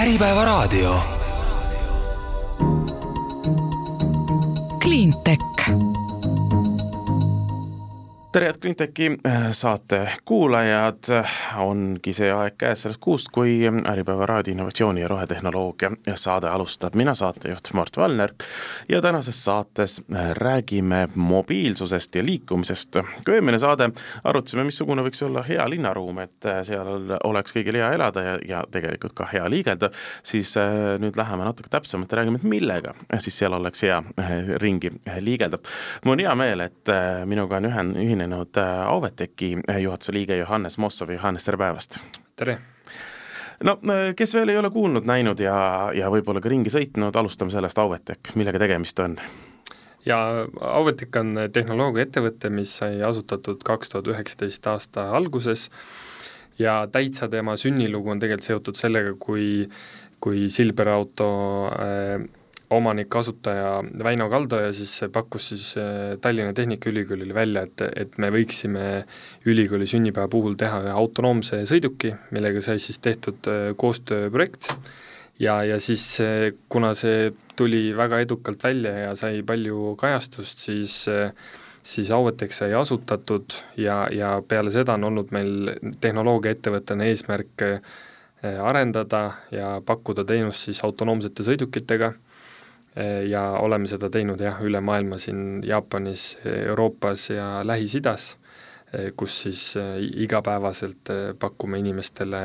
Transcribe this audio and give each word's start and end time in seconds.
Äripäevaraadio. 0.00 1.19
Tere, 8.32 8.46
head 8.46 8.58
Cleantechi 8.60 9.06
äh, 9.26 9.50
saate 9.50 10.08
kuulajad, 10.24 11.02
ongi 11.58 12.12
see 12.14 12.28
aeg 12.30 12.54
käes 12.58 12.84
sellest 12.84 13.00
kuust, 13.02 13.30
kui 13.34 13.56
Äripäeva 13.66 14.26
raadio 14.26 14.54
innovatsiooni 14.54 15.02
ja 15.02 15.08
rohetehnoloogia 15.10 15.90
saade 16.14 16.48
alustab, 16.48 16.94
mina 16.94 17.14
saatejuht 17.14 17.72
Mart 17.74 17.96
Valner 17.96 18.30
ja 18.88 19.00
tänases 19.02 19.44
saates 19.44 20.00
äh, 20.14 20.30
räägime 20.38 21.08
mobiilsusest 21.14 22.14
ja 22.14 22.24
liikumisest. 22.24 23.00
kui 23.24 23.34
eelmine 23.34 23.58
saade 23.58 23.90
arutasime, 24.24 24.64
missugune 24.64 25.02
võiks 25.02 25.24
olla 25.26 25.42
hea 25.42 25.66
linnaruum, 25.70 26.22
et 26.22 26.46
äh, 26.46 26.62
seal 26.66 27.16
oleks 27.24 27.56
kõigil 27.56 27.80
hea 27.82 27.90
elada 27.98 28.24
ja, 28.28 28.38
ja 28.46 28.62
tegelikult 28.70 29.16
ka 29.18 29.26
hea 29.32 29.50
liigelda, 29.50 29.90
siis 30.22 30.54
nüüd 31.02 31.18
läheme 31.18 31.44
natuke 31.44 31.70
täpsemalt 31.70 32.12
ja 32.12 32.20
räägime, 32.20 32.38
et 32.38 32.46
millega 32.46 32.94
siis 33.18 33.42
seal 33.42 33.58
oleks 33.58 33.82
hea 33.82 33.98
ringi 34.62 34.94
liigelda. 35.18 35.58
mul 36.04 36.18
on 36.18 36.24
hea 36.26 36.34
meel, 36.38 36.66
et 36.68 36.94
minuga 37.26 37.58
on 37.58 37.70
ühen-, 37.72 37.94
ühine 37.98 38.19
ühinenud 38.20 38.56
äh, 38.56 38.88
Auvetechi 38.88 39.56
äh, 39.68 39.80
juhatuse 39.82 40.12
liige 40.12 40.36
Johannes 40.36 40.78
Mossov, 40.78 41.10
Johannes, 41.10 41.44
tere 41.44 41.58
päevast! 41.58 42.00
tere! 42.36 42.58
no 43.64 43.78
äh, 43.88 44.14
kes 44.16 44.34
veel 44.34 44.52
ei 44.52 44.58
ole 44.58 44.70
kuulnud, 44.70 45.06
näinud 45.08 45.40
ja, 45.40 45.90
ja 45.96 46.10
võib-olla 46.12 46.40
ka 46.40 46.52
ringi 46.52 46.72
sõitnud, 46.72 47.16
alustame 47.16 47.52
sellest, 47.52 47.78
Auvetech, 47.78 48.34
millega 48.36 48.60
tegemist 48.60 49.00
on? 49.00 49.16
ja 50.06 50.20
Auvetech 50.60 51.20
on 51.20 51.46
tehnoloogiaettevõte, 51.52 52.52
mis 52.52 52.76
sai 52.82 53.00
asutatud 53.06 53.64
kaks 53.64 53.94
tuhat 53.94 54.12
üheksateist 54.12 54.66
aasta 54.66 55.10
alguses 55.16 55.70
ja 56.58 56.82
täitsa 56.92 57.28
tema 57.28 57.56
sünnilugu 57.56 58.12
on 58.12 58.20
tegelikult 58.20 58.48
seotud 58.48 58.80
sellega, 58.80 59.16
kui 59.18 59.66
kui 60.20 60.50
Silver 60.52 60.90
auto 60.92 61.26
äh, 61.72 62.20
omanik, 62.70 63.14
asutaja 63.16 63.80
Väino 64.04 64.28
Kaldoja 64.30 64.72
siis 64.74 64.92
pakkus 65.12 65.48
siis 65.52 65.72
äh, 65.78 66.16
Tallinna 66.22 66.52
Tehnikaülikoolile 66.54 67.34
välja, 67.34 67.64
et, 67.66 67.82
et 67.96 68.18
me 68.22 68.30
võiksime 68.30 68.84
ülikooli 69.50 69.88
sünnipäeva 69.90 70.30
puhul 70.30 70.54
teha 70.58 70.82
ühe 70.84 70.92
autonoomse 70.94 71.64
sõiduki, 71.68 72.14
millega 72.34 72.62
sai 72.64 72.78
siis 72.82 73.00
tehtud 73.02 73.50
äh, 73.50 73.72
koostööprojekt. 73.76 74.70
Ja, 75.40 75.62
ja 75.66 75.80
siis 75.82 76.04
äh, 76.22 76.52
kuna 76.70 76.92
see 76.94 77.32
tuli 77.58 77.90
väga 77.96 78.22
edukalt 78.22 78.62
välja 78.64 78.94
ja 79.08 79.16
sai 79.18 79.42
palju 79.46 79.96
kajastust, 80.00 80.62
siis 80.62 81.02
siis 81.90 82.10
Auvetech 82.12 82.52
sai 82.52 82.74
asutatud 82.76 83.54
ja, 83.80 84.04
ja 84.12 84.34
peale 84.46 84.70
seda 84.70 84.98
on 84.98 85.06
olnud 85.08 85.30
meil 85.32 85.70
tehnoloogiaettevõttena 86.00 87.06
eesmärk 87.08 87.64
arendada 88.42 89.22
ja 89.52 89.70
pakkuda 89.86 90.26
teenust 90.28 90.68
siis 90.68 90.82
autonoomsete 90.84 91.44
sõidukitega. 91.48 92.12
Eh, 92.12 92.29
ja 93.28 93.42
oleme 93.62 93.86
seda 93.90 94.10
teinud 94.10 94.40
jah, 94.42 94.58
üle 94.66 94.80
maailma 94.82 95.18
siin 95.22 95.60
Jaapanis, 95.66 96.38
Euroopas 96.44 97.28
ja 97.30 97.60
Lähis-Idas, 97.66 98.32
eh, 98.92 99.12
kus 99.16 99.42
siis 99.44 99.76
eh, 99.78 99.96
igapäevaselt 100.26 101.14
pakume 101.38 101.78
inimestele 101.78 102.44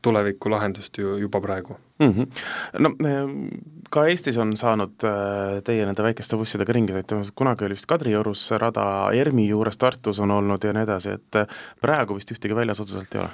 tulevikulahendust 0.00 0.96
ju 0.96 1.18
juba 1.20 1.42
praegu 1.44 1.74
mm. 1.98 2.12
-hmm. 2.12 2.26
no 2.78 2.90
ka 3.90 4.06
Eestis 4.08 4.38
on 4.38 4.56
saanud 4.56 4.94
teie 5.64 5.84
nende 5.84 6.02
väikeste 6.02 6.38
bussidega 6.40 6.72
ringi 6.72 6.94
sõita, 6.96 7.20
kunagi 7.34 7.66
oli 7.66 7.76
vist 7.76 7.86
Kadriorus 7.86 8.46
rada, 8.56 9.10
ERMi 9.12 9.44
juures 9.48 9.76
Tartus 9.76 10.22
on 10.24 10.30
olnud 10.30 10.64
ja 10.64 10.72
nii 10.72 10.88
edasi, 10.88 11.10
et 11.10 11.52
praegu 11.80 12.16
vist 12.16 12.32
ühtegi 12.32 12.56
väljas 12.56 12.80
otseselt 12.80 13.14
ei 13.14 13.20
ole? 13.20 13.28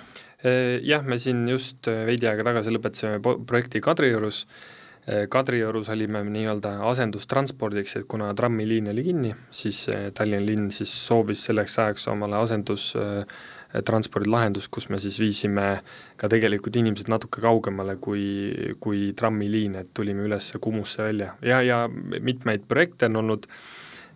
Jah, 0.83 1.07
me 1.07 1.19
siin 1.19 1.49
just 1.49 1.87
veidi 1.87 2.27
aega 2.27 2.51
tagasi 2.51 2.75
lõpetasime 2.75 3.23
projekti 3.47 3.81
Kadriorus, 3.81 4.43
Äh, 4.43 4.82
Kadriorus 5.03 5.89
olime 5.91 6.21
nii-öelda 6.31 6.77
asendustranspordiks, 6.87 7.97
et 7.99 8.05
kuna 8.07 8.29
trammiliin 8.39 8.87
oli 8.93 9.03
kinni, 9.03 9.33
siis 9.51 9.89
äh, 9.91 10.13
Tallinna 10.15 10.47
linn 10.47 10.71
siis 10.71 10.93
soovis 11.09 11.43
selleks 11.49 11.75
ajaks 11.83 12.07
omale 12.13 12.37
asendustranspordilahendust, 12.39 14.71
kus 14.71 14.87
me 14.95 15.01
siis 15.03 15.19
viisime 15.19 15.83
ka 16.21 16.31
tegelikult 16.31 16.79
inimesed 16.79 17.11
natuke 17.11 17.43
kaugemale 17.43 17.97
kui, 17.99 18.55
kui 18.79 19.11
trammiliin, 19.19 19.75
et 19.83 19.91
tulime 19.95 20.23
üles 20.29 20.53
Kumusse 20.63 21.03
välja. 21.03 21.35
Ja, 21.43 21.59
ja 21.67 21.89
mitmeid 21.91 22.63
projekte 22.71 23.11
on 23.11 23.17
olnud, 23.25 23.51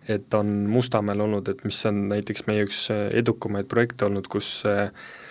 et 0.07 0.31
on 0.39 0.71
Mustamäel 0.71 1.19
olnud, 1.27 1.51
et 1.51 1.67
mis 1.67 1.85
on 1.91 2.07
näiteks 2.13 2.47
meie 2.47 2.63
üks 2.63 2.87
edukamaid 2.95 3.67
projekte 3.67 4.07
olnud, 4.07 4.31
kus 4.31 4.63
äh, 4.63 4.87
Äh, 4.87 5.26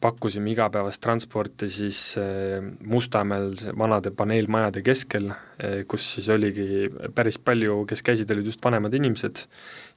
pakkusime 0.00 0.54
igapäevast 0.54 1.02
transporti 1.04 1.68
siis 1.68 2.14
äh, 2.16 2.64
Mustamäel 2.88 3.52
vanade 3.78 4.10
paneelmajade 4.16 4.80
keskel, 4.82 5.28
äh, 5.30 5.82
kus 5.88 6.14
siis 6.14 6.30
oligi 6.32 6.88
päris 7.14 7.36
palju, 7.38 7.82
kes 7.90 8.02
käisid, 8.06 8.32
olid 8.32 8.48
just 8.48 8.64
vanemad 8.64 8.96
inimesed. 8.96 9.44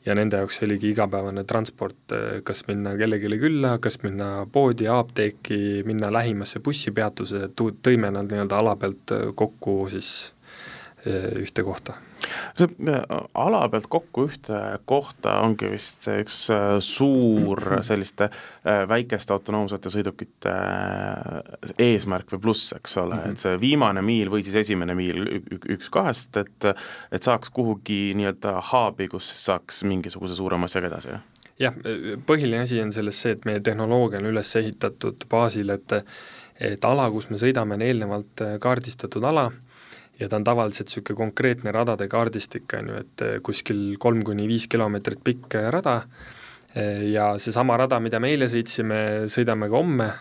Ja 0.05 0.15
nende 0.17 0.41
jaoks 0.41 0.57
oligi 0.65 0.89
igapäevane 0.91 1.43
transport, 1.45 2.15
kas 2.43 2.63
minna 2.67 2.95
kellelegi 2.97 3.37
külla, 3.39 3.75
kas 3.77 3.99
minna 4.01 4.47
poodi, 4.51 4.89
apteeki, 4.89 5.83
minna 5.85 6.09
lähimasse 6.11 6.59
bussipeatuse, 6.65 7.51
tõime 7.55 8.09
nad 8.09 8.25
nii-öelda 8.25 8.63
ala 8.63 8.73
pealt 8.81 9.13
kokku 9.37 9.83
siis 9.93 10.31
ühte 11.05 11.61
kohta 11.65 12.01
see 12.57 12.67
äh, 12.89 13.01
ala 13.35 13.61
pealt 13.71 13.87
kokku 13.91 14.25
ühte 14.29 14.59
kohta 14.89 15.37
ongi 15.45 15.71
vist 15.71 16.05
see 16.07 16.21
üks 16.23 16.37
äh, 16.53 16.75
suur 16.83 17.61
selliste 17.89 18.29
äh, 18.29 18.83
väikeste 18.89 19.33
autonoomsete 19.35 19.91
sõidukite 19.93 20.53
eesmärk 21.81 22.31
või 22.35 22.43
pluss, 22.47 22.73
eks 22.77 22.97
ole 23.01 23.15
mm, 23.17 23.23
-hmm. 23.23 23.31
et 23.31 23.45
see 23.45 23.61
viimane 23.61 24.03
miil 24.05 24.31
või 24.33 24.45
siis 24.45 24.59
esimene 24.63 24.95
miil 24.97 25.27
üks 25.75 25.89
kahest, 25.93 26.37
et 26.37 26.71
et 27.11 27.23
saaks 27.23 27.49
kuhugi 27.53 28.13
nii-öelda 28.17 28.57
hub'i, 28.71 29.07
kus 29.11 29.27
saaks 29.45 29.83
mingisuguse 29.87 30.35
suurema 30.37 30.69
asjaga 30.69 30.91
edasi, 30.91 31.15
jah? 31.15 31.25
jah, 31.61 31.81
põhiline 32.25 32.63
asi 32.65 32.81
on 32.81 32.93
selles 32.93 33.19
see, 33.21 33.35
et 33.35 33.43
meie 33.45 33.61
tehnoloogia 33.63 34.21
on 34.21 34.29
üles 34.31 34.55
ehitatud 34.55 35.27
baasil, 35.29 35.69
et 35.69 35.99
et 36.61 36.85
ala, 36.85 37.07
kus 37.09 37.25
me 37.31 37.39
sõidame, 37.41 37.73
on 37.73 37.81
eelnevalt 37.81 38.41
kaardistatud 38.61 39.23
ala, 39.25 39.47
ja 40.21 40.29
ta 40.29 40.37
on 40.39 40.45
tavaliselt 40.45 40.89
niisugune 40.89 41.17
konkreetne 41.17 41.73
radade 41.73 42.07
kaardistik, 42.11 42.69
on 42.77 42.91
ju, 42.91 43.03
et 43.03 43.25
eh, 43.25 43.37
kuskil 43.43 43.95
kolm 44.01 44.23
kuni 44.25 44.47
viis 44.49 44.67
kilomeetrit 44.71 45.23
pikk 45.25 45.57
eh, 45.59 45.69
rada. 45.73 46.01
Eh, 46.75 47.07
ja 47.11 47.33
seesama 47.41 47.77
rada, 47.81 47.99
mida 47.99 48.21
me 48.21 48.31
eile 48.31 48.49
sõitsime, 48.51 49.01
sõidame 49.31 49.71
ka 49.71 49.77
homme, 49.79 50.11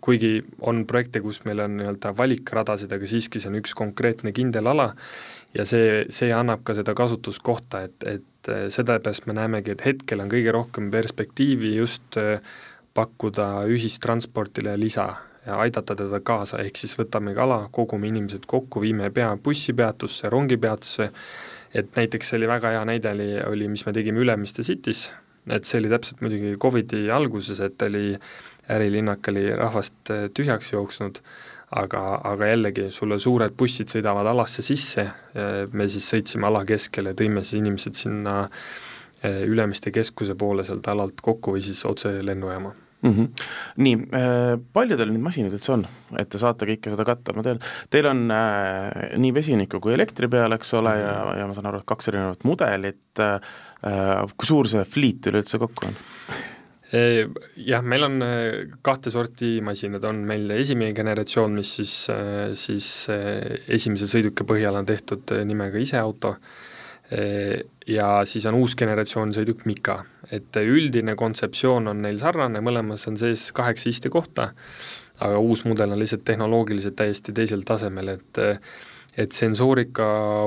kuigi 0.00 0.38
on 0.64 0.78
projekte, 0.88 1.20
kus 1.20 1.42
meil 1.44 1.60
on 1.60 1.74
nii-öelda 1.76 2.14
valikradasid, 2.16 2.94
aga 2.96 3.06
siiski 3.06 3.42
see 3.42 3.50
on 3.50 3.58
üks 3.58 3.74
konkreetne 3.76 4.32
kindel 4.34 4.70
ala. 4.72 4.86
Ja 5.54 5.66
see, 5.68 6.06
see 6.08 6.32
annab 6.32 6.62
ka 6.66 6.72
seda 6.74 6.94
kasutuskohta, 6.96 7.82
et, 7.84 8.06
et 8.08 8.50
sellepärast 8.72 9.28
me 9.28 9.36
näemegi, 9.36 9.76
et 9.76 9.84
hetkel 9.84 10.24
on 10.24 10.32
kõige 10.32 10.56
rohkem 10.56 10.88
perspektiivi 10.90 11.74
just 11.76 12.16
pakkuda 12.96 13.50
ühistranspordile 13.68 14.78
lisa 14.80 15.10
ja 15.48 15.56
aidata 15.64 15.96
teda 15.96 16.20
kaasa, 16.24 16.60
ehk 16.64 16.76
siis 16.76 16.94
võtame 16.98 17.34
kala, 17.36 17.62
kogume 17.72 18.10
inimesed 18.10 18.44
kokku, 18.48 18.82
viime 18.84 19.10
pea 19.14 19.30
bussipeatusse, 19.44 20.28
rongipeatusse, 20.32 21.08
et 21.74 21.96
näiteks 21.96 22.32
see 22.32 22.38
oli 22.40 22.50
väga 22.50 22.74
hea 22.76 22.84
näide, 22.88 23.12
oli, 23.16 23.28
oli, 23.46 23.68
mis 23.72 23.84
me 23.86 23.94
tegime 23.96 24.20
Ülemiste 24.24 24.64
City's, 24.66 25.08
et 25.48 25.68
see 25.68 25.80
oli 25.80 25.92
täpselt 25.92 26.20
muidugi 26.24 26.56
Covidi 26.60 27.06
alguses, 27.14 27.60
et 27.64 27.82
oli, 27.88 28.10
ärilinnak 28.74 29.30
oli 29.32 29.46
rahvast 29.56 30.12
äh, 30.12 30.26
tühjaks 30.36 30.74
jooksnud, 30.74 31.22
aga, 31.80 32.02
aga 32.28 32.52
jällegi, 32.52 32.90
sulle 32.92 33.18
suured 33.20 33.56
bussid 33.56 33.92
sõidavad 33.92 34.28
alasse 34.30 34.64
sisse, 34.64 35.04
me 35.72 35.88
siis 35.92 36.06
sõitsime 36.14 36.48
ala 36.48 36.62
keskele, 36.68 37.12
tõime 37.16 37.44
siis 37.44 37.60
inimesed 37.60 37.96
sinna 37.96 38.40
äh, 38.44 39.42
Ülemiste 39.44 39.92
keskuse 39.92 40.36
poole 40.38 40.64
sealt 40.64 40.88
alalt 40.88 41.24
kokku 41.24 41.56
või 41.56 41.64
siis 41.64 41.84
otse 41.88 42.18
lennujaama 42.24 42.74
mm. 43.02 43.14
-hmm. 43.14 43.46
nii 43.84 43.94
äh,, 44.20 44.58
palju 44.72 44.98
teil 44.98 45.14
neid 45.14 45.24
masinaid 45.24 45.56
üldse 45.58 45.72
on, 45.76 45.86
et 46.18 46.28
te 46.30 46.40
saate 46.40 46.68
kõike 46.68 46.92
seda 46.94 47.06
katta, 47.08 47.36
ma 47.36 47.46
tean, 47.46 47.62
teil 47.90 48.10
on 48.10 48.26
äh, 48.34 49.16
nii 49.18 49.32
vesiniku 49.34 49.80
kui 49.80 49.94
elektri 49.96 50.28
peal, 50.28 50.52
eks 50.58 50.74
ole 50.74 50.94
mm, 50.94 51.00
-hmm. 51.00 51.08
ja, 51.08 51.24
mhm. 51.24 51.40
ja 51.40 51.48
ma 51.48 51.58
saan 51.58 51.72
aru, 51.72 51.82
et 51.82 51.90
kaks 51.94 52.12
erinevat 52.12 52.44
mudelit 52.44 53.24
äh,, 53.24 53.40
kui 54.36 54.46
suur 54.46 54.68
see 54.68 54.84
fliit 54.84 55.26
üleüldse 55.30 55.58
kokku 55.58 55.90
on? 55.90 55.98
Äh, 56.88 57.28
jah, 57.60 57.82
meil 57.84 58.06
on 58.06 58.22
äh, 58.24 58.70
kahte 58.82 59.10
sorti 59.12 59.58
masinad, 59.60 60.04
on 60.08 60.22
meil 60.28 60.48
esimene 60.54 60.94
generatsioon, 60.96 61.58
mis 61.60 61.74
siis, 61.76 61.96
äh, 62.12 62.54
siis 62.56 62.88
esimese 63.68 64.08
sõiduki 64.08 64.46
põhjal 64.48 64.78
on 64.80 64.88
tehtud 64.88 65.34
nimega 65.44 65.80
iseauto, 65.82 66.38
ja 67.88 68.06
siis 68.28 68.44
on 68.50 68.58
uus 68.58 68.74
generatsioon 68.76 69.30
sõiduk 69.32 69.62
Mika, 69.64 69.94
et 70.32 70.58
üldine 70.60 71.14
kontseptsioon 71.18 71.88
on 71.92 72.02
neil 72.04 72.18
sarnane, 72.20 72.60
mõlemas 72.64 73.06
on 73.08 73.16
sees 73.20 73.48
kaheksa 73.56 73.88
istekohta, 73.92 74.50
aga 75.24 75.38
uus 75.42 75.64
mudel 75.66 75.94
on 75.94 76.00
lihtsalt 76.00 76.26
tehnoloogiliselt 76.28 76.96
täiesti 76.98 77.34
teisel 77.36 77.64
tasemel, 77.68 78.16
et 78.18 78.44
et 79.18 79.34
sensoorika 79.34 80.04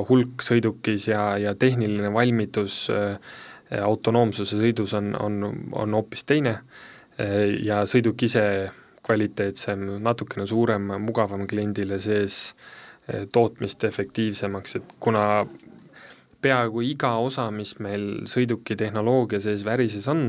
hulk 0.08 0.40
sõidukis 0.40 1.10
ja, 1.10 1.34
ja 1.36 1.50
tehniline 1.52 2.08
valmidus 2.14 2.86
äh, 2.88 3.18
autonoomsuse 3.84 4.56
sõidus 4.56 4.94
on, 4.96 5.10
on, 5.20 5.42
on 5.76 5.96
hoopis 5.98 6.24
teine 6.24 6.54
äh, 6.54 7.50
ja 7.66 7.82
sõiduk 7.84 8.24
ise 8.24 8.44
kvaliteetsem, 9.04 9.82
natukene 10.00 10.46
suurem, 10.46 10.88
mugavam 11.02 11.44
kliendile 11.50 11.98
sees, 12.00 12.54
tootmist 13.34 13.82
efektiivsemaks, 13.84 14.76
et 14.78 14.92
kuna 15.02 15.24
peaaegu 16.42 16.82
iga 16.86 17.14
osa, 17.22 17.50
mis 17.54 17.76
meil 17.78 18.26
sõiduki 18.30 18.76
tehnoloogia 18.78 19.40
sees 19.40 19.64
värises 19.64 20.08
on, 20.10 20.26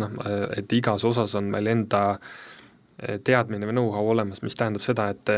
et 0.57 0.73
igas 0.73 1.05
osas 1.09 1.35
on 1.39 1.49
meil 1.53 1.67
enda 1.71 2.03
teadmine 3.25 3.67
või 3.67 3.73
know-how 3.73 4.11
olemas, 4.13 4.43
mis 4.45 4.55
tähendab 4.55 4.85
seda, 4.85 5.09
et 5.09 5.33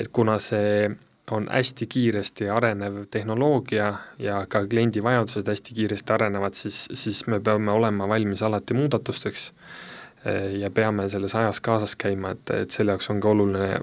et 0.00 0.08
kuna 0.14 0.38
see 0.42 0.88
on 1.30 1.48
hästi 1.50 1.86
kiiresti 1.86 2.48
arenev 2.48 3.04
tehnoloogia 3.10 3.94
ja 4.18 4.44
ka 4.48 4.66
kliendi 4.66 5.02
vajadused 5.02 5.48
hästi 5.48 5.74
kiiresti 5.74 6.12
arenevad, 6.12 6.54
siis, 6.54 6.88
siis 6.92 7.26
me 7.26 7.40
peame 7.40 7.72
olema 7.72 8.08
valmis 8.08 8.42
alati 8.42 8.74
muudatusteks 8.74 9.52
ja 10.58 10.70
peame 10.70 11.08
selles 11.08 11.34
ajas 11.34 11.60
kaasas 11.60 11.96
käima, 11.96 12.34
et, 12.36 12.50
et 12.50 12.70
selle 12.70 12.92
jaoks 12.92 13.10
ongi 13.12 13.28
oluline 13.28 13.80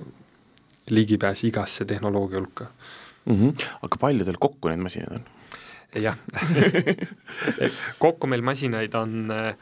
ligipääs 0.90 1.44
igasse 1.50 1.86
tehnoloogia 1.86 2.40
hulka 2.40 2.66
mm. 3.26 3.36
-hmm. 3.36 3.68
aga 3.82 3.98
palju 4.00 4.26
teil 4.26 4.38
kokku 4.40 4.70
neid 4.70 4.82
masinaid 4.82 5.20
on? 5.20 5.26
Jah. 6.00 6.16
Kokku 8.04 8.30
meil 8.32 8.44
masinaid 8.46 8.96
on 8.96 9.32
äh, 9.34 9.56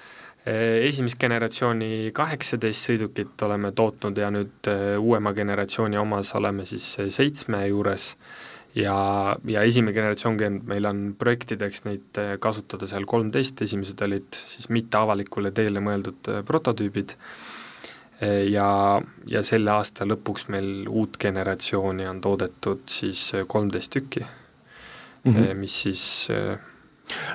esimest 0.85 1.19
generatsiooni 1.21 2.11
kaheksateist 2.15 2.91
sõidukit 2.91 3.45
oleme 3.47 3.73
tootnud 3.75 4.17
ja 4.17 4.29
nüüd 4.33 4.69
äh, 4.69 4.95
uuema 5.01 5.33
generatsiooni 5.37 5.99
omas 6.01 6.33
oleme 6.37 6.67
siis 6.69 6.91
seitsme 7.09 7.65
juures. 7.67 8.13
Ja, 8.77 9.35
ja 9.49 9.63
esimene 9.65 9.95
generatsioon 9.95 10.35
käinud, 10.37 10.65
meil 10.69 10.85
on 10.85 10.99
projektideks 11.17 11.87
neid 11.87 12.19
kasutada 12.39 12.85
seal 12.87 13.07
kolmteist, 13.09 13.63
esimesed 13.65 14.01
olid 14.05 14.37
siis 14.37 14.69
mitteavalikule 14.69 15.49
teele 15.57 15.81
mõeldud 15.81 16.29
prototüübid. 16.45 17.15
Ja, 18.51 18.69
ja 19.31 19.41
selle 19.47 19.73
aasta 19.73 20.05
lõpuks 20.05 20.51
meil 20.53 20.85
uut 20.85 21.17
generatsiooni 21.17 22.05
on 22.11 22.21
toodetud 22.21 22.85
siis 22.93 23.31
kolmteist 23.49 23.95
tükki 23.95 24.27
mm, 25.24 25.33
-hmm. 25.33 25.56
mis 25.60 25.81
siis 25.83 26.04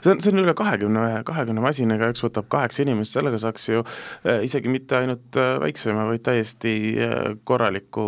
see 0.03 0.13
on, 0.13 0.21
see 0.23 0.33
on 0.33 0.43
üle 0.45 0.55
kahekümne, 0.57 1.23
kahekümne 1.27 1.63
masinaga, 1.65 2.11
üks 2.13 2.23
võtab 2.25 2.49
kaheksa 2.53 2.85
inimest, 2.85 3.17
sellega 3.17 3.41
saaks 3.43 3.69
ju 3.69 3.83
äh, 3.83 4.45
isegi 4.47 4.71
mitte 4.73 4.99
ainult 5.01 5.39
väiksema, 5.65 6.07
vaid 6.11 6.23
täiesti 6.27 6.75
korraliku, 7.45 8.07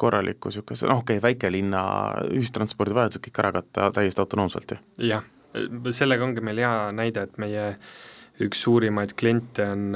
korraliku 0.00 0.52
niisuguse 0.52 0.88
noh, 0.88 1.02
okei 1.04 1.20
okay,, 1.20 1.26
väikelinna 1.28 1.82
ühistranspordivajadused 2.30 3.24
kõik 3.26 3.42
ära 3.44 3.52
katta 3.58 3.90
täiesti 3.98 4.24
autonoomselt 4.24 4.76
ju. 4.76 4.80
jah, 5.12 5.26
sellega 5.90 6.24
ongi 6.24 6.44
meil 6.44 6.62
hea 6.64 6.74
näide, 6.96 7.26
et 7.28 7.38
meie 7.42 7.72
üks 8.42 8.62
suurimaid 8.64 9.12
kliente 9.18 9.66
on 9.68 9.92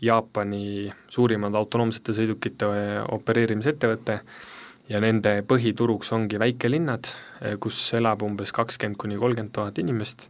Jaapani 0.00 0.88
suurimad 1.10 1.56
autonoomsete 1.58 2.14
sõidukite 2.16 2.68
opereerimisettevõte, 3.16 4.20
ja 4.88 5.00
nende 5.04 5.42
põhituruks 5.48 6.12
ongi 6.16 6.40
väikelinnad, 6.40 7.10
kus 7.62 7.80
elab 7.98 8.24
umbes 8.26 8.54
kakskümmend 8.56 8.98
kuni 9.00 9.18
kolmkümmend 9.20 9.54
tuhat 9.54 9.78
inimest. 9.82 10.28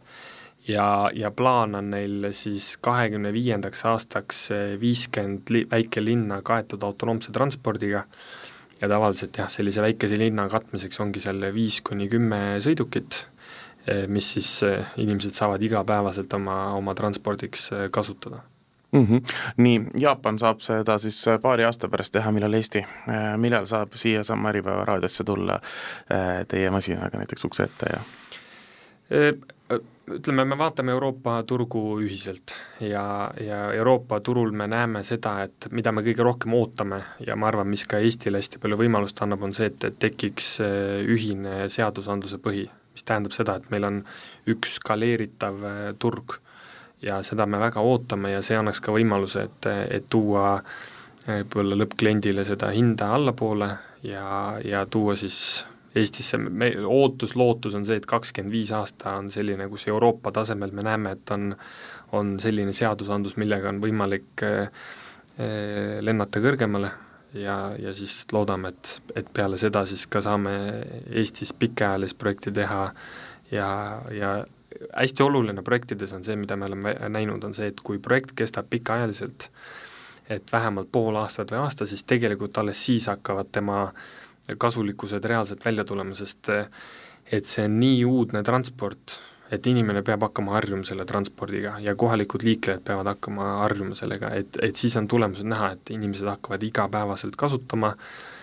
Ja, 0.69 1.09
ja 1.15 1.31
plaan 1.33 1.77
on 1.79 1.89
neil 1.95 2.27
siis 2.35 2.75
kahekümne 2.83 3.31
viiendaks 3.33 3.85
aastaks 3.89 4.43
viiskümmend 4.81 5.49
li-, 5.55 5.65
väikelinna 5.71 6.41
kaetud 6.45 6.83
autonoomse 6.85 7.33
transpordiga. 7.33 8.03
Ja 8.79 8.87
tavaliselt 8.87 9.35
jah, 9.39 9.49
sellise 9.51 9.81
väikese 9.83 10.19
linna 10.19 10.45
katmiseks 10.51 11.01
ongi 11.03 11.23
seal 11.23 11.49
viis 11.55 11.81
kuni 11.83 12.07
kümme 12.11 12.59
sõidukit, 12.63 13.23
mis 14.11 14.29
siis 14.35 14.53
inimesed 15.01 15.35
saavad 15.35 15.63
igapäevaselt 15.65 16.31
oma, 16.37 16.61
oma 16.77 16.95
transpordiks 16.95 17.69
kasutada 17.95 18.43
mm. 18.91 19.05
-hmm. 19.05 19.21
nii, 19.57 19.85
Jaapan 19.97 20.39
saab 20.39 20.59
seda 20.59 20.97
siis 20.97 21.27
äh, 21.27 21.39
paari 21.41 21.63
aasta 21.63 21.89
pärast 21.89 22.13
teha, 22.13 22.31
millal 22.31 22.53
Eesti, 22.53 22.79
äh, 22.79 23.37
millal 23.37 23.65
saab 23.65 23.93
siiasamma 23.93 24.49
Äripäeva 24.49 24.85
raadiosse 24.85 25.23
tulla 25.23 25.53
äh, 25.53 26.45
teie 26.47 26.71
masinaga 26.71 27.17
näiteks 27.17 27.45
ukse 27.45 27.63
ette 27.63 27.93
ja? 27.93 28.01
ütleme, 30.09 30.43
me 30.45 30.57
vaatame 30.57 30.91
Euroopa 30.91 31.43
turgu 31.43 31.99
ühiselt 32.01 32.53
ja, 32.79 33.31
ja 33.41 33.71
Euroopa 33.73 34.19
turul 34.19 34.51
me 34.51 34.67
näeme 34.67 35.03
seda, 35.03 35.31
et 35.43 35.67
mida 35.71 35.91
me 35.91 36.03
kõige 36.05 36.25
rohkem 36.25 36.53
ootame 36.53 37.01
ja 37.25 37.35
ma 37.35 37.47
arvan, 37.47 37.67
mis 37.67 37.87
ka 37.89 37.97
Eestile 37.97 38.37
hästi 38.37 38.61
palju 38.61 38.77
võimalust 38.77 39.21
annab, 39.21 39.43
on 39.45 39.53
see, 39.53 39.65
et, 39.65 39.87
tekiks 39.99 40.59
ühine 41.09 41.69
seadusandluse 41.69 42.37
põhi, 42.37 42.67
mis 42.93 43.05
tähendab 43.05 43.33
seda, 43.33 43.55
et 43.57 43.69
meil 43.73 43.89
on 43.89 44.03
üks 44.49 44.77
skaleeritav 44.77 45.65
turg 45.97 46.37
ja 47.01 47.21
seda 47.23 47.45
me 47.45 47.59
väga 47.61 47.81
ootame 47.85 48.33
ja 48.33 48.43
see 48.45 48.57
annaks 48.59 48.81
ka 48.83 48.93
võimaluse, 48.95 49.47
et, 49.47 49.69
et 49.89 50.07
tuua 50.09 50.59
eh, 50.59 51.41
võib-olla 51.41 51.79
lõppkliendile 51.83 52.45
seda 52.47 52.71
hinda 52.75 53.13
allapoole 53.15 53.69
ja, 54.03 54.29
ja 54.65 54.85
tuua 54.85 55.17
siis 55.19 55.65
Eestisse, 55.99 56.37
me, 56.37 56.67
ootus, 56.85 57.31
lootus 57.35 57.73
on 57.73 57.85
see, 57.87 57.97
et 57.97 58.05
kakskümmend 58.05 58.53
viis 58.53 58.69
aasta 58.77 59.15
on 59.17 59.31
selline, 59.33 59.65
kus 59.71 59.87
Euroopa 59.89 60.29
tasemel 60.31 60.69
me 60.77 60.83
näeme, 60.85 61.15
et 61.17 61.31
on, 61.33 61.47
on 62.13 62.35
selline 62.39 62.75
seadusandlus, 62.77 63.39
millega 63.41 63.71
on 63.71 63.81
võimalik 63.81 64.43
eh, 64.45 64.69
lennata 66.05 66.43
kõrgemale 66.43 66.91
ja, 67.33 67.57
ja 67.79 67.93
siis 67.97 68.21
loodame, 68.31 68.69
et, 68.69 68.93
et 69.15 69.33
peale 69.33 69.57
seda 69.57 69.81
siis 69.89 70.05
ka 70.11 70.21
saame 70.21 70.53
Eestis 71.09 71.55
pikaajalist 71.57 72.17
projekti 72.21 72.53
teha 72.53 72.83
ja, 73.51 73.69
ja 74.13 74.33
hästi 74.93 75.23
oluline 75.23 75.63
projektides 75.65 76.13
on 76.13 76.23
see, 76.23 76.35
mida 76.39 76.57
me 76.57 76.67
oleme 76.69 76.95
näinud, 77.09 77.43
on 77.43 77.55
see, 77.57 77.69
et 77.71 77.81
kui 77.85 77.99
projekt 78.03 78.35
kestab 78.37 78.69
pikaajaliselt, 78.69 79.49
et 80.29 80.51
vähemalt 80.51 80.91
pool 80.91 81.17
aastat 81.17 81.51
või 81.53 81.63
aasta, 81.63 81.87
siis 81.89 82.05
tegelikult 82.07 82.57
alles 82.61 82.85
siis 82.85 83.09
hakkavad 83.09 83.49
tema 83.51 83.87
kasulikkused 84.57 85.25
reaalselt 85.25 85.65
välja 85.65 85.85
tulema, 85.85 86.15
sest 86.17 86.51
et 87.31 87.45
see 87.45 87.65
on 87.65 87.77
nii 87.81 88.03
uudne 88.05 88.43
transport, 88.45 89.19
et 89.53 89.65
inimene 89.65 90.01
peab 90.05 90.27
hakkama 90.27 90.53
harjuma 90.57 90.85
selle 90.85 91.05
transpordiga 91.09 91.77
ja 91.81 91.95
kohalikud 91.97 92.45
liiklejad 92.45 92.83
peavad 92.85 93.09
hakkama 93.15 93.53
harjuma 93.63 93.97
sellega, 93.97 94.33
et, 94.37 94.59
et 94.61 94.75
siis 94.75 94.97
on 95.01 95.07
tulemused 95.09 95.45
näha, 95.49 95.71
et 95.73 95.93
inimesed 95.93 96.29
hakkavad 96.29 96.65
igapäevaselt 96.69 97.37
kasutama 97.37 97.95
äh, 97.95 98.03
Eh, 98.03 98.37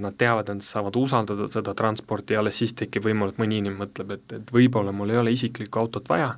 nad 0.00 0.16
teavad, 0.18 0.48
nad 0.50 0.64
saavad 0.64 0.96
usaldada 0.96 1.48
seda 1.52 1.74
transporti 1.76 2.34
ja 2.34 2.40
alles 2.42 2.58
siis 2.58 2.72
tekib 2.78 3.04
võimalus, 3.04 3.36
et 3.36 3.42
mõni 3.42 3.60
inimene 3.62 3.84
mõtleb, 3.84 4.14
et, 4.16 4.32
et 4.40 4.52
võib-olla 4.54 4.94
mul 4.96 5.12
ei 5.12 5.20
ole 5.20 5.34
isiklikku 5.36 5.80
autot 5.80 6.08
vaja, 6.08 6.32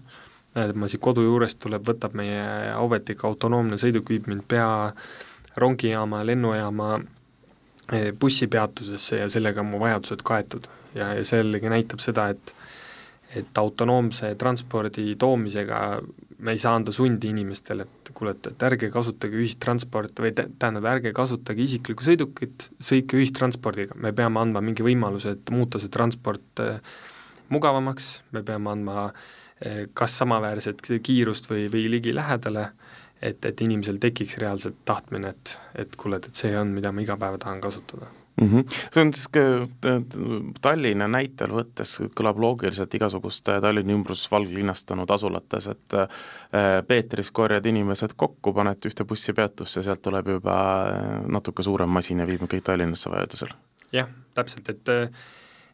et 0.58 0.74
ma 0.76 0.88
siit 0.90 1.02
kodu 1.04 1.24
juurest 1.24 1.60
tuleb, 1.62 1.84
võtab 1.86 2.16
meie 2.18 2.42
Auvetic 2.74 3.22
autonoomne 3.24 3.78
sõiduk, 3.80 4.10
viib 4.10 4.28
mind 4.30 4.44
pea 4.50 4.68
rongijaama, 5.60 6.24
lennujaama, 6.26 6.90
eh, 7.92 8.10
bussipeatusesse 8.12 9.22
ja 9.22 9.30
sellega 9.30 9.62
on 9.62 9.70
mu 9.72 9.80
vajadused 9.82 10.22
kaetud. 10.26 10.68
ja, 10.94 11.12
ja 11.14 11.24
see 11.24 11.38
jällegi 11.38 11.70
näitab 11.70 12.00
seda, 12.02 12.28
et 12.34 12.54
et 13.36 13.58
autonoomse 13.58 14.34
transpordi 14.34 15.14
toomisega 15.14 16.00
me 16.38 16.50
ei 16.50 16.58
saa 16.58 16.74
anda 16.74 16.92
sundi 16.92 17.28
inimestele, 17.30 17.82
et 17.82 17.99
kuule, 18.16 18.34
et, 18.36 18.50
et 18.52 18.64
ärge 18.68 18.90
kasutage 18.92 19.38
ühistransporti 19.40 20.24
või 20.24 20.32
tähendab, 20.36 20.86
ärge 20.92 21.12
kasutage 21.16 21.64
isiklikku 21.64 22.06
sõidukit, 22.06 22.68
sõitke 22.82 23.18
ühistranspordiga, 23.20 23.96
me 24.00 24.14
peame 24.16 24.42
andma 24.42 24.62
mingi 24.64 24.86
võimaluse, 24.86 25.36
et 25.36 25.52
muuta 25.54 25.80
see 25.82 25.92
transport 25.92 26.64
eh, 26.64 26.80
mugavamaks, 27.54 28.10
me 28.36 28.44
peame 28.46 28.72
andma 28.74 29.08
eh, 29.08 29.86
kas 29.94 30.16
samaväärset 30.22 30.82
kiirust 31.02 31.50
või, 31.50 31.66
või 31.72 31.86
ligilähedale, 31.96 32.70
et, 33.20 33.44
et 33.44 33.66
inimesel 33.66 34.00
tekiks 34.00 34.38
reaalselt 34.40 34.80
tahtmine, 34.88 35.34
et, 35.34 35.58
et 35.84 36.00
kuule, 36.00 36.20
et, 36.20 36.30
et 36.30 36.44
see 36.44 36.56
on, 36.56 36.72
mida 36.76 36.92
ma 36.92 37.04
iga 37.04 37.18
päev 37.20 37.40
tahan 37.42 37.60
kasutada 37.62 38.08
mm. 38.40 38.48
-hmm. 38.48 38.64
see 38.94 39.02
on 39.02 39.14
siis 39.14 39.28
Tallinna 40.60 41.08
näitel 41.08 41.52
võttes 41.54 41.96
kõlab 42.16 42.40
loogiliselt 42.40 42.94
igasuguste 42.94 43.58
Tallinna 43.60 43.94
ümbrus 43.94 44.26
valglinnastunud 44.30 45.10
asulates, 45.10 45.66
et 45.66 45.96
äh, 45.98 46.08
Peetris 46.86 47.30
korjad 47.30 47.66
inimesed 47.66 48.16
kokku, 48.16 48.52
paned 48.56 48.86
ühte 48.86 49.04
bussipeatusse, 49.04 49.82
sealt 49.82 50.02
tuleb 50.02 50.28
juba 50.36 50.56
äh, 50.88 51.10
natuke 51.28 51.62
suurem 51.62 51.88
masin 51.88 52.24
ja 52.24 52.28
viib 52.28 52.46
kõik 52.46 52.64
Tallinnasse 52.64 53.10
vajadusel. 53.10 53.54
jah, 53.92 54.08
täpselt, 54.34 54.68
et 54.68 55.12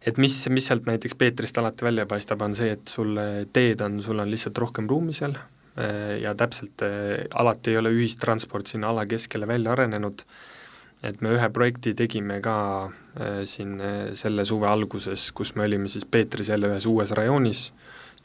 et 0.06 0.18
mis, 0.22 0.34
mis 0.48 0.66
sealt 0.66 0.86
näiteks 0.86 1.14
Peetrist 1.18 1.58
alati 1.58 1.84
välja 1.84 2.06
paistab, 2.06 2.42
on 2.42 2.54
see, 2.54 2.70
et 2.72 2.88
sul 2.88 3.18
teed 3.52 3.80
on, 3.80 4.02
sul 4.02 4.18
on 4.18 4.30
lihtsalt 4.30 4.58
rohkem 4.58 4.88
ruumi 4.88 5.12
seal 5.12 5.34
äh, 5.36 6.18
ja 6.22 6.34
täpselt 6.34 6.82
alati 7.34 7.70
ei 7.70 7.78
ole 7.78 7.90
ühistransport 7.90 8.66
sinna 8.66 8.90
ala 8.90 9.06
keskele 9.06 9.46
välja 9.46 9.72
arenenud 9.72 10.22
et 11.04 11.20
me 11.20 11.34
ühe 11.36 11.48
projekti 11.52 11.92
tegime 11.96 12.38
ka 12.44 12.56
äh, 12.86 13.42
siin 13.48 13.76
äh, 13.80 13.98
selle 14.16 14.46
suve 14.48 14.68
alguses, 14.70 15.30
kus 15.36 15.54
me 15.56 15.66
olime 15.66 15.90
siis 15.92 16.06
Peetris 16.08 16.48
jälle 16.52 16.70
ühes 16.72 16.86
uues 16.88 17.12
rajoonis 17.16 17.68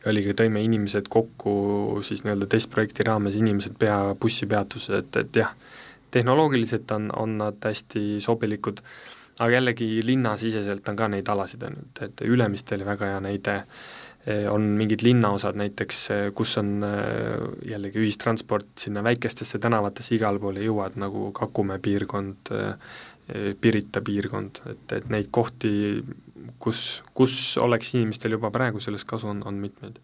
ja 0.01 0.11
oligi, 0.11 0.35
tõime 0.37 0.63
inimesed 0.65 1.09
kokku 1.11 2.01
siis 2.05 2.23
nii-öelda 2.25 2.47
testprojekti 2.51 3.05
raames, 3.07 3.37
inimesed 3.37 3.77
pea 3.79 3.99
bussipeatuses, 4.21 5.01
et, 5.01 5.17
et 5.21 5.41
jah, 5.43 5.51
tehnoloogiliselt 6.11 6.91
on, 6.95 7.09
on 7.17 7.37
nad 7.43 7.59
hästi 7.65 8.21
sobilikud, 8.23 8.81
aga 9.39 9.51
jällegi 9.53 9.89
linnasiseselt 10.05 10.87
on 10.89 10.97
ka 10.99 11.09
neid 11.11 11.29
alasid, 11.31 11.63
on 11.67 11.77
ju, 11.77 11.89
et, 11.91 12.03
et 12.07 12.23
Ülemiste 12.27 12.77
oli 12.77 12.87
väga 12.87 13.13
hea 13.13 13.21
näide, 13.23 13.57
on 14.51 14.65
mingid 14.77 15.01
linnaosad 15.01 15.57
näiteks, 15.57 16.01
kus 16.37 16.57
on 16.61 16.83
jällegi 17.65 17.97
ühistransport 18.03 18.69
sinna 18.83 19.01
väikestesse 19.03 19.57
tänavatesse 19.59 20.13
igale 20.15 20.39
poole 20.39 20.61
ei 20.61 20.67
jõua, 20.67 20.91
et 20.91 20.99
nagu 21.01 21.31
Kakumäe 21.33 21.81
piirkond, 21.81 22.53
Pirita 23.61 24.01
piirkond, 24.05 24.59
et, 24.69 24.93
et 24.97 25.09
neid 25.09 25.29
kohti 25.33 25.71
kus, 26.59 27.01
kus 27.17 27.35
oleks 27.61 27.93
inimestel 27.95 28.37
juba 28.37 28.51
praegu 28.53 28.81
sellest 28.83 29.07
kasu, 29.09 29.29
on, 29.31 29.43
on 29.47 29.59
mitmeid. 29.61 29.99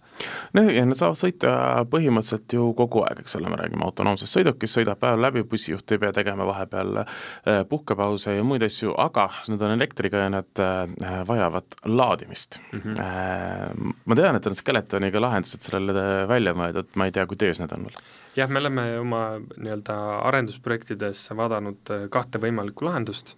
No 0.57 0.63
ja 0.71 0.83
nad 0.87 0.97
saavad 0.97 1.19
sõita 1.19 1.51
põhimõtteliselt 1.91 2.55
ju 2.57 2.69
kogu 2.77 3.03
aeg, 3.05 3.21
eks 3.23 3.37
ole, 3.39 3.51
me 3.51 3.59
räägime 3.59 3.85
autonoomsest 3.87 4.37
sõidukist, 4.37 4.77
sõidab 4.77 5.01
päev 5.01 5.19
läbi, 5.21 5.43
bussijuht 5.47 5.93
ei 5.93 6.01
pea 6.01 6.13
tegema 6.15 6.47
vahepeal 6.47 7.01
äh, 7.03 7.61
puhkepause 7.69 8.37
ja 8.37 8.45
muid 8.47 8.65
asju, 8.67 8.93
aga 9.01 9.27
need 9.51 9.65
on 9.65 9.75
elektriga 9.75 10.25
ja 10.25 10.31
nad 10.33 10.63
äh, 10.63 11.19
vajavad 11.27 11.77
laadimist 11.85 12.59
mm. 12.71 12.81
-hmm. 12.85 13.93
Ma 14.07 14.15
tean, 14.15 14.35
et 14.35 14.47
on 14.47 14.55
Skeletoniga 14.55 15.21
lahendused 15.21 15.61
sellele 15.61 16.27
välja 16.27 16.53
mõeldud, 16.57 16.89
ma 16.95 17.05
ei 17.05 17.11
tea, 17.11 17.25
kui 17.27 17.37
töös 17.37 17.59
need 17.59 17.71
on 17.75 17.87
veel? 17.87 18.01
jah, 18.37 18.49
me 18.49 18.59
oleme 18.59 18.99
oma 18.99 19.21
nii-öelda 19.57 19.95
arendusprojektides 20.29 21.23
vaadanud 21.37 21.93
kahte 22.13 22.39
võimalikku 22.41 22.85
lahendust 22.85 23.35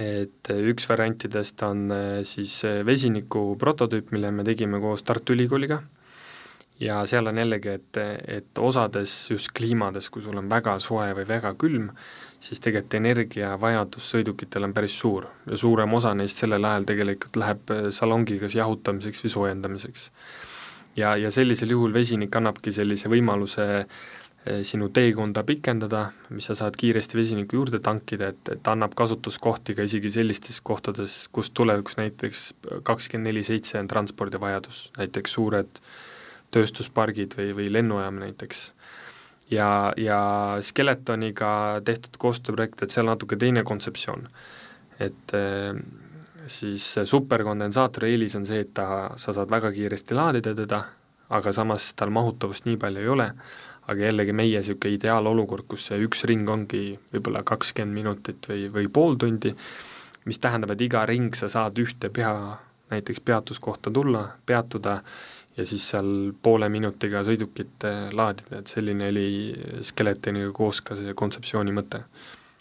et 0.00 0.48
üks 0.48 0.86
variantidest 0.88 1.62
on 1.62 1.90
siis 2.24 2.62
vesiniku 2.86 3.56
prototüüp, 3.58 4.12
mille 4.14 4.30
me 4.30 4.44
tegime 4.46 4.80
koos 4.80 5.02
Tartu 5.02 5.34
Ülikooliga 5.34 5.82
ja 6.80 7.00
seal 7.06 7.28
on 7.28 7.38
jällegi, 7.38 7.74
et, 7.76 8.00
et 8.40 8.58
osades 8.58 9.14
just 9.30 9.52
kliimades, 9.56 10.08
kui 10.10 10.22
sul 10.24 10.38
on 10.40 10.48
väga 10.50 10.78
soe 10.80 11.10
või 11.16 11.26
väga 11.28 11.54
külm, 11.60 11.90
siis 12.40 12.62
tegelikult 12.64 12.96
energiavajadus 12.96 14.12
sõidukitel 14.14 14.64
on 14.64 14.74
päris 14.76 14.96
suur 14.98 15.26
ja 15.46 15.58
suurem 15.60 15.92
osa 15.94 16.14
neist 16.16 16.40
sellel 16.40 16.64
ajal 16.64 16.88
tegelikult 16.88 17.36
läheb 17.40 17.74
äh, 17.74 17.90
salongi 17.92 18.38
kas 18.40 18.56
jahutamiseks 18.56 19.26
või 19.26 19.34
soojendamiseks. 19.36 20.08
ja, 20.96 21.16
ja 21.16 21.30
sellisel 21.30 21.76
juhul 21.76 21.92
vesinik 21.92 22.36
annabki 22.36 22.72
sellise 22.72 23.12
võimaluse 23.12 23.66
äh, 23.84 24.62
sinu 24.64 24.88
teekonda 24.88 25.44
pikendada, 25.44 26.06
mis 26.30 26.48
sa 26.48 26.56
saad 26.56 26.76
kiiresti 26.80 27.18
vesinikku 27.18 27.60
juurde 27.60 27.82
tankida, 27.84 28.32
et, 28.32 28.54
et 28.56 28.68
annab 28.72 28.96
kasutuskohti 28.96 29.76
ka 29.76 29.84
isegi 29.84 30.12
sellistes 30.16 30.62
kohtades, 30.64 31.26
kus 31.28 31.52
tulevikus 31.52 32.00
näiteks 32.00 32.46
kakskümmend 32.88 33.28
neli 33.28 33.44
seitse 33.44 33.76
on 33.82 33.90
transpordivajadus, 33.90 34.86
näiteks 34.96 35.36
suured 35.36 35.82
tööstuspargid 36.50 37.36
või, 37.38 37.54
või 37.56 37.70
lennujaam 37.72 38.20
näiteks. 38.22 38.72
ja, 39.50 39.92
ja 39.96 40.20
Skeletoniga 40.60 41.80
tehtud 41.84 42.18
koostööprojekt, 42.18 42.82
et 42.82 42.90
seal 42.90 43.06
natuke 43.06 43.36
teine 43.36 43.64
kontseptsioon. 43.64 44.28
et 45.00 45.34
eh, 45.34 45.74
siis 46.46 46.94
superkondensaatori 47.04 48.12
eelis 48.12 48.36
on 48.36 48.46
see, 48.46 48.60
et 48.60 48.74
ta, 48.74 49.10
sa 49.16 49.32
saad 49.32 49.50
väga 49.50 49.72
kiiresti 49.72 50.14
laadida 50.14 50.54
teda, 50.54 50.84
aga 51.30 51.52
samas 51.52 51.92
tal 51.94 52.10
mahutavust 52.10 52.64
nii 52.66 52.76
palju 52.76 53.00
ei 53.00 53.08
ole 53.08 53.32
aga 53.90 54.06
jällegi 54.06 54.34
meie 54.36 54.60
niisugune 54.60 54.94
ideaalolukord, 54.94 55.66
kus 55.70 55.88
see 55.88 55.98
üks 56.04 56.24
ring 56.30 56.48
ongi 56.50 56.94
võib-olla 57.12 57.42
kakskümmend 57.46 57.96
minutit 57.96 58.46
või, 58.50 58.68
või 58.72 58.88
pool 58.92 59.16
tundi, 59.18 59.52
mis 60.28 60.38
tähendab, 60.38 60.74
et 60.74 60.84
iga 60.86 61.02
ring 61.08 61.34
sa 61.36 61.48
saad 61.50 61.78
ühte 61.82 62.10
pea, 62.14 62.32
näiteks 62.92 63.22
peatuskohta 63.26 63.90
tulla, 63.94 64.26
peatuda 64.46 65.00
ja 65.60 65.68
siis 65.68 65.86
seal 65.92 66.32
poole 66.42 66.68
minutiga 66.72 67.22
sõidukit 67.26 67.86
laadida, 68.16 68.60
et 68.62 68.72
selline 68.72 69.10
oli 69.12 69.28
Skeletoniga 69.86 70.52
koos 70.56 70.80
ka 70.84 70.96
see 70.98 71.14
kontseptsiooni 71.16 71.74
mõte 71.76 72.04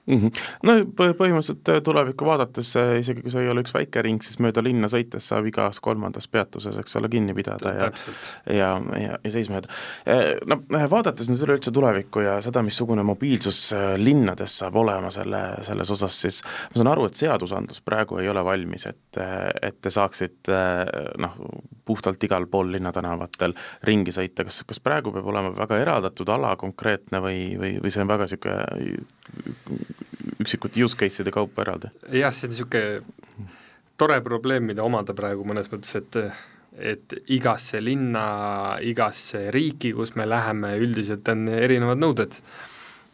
mm. 0.10 0.18
-hmm. 0.18 0.32
no 0.64 0.74
põhimõtteliselt 0.98 1.70
äh, 1.70 1.82
tulevikku 1.84 2.26
vaadates, 2.26 2.74
äh, 2.80 2.98
isegi 3.00 3.24
kui 3.24 3.34
see 3.34 3.44
ei 3.46 3.52
ole 3.52 3.64
üks 3.64 3.74
väike 3.76 4.04
ring, 4.06 4.24
siis 4.26 4.40
mööda 4.44 4.64
linna 4.66 4.90
sõites 4.92 5.30
saab 5.32 5.48
igas 5.50 5.80
kolmandas 5.84 6.28
peatuses, 6.28 6.78
eks 6.82 6.96
ole, 7.00 7.10
kinni 7.10 7.36
pidada 7.38 7.74
ja 7.76 7.90
ja, 8.54 8.70
ja, 9.02 9.20
ja 9.24 9.32
seisma 9.32 9.60
jääda. 9.60 9.74
Äh, 10.10 10.26
no 10.50 10.60
vaadates 10.92 11.30
nüüd 11.30 11.44
üleüldse 11.48 11.74
tulevikku 11.76 12.26
ja 12.26 12.40
seda, 12.46 12.64
missugune 12.66 13.04
mobiilsus 13.04 13.62
linnades 13.98 14.58
saab 14.64 14.80
olema 14.82 15.12
selle, 15.14 15.42
selles 15.68 15.92
osas, 15.96 16.22
siis 16.26 16.42
ma 16.44 16.82
saan 16.82 16.92
aru, 16.94 17.08
et 17.10 17.20
seadusandlus 17.20 17.82
praegu 17.86 18.20
ei 18.20 18.30
ole 18.30 18.44
valmis, 18.46 18.88
et, 18.90 19.22
et 19.62 19.82
te 19.82 19.94
saaksite 19.94 20.60
noh, 21.20 21.38
puhtalt 21.86 22.24
igal 22.24 22.46
pool 22.52 22.72
linnatänavatel 22.74 23.56
ringi 23.88 24.14
sõita, 24.14 24.46
kas, 24.48 24.62
kas 24.68 24.82
praegu 24.84 25.14
peab 25.14 25.28
olema 25.32 25.54
väga 25.56 25.80
eraldatud 25.82 26.30
ala 26.30 26.56
konkreetne 26.60 27.22
või, 27.24 27.40
või, 27.60 27.76
või 27.84 27.94
see 27.94 28.04
on 28.04 28.12
väga 28.12 28.28
niisugune 28.30 29.99
üksikute 30.40 30.84
use 30.84 30.98
case'ide 31.00 31.34
kaupa 31.34 31.66
eraldi? 31.66 31.92
jah, 32.16 32.34
see 32.36 32.48
on 32.48 32.56
niisugune 32.56 32.86
tore 34.00 34.22
probleem, 34.24 34.70
mida 34.72 34.86
omada 34.86 35.16
praegu 35.18 35.46
mõnes 35.48 35.72
mõttes, 35.74 36.00
et 36.00 36.22
et 36.80 37.14
igasse 37.34 37.82
linna, 37.82 38.78
igasse 38.86 39.50
riiki, 39.52 39.90
kus 39.98 40.14
me 40.16 40.28
läheme, 40.30 40.76
üldiselt 40.80 41.28
on 41.32 41.48
erinevad 41.52 42.00
nõuded. 42.00 42.40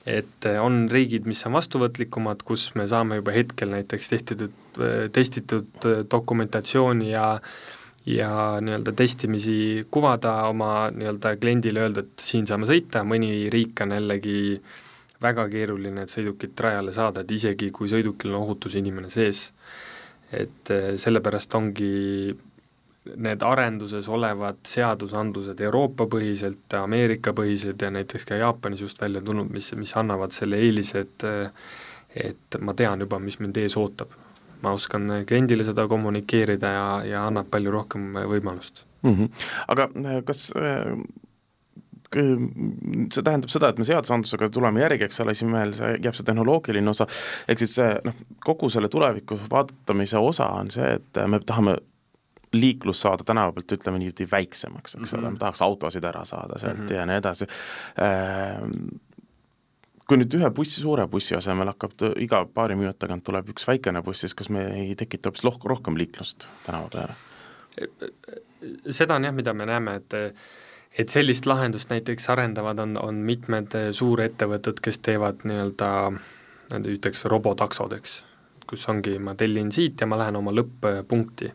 et 0.05 0.45
on 0.61 0.83
riigid, 0.85 1.25
mis 1.25 1.39
on 1.47 1.55
vastuvõtlikumad, 1.55 2.43
kus 2.45 2.67
me 2.77 2.83
saame 2.85 3.15
juba 3.17 3.33
hetkel 3.33 3.71
näiteks 3.73 4.11
tehtud, 4.11 4.43
testitud 5.11 5.87
dokumentatsiooni 6.11 7.09
ja 7.09 7.39
ja 8.05 8.29
nii-öelda 8.61 8.93
testimisi 8.93 9.87
kuvada 9.89 10.43
oma 10.45 10.91
nii-öelda 10.93 11.31
kliendile, 11.41 11.87
öelda, 11.87 12.03
et 12.05 12.21
siin 12.21 12.45
saame 12.45 12.69
sõita, 12.69 13.01
mõni 13.01 13.47
riik 13.49 13.81
on 13.81 13.95
jällegi 13.97 14.35
äh, 14.59 14.84
väga 15.25 15.47
keeruline, 15.51 16.05
et 16.05 16.13
sõidukit 16.13 16.65
rajale 16.65 16.93
saada, 16.95 17.23
et 17.25 17.31
isegi 17.31 17.71
kui 17.75 17.89
sõidukil 17.91 18.33
on 18.33 18.43
ohutusinimene 18.43 19.09
sees. 19.13 19.49
et 20.33 20.71
eh, 20.73 20.95
sellepärast 20.97 21.53
ongi 21.55 22.35
need 23.21 23.43
arenduses 23.45 24.07
olevad 24.09 24.57
seadusandlused 24.65 25.59
Euroopa-põhiselt, 25.61 26.73
Ameerika-põhised 26.79 27.81
ja 27.81 27.91
näiteks 27.93 28.25
ka 28.25 28.39
Jaapanis 28.41 28.81
just 28.81 29.01
välja 29.01 29.21
tulnud, 29.21 29.51
mis, 29.53 29.69
mis 29.77 29.93
annavad 29.97 30.33
selle 30.33 30.57
eelise, 30.57 31.05
et 31.05 31.27
et 32.15 32.57
ma 32.63 32.73
tean 32.73 33.03
juba, 33.03 33.19
mis 33.19 33.39
mind 33.43 33.57
ees 33.59 33.75
ootab. 33.77 34.13
ma 34.63 34.71
oskan 34.73 35.11
kliendile 35.27 35.65
seda 35.67 35.83
kommunikeerida 35.87 36.69
ja, 36.73 36.85
ja 37.05 37.23
annab 37.27 37.49
palju 37.53 37.71
rohkem 37.73 38.05
võimalust 38.15 38.85
mm. 39.03 39.11
-hmm. 39.11 39.29
aga 39.67 39.87
eh, 40.01 40.21
kas 40.25 40.51
eh, 40.55 40.95
see 42.13 43.23
tähendab 43.23 43.49
seda, 43.51 43.71
et 43.71 43.79
me 43.81 43.87
seadusandlusega 43.87 44.49
tuleme 44.53 44.83
järgi, 44.83 45.07
eks 45.07 45.23
ole, 45.23 45.35
meil 45.51 45.73
see, 45.77 45.95
jääb 46.03 46.17
see 46.17 46.27
tehnoloogiline 46.27 46.91
osa, 46.91 47.07
ehk 47.47 47.63
siis 47.63 47.75
see 47.79 47.89
noh, 48.05 48.21
kogu 48.45 48.69
selle 48.73 48.89
tuleviku 48.91 49.39
vaatamise 49.51 50.21
osa 50.21 50.51
on 50.59 50.71
see, 50.73 50.95
et 50.99 51.21
me 51.31 51.39
tahame 51.39 51.77
liiklus 52.55 53.01
saada 53.03 53.25
tänava 53.27 53.51
pealt, 53.55 53.73
ütleme 53.75 53.99
niimoodi, 53.99 54.27
väiksemaks, 54.31 54.95
eks 54.95 55.01
mm 55.01 55.07
-hmm. 55.09 55.23
ole, 55.23 55.31
me 55.31 55.41
tahaks 55.41 55.61
autosid 55.61 56.03
ära 56.03 56.25
saada 56.25 56.59
sealt 56.59 56.79
mm 56.79 56.87
-hmm. 56.87 56.93
ja 56.93 57.05
nii 57.05 57.17
edasi 57.17 57.47
ehm, 57.47 58.71
kui 60.07 60.19
nüüd 60.21 60.35
ühe 60.37 60.49
bussi, 60.49 60.81
suure 60.81 61.07
bussi 61.07 61.35
asemel 61.35 61.71
hakkab 61.73 61.91
iga 62.21 62.45
paari 62.45 62.75
minuti 62.75 62.99
tagant 63.01 63.23
tuleb 63.23 63.49
üks 63.49 63.67
väikene 63.67 64.01
buss, 64.05 64.21
siis 64.25 64.35
kas 64.37 64.49
me 64.49 64.65
ei 64.79 64.95
tekita 64.95 65.29
hoopis 65.29 65.65
rohkem 65.65 65.97
liiklust 65.97 66.47
tänava 66.65 66.89
peale? 66.93 67.13
seda 68.89 69.15
on 69.15 69.23
jah, 69.23 69.33
mida 69.35 69.53
me 69.53 69.65
näeme, 69.65 69.95
et 69.95 70.13
et 70.97 71.11
sellist 71.11 71.45
lahendust 71.45 71.91
näiteks 71.91 72.29
arendavad, 72.31 72.79
on, 72.79 72.97
on 73.01 73.19
mitmed 73.27 73.75
eh, 73.75 73.89
suurettevõtted, 73.95 74.79
kes 74.83 75.01
teevad 75.03 75.43
nii-öelda, 75.47 75.89
nende 76.71 76.93
ütleks 76.95 77.25
robotaksod, 77.31 77.97
eks, 77.97 78.19
kus 78.69 78.87
ongi, 78.91 79.17
ma 79.19 79.35
tellin 79.37 79.71
siit 79.75 80.01
ja 80.01 80.07
ma 80.09 80.19
lähen 80.21 80.39
oma 80.39 80.53
lõpp-punkti. 80.55 81.51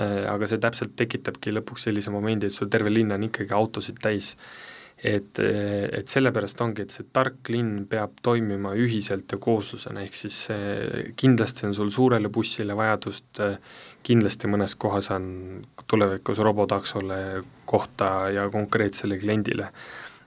Eh, 0.00 0.20
aga 0.30 0.48
see 0.48 0.62
täpselt 0.62 0.94
tekitabki 0.96 1.54
lõpuks 1.56 1.88
sellise 1.88 2.14
momendi, 2.14 2.48
et 2.48 2.56
sul 2.56 2.70
terve 2.72 2.92
linn 2.92 3.12
on 3.16 3.26
ikkagi 3.26 3.56
autosid 3.56 3.98
täis 4.02 4.36
et, 5.04 5.38
et 5.40 6.08
sellepärast 6.12 6.60
ongi, 6.60 6.84
et 6.84 6.92
see 6.92 7.06
tark 7.12 7.48
linn 7.48 7.86
peab 7.88 8.18
toimima 8.22 8.74
ühiselt 8.76 9.32
ja 9.32 9.38
kooslusena, 9.40 10.02
ehk 10.04 10.18
siis 10.18 10.42
kindlasti 11.16 11.64
on 11.68 11.74
sul 11.76 11.92
suurele 11.94 12.28
bussile 12.28 12.76
vajadust, 12.76 13.40
kindlasti 14.04 14.50
mõnes 14.52 14.76
kohas 14.80 15.10
on 15.16 15.24
tulevikus 15.88 16.42
robotaksole 16.44 17.20
kohta 17.70 18.30
ja 18.34 18.48
konkreetsele 18.50 19.18
kliendile. 19.18 19.70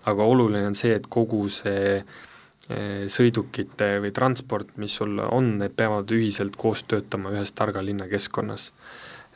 aga 0.05 0.23
oluline 0.23 0.67
on 0.67 0.75
see, 0.75 0.91
et 0.97 1.05
kogu 1.07 1.45
see 1.47 1.83
eh, 1.95 3.03
sõidukite 3.07 4.01
või 4.03 4.11
transport, 4.11 4.73
mis 4.77 4.97
sul 4.99 5.21
on, 5.23 5.53
need 5.61 5.77
peavad 5.79 6.11
ühiselt 6.11 6.57
koos 6.59 6.83
töötama 6.83 7.31
ühes 7.31 7.53
targa 7.55 7.79
linna 7.79 8.09
keskkonnas. 8.11 8.71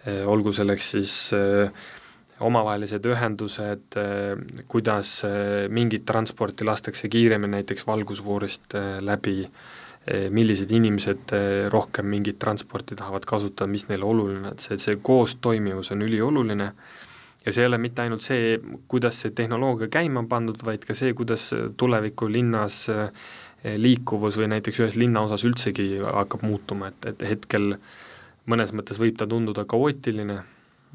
Eh, 0.04 0.26
olgu 0.28 0.52
selleks 0.52 0.90
siis 0.92 1.16
äh, 1.36 1.72
omavahelised 2.40 3.06
ühendused, 3.10 3.98
äh, 3.98 4.64
kuidas 4.70 5.24
äh, 5.26 5.66
mingit 5.74 6.06
transporti 6.06 6.66
lastakse 6.66 7.10
kiiremini 7.10 7.58
näiteks 7.58 7.88
valgusfoorist 7.88 8.78
äh, 8.78 8.98
läbi, 9.02 9.44
millised 10.32 10.70
inimesed 10.72 11.34
rohkem 11.68 12.06
mingit 12.08 12.38
transporti 12.40 12.96
tahavad 12.96 13.26
kasutada, 13.28 13.66
mis 13.68 13.90
neile 13.90 14.06
oluline, 14.08 14.54
et 14.54 14.64
see, 14.64 14.78
see 14.80 14.96
koostoimivus 15.04 15.92
on 15.92 16.06
ülioluline. 16.06 16.68
Ja 17.44 17.52
see 17.52 17.66
ei 17.66 17.68
ole 17.68 17.76
mitte 17.84 18.06
ainult 18.06 18.24
see, 18.24 18.54
kuidas 18.88 19.20
see 19.26 19.34
tehnoloogia 19.36 19.90
käima 19.92 20.24
on 20.24 20.30
pandud, 20.32 20.64
vaid 20.64 20.88
ka 20.88 20.96
see, 20.96 21.12
kuidas 21.12 21.50
tuleviku 21.76 22.32
linnas 22.32 22.86
liikuvus 23.84 24.40
või 24.40 24.48
näiteks 24.54 24.80
ühes 24.86 24.96
linnaosas 24.96 25.44
üldsegi 25.44 25.90
hakkab 26.06 26.48
muutuma, 26.48 26.94
et, 26.94 27.12
et 27.12 27.28
hetkel 27.28 27.74
mõnes 28.48 28.72
mõttes 28.72 29.04
võib 29.04 29.20
ta 29.20 29.28
tunduda 29.28 29.68
kaootiline 29.68 30.40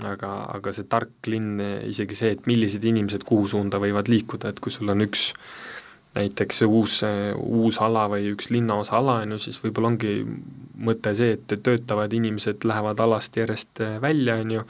aga, 0.00 0.32
aga 0.56 0.72
see 0.75 0.88
tark 0.90 1.30
linn, 1.30 1.61
isegi 1.88 2.16
see, 2.18 2.32
et 2.37 2.49
millised 2.50 2.84
inimesed 2.84 3.25
kuhu 3.28 3.46
suunda 3.50 3.80
võivad 3.82 4.11
liikuda, 4.12 4.52
et 4.52 4.61
kui 4.62 4.72
sul 4.75 4.90
on 4.92 5.04
üks 5.04 5.30
näiteks 6.12 6.62
uus, 6.66 6.99
uus 7.40 7.78
ala 7.80 8.04
või 8.12 8.32
üks 8.34 8.50
linnaosa 8.52 8.99
ala, 8.99 9.20
on 9.25 9.37
ju, 9.37 9.40
siis 9.46 9.61
võib-olla 9.62 9.94
ongi 9.94 10.18
mõte 10.84 11.14
see, 11.16 11.38
et 11.38 11.54
töötavad 11.64 12.12
inimesed 12.12 12.66
lähevad 12.68 13.00
alast 13.00 13.37
järjest 13.37 13.80
välja, 14.02 14.37
on 14.42 14.58
ju, 14.58 14.66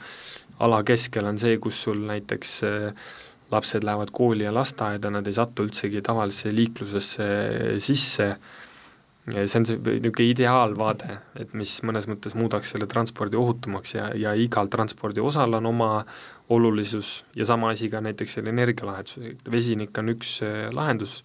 ala 0.63 0.83
keskel 0.87 1.27
on 1.27 1.39
see, 1.41 1.57
kus 1.59 1.81
sul 1.87 1.99
näiteks 2.07 2.61
lapsed 3.51 3.83
lähevad 3.83 4.11
kooli 4.15 4.47
ja 4.47 4.53
lasteaeda, 4.55 5.11
nad 5.13 5.27
ei 5.27 5.35
satu 5.35 5.67
üldsegi 5.67 6.01
tavalisse 6.05 6.51
liiklusesse 6.53 7.27
sisse, 7.83 8.29
see 9.31 9.59
on 9.59 9.65
see 9.65 9.79
niisugune 9.79 10.27
ideaalvaade, 10.33 11.17
et 11.39 11.53
mis 11.55 11.77
mõnes 11.87 12.07
mõttes 12.11 12.35
muudaks 12.35 12.73
selle 12.73 12.87
transpordi 12.91 13.39
ohutumaks 13.39 13.95
ja, 13.95 14.09
ja 14.19 14.33
igal 14.35 14.67
transpordi 14.71 15.23
osal 15.23 15.55
on 15.59 15.69
oma 15.69 15.89
olulisus 16.51 17.21
ja 17.35 17.47
sama 17.47 17.71
asi 17.71 17.89
ka 17.89 18.01
näiteks 18.03 18.39
selle 18.39 18.51
energialahendus, 18.51 19.19
vesinik 19.51 19.97
on 20.01 20.11
üks 20.15 20.35
äh, 20.43 20.67
lahendus, 20.75 21.21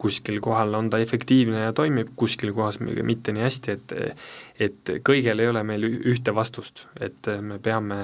kuskil 0.00 0.40
kohal 0.40 0.74
on 0.78 0.88
ta 0.90 0.98
efektiivne 1.02 1.66
ja 1.66 1.72
toimib, 1.76 2.14
kuskil 2.16 2.54
kohas 2.56 2.80
mitte 2.80 3.34
nii 3.36 3.44
hästi, 3.44 3.76
et 3.76 3.94
et 4.60 4.90
kõigel 5.06 5.40
ei 5.40 5.48
ole 5.48 5.62
meil 5.64 5.86
ühte 5.88 6.34
vastust, 6.36 6.82
et 7.00 7.28
me 7.40 7.56
peame 7.64 7.96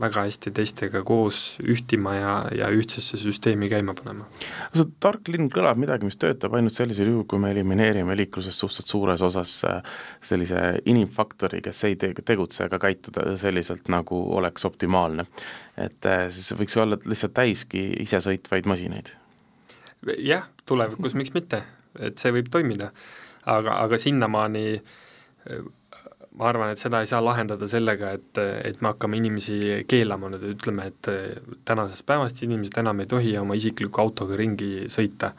väga 0.00 0.22
hästi 0.28 0.52
teistega 0.54 1.02
koos 1.06 1.40
ühtima 1.58 2.12
ja, 2.14 2.34
ja 2.54 2.68
ühtsesse 2.70 3.18
süsteemi 3.18 3.68
käima 3.72 3.96
panema. 3.98 4.28
see 4.74 4.86
tark 5.02 5.30
linn 5.32 5.50
kõlab 5.50 5.80
midagi, 5.80 6.06
mis 6.06 6.18
töötab 6.20 6.54
ainult 6.54 6.76
sellisel 6.76 7.10
juhul, 7.10 7.26
kui 7.30 7.42
me 7.42 7.50
elimineerime 7.54 8.14
liikluses 8.18 8.58
suhteliselt 8.58 8.94
suures 8.94 9.26
osas 9.26 9.56
äh, 9.66 9.98
sellise 10.22 10.62
inimfaktori, 10.90 11.64
kes 11.64 11.82
ei 11.90 11.98
te-, 11.98 12.14
tegutse 12.22 12.68
ega 12.68 12.78
käituda 12.86 13.34
selliselt, 13.40 13.90
nagu 13.90 14.22
oleks 14.38 14.70
optimaalne. 14.70 15.26
et 15.76 16.06
äh, 16.06 16.28
siis 16.30 16.54
võiks 16.54 16.78
olla 16.78 17.00
lihtsalt 17.02 17.34
täiski 17.34 17.88
isesõitvaid 18.06 18.70
masinaid 18.70 19.14
jah, 20.18 20.48
tulevikus 20.66 21.16
miks 21.18 21.34
mitte, 21.34 21.62
et 22.00 22.18
see 22.18 22.34
võib 22.34 22.50
toimida. 22.52 22.90
aga, 23.44 23.78
aga 23.84 23.98
sinnamaani 24.00 24.66
ma 26.34 26.48
arvan, 26.50 26.72
et 26.74 26.80
seda 26.80 27.00
ei 27.02 27.08
saa 27.08 27.20
lahendada 27.22 27.66
sellega, 27.70 28.10
et, 28.16 28.40
et 28.66 28.80
me 28.82 28.90
hakkame 28.90 29.18
inimesi 29.20 29.84
keelama, 29.90 30.32
nüüd 30.32 30.48
ütleme, 30.56 30.88
et 30.90 31.10
tänasest 31.68 32.06
päevast 32.08 32.42
inimesed 32.46 32.80
enam 32.82 33.04
ei 33.04 33.10
tohi 33.10 33.36
oma 33.38 33.58
isikliku 33.58 34.02
autoga 34.02 34.38
ringi 34.40 34.88
sõita. 34.92 35.34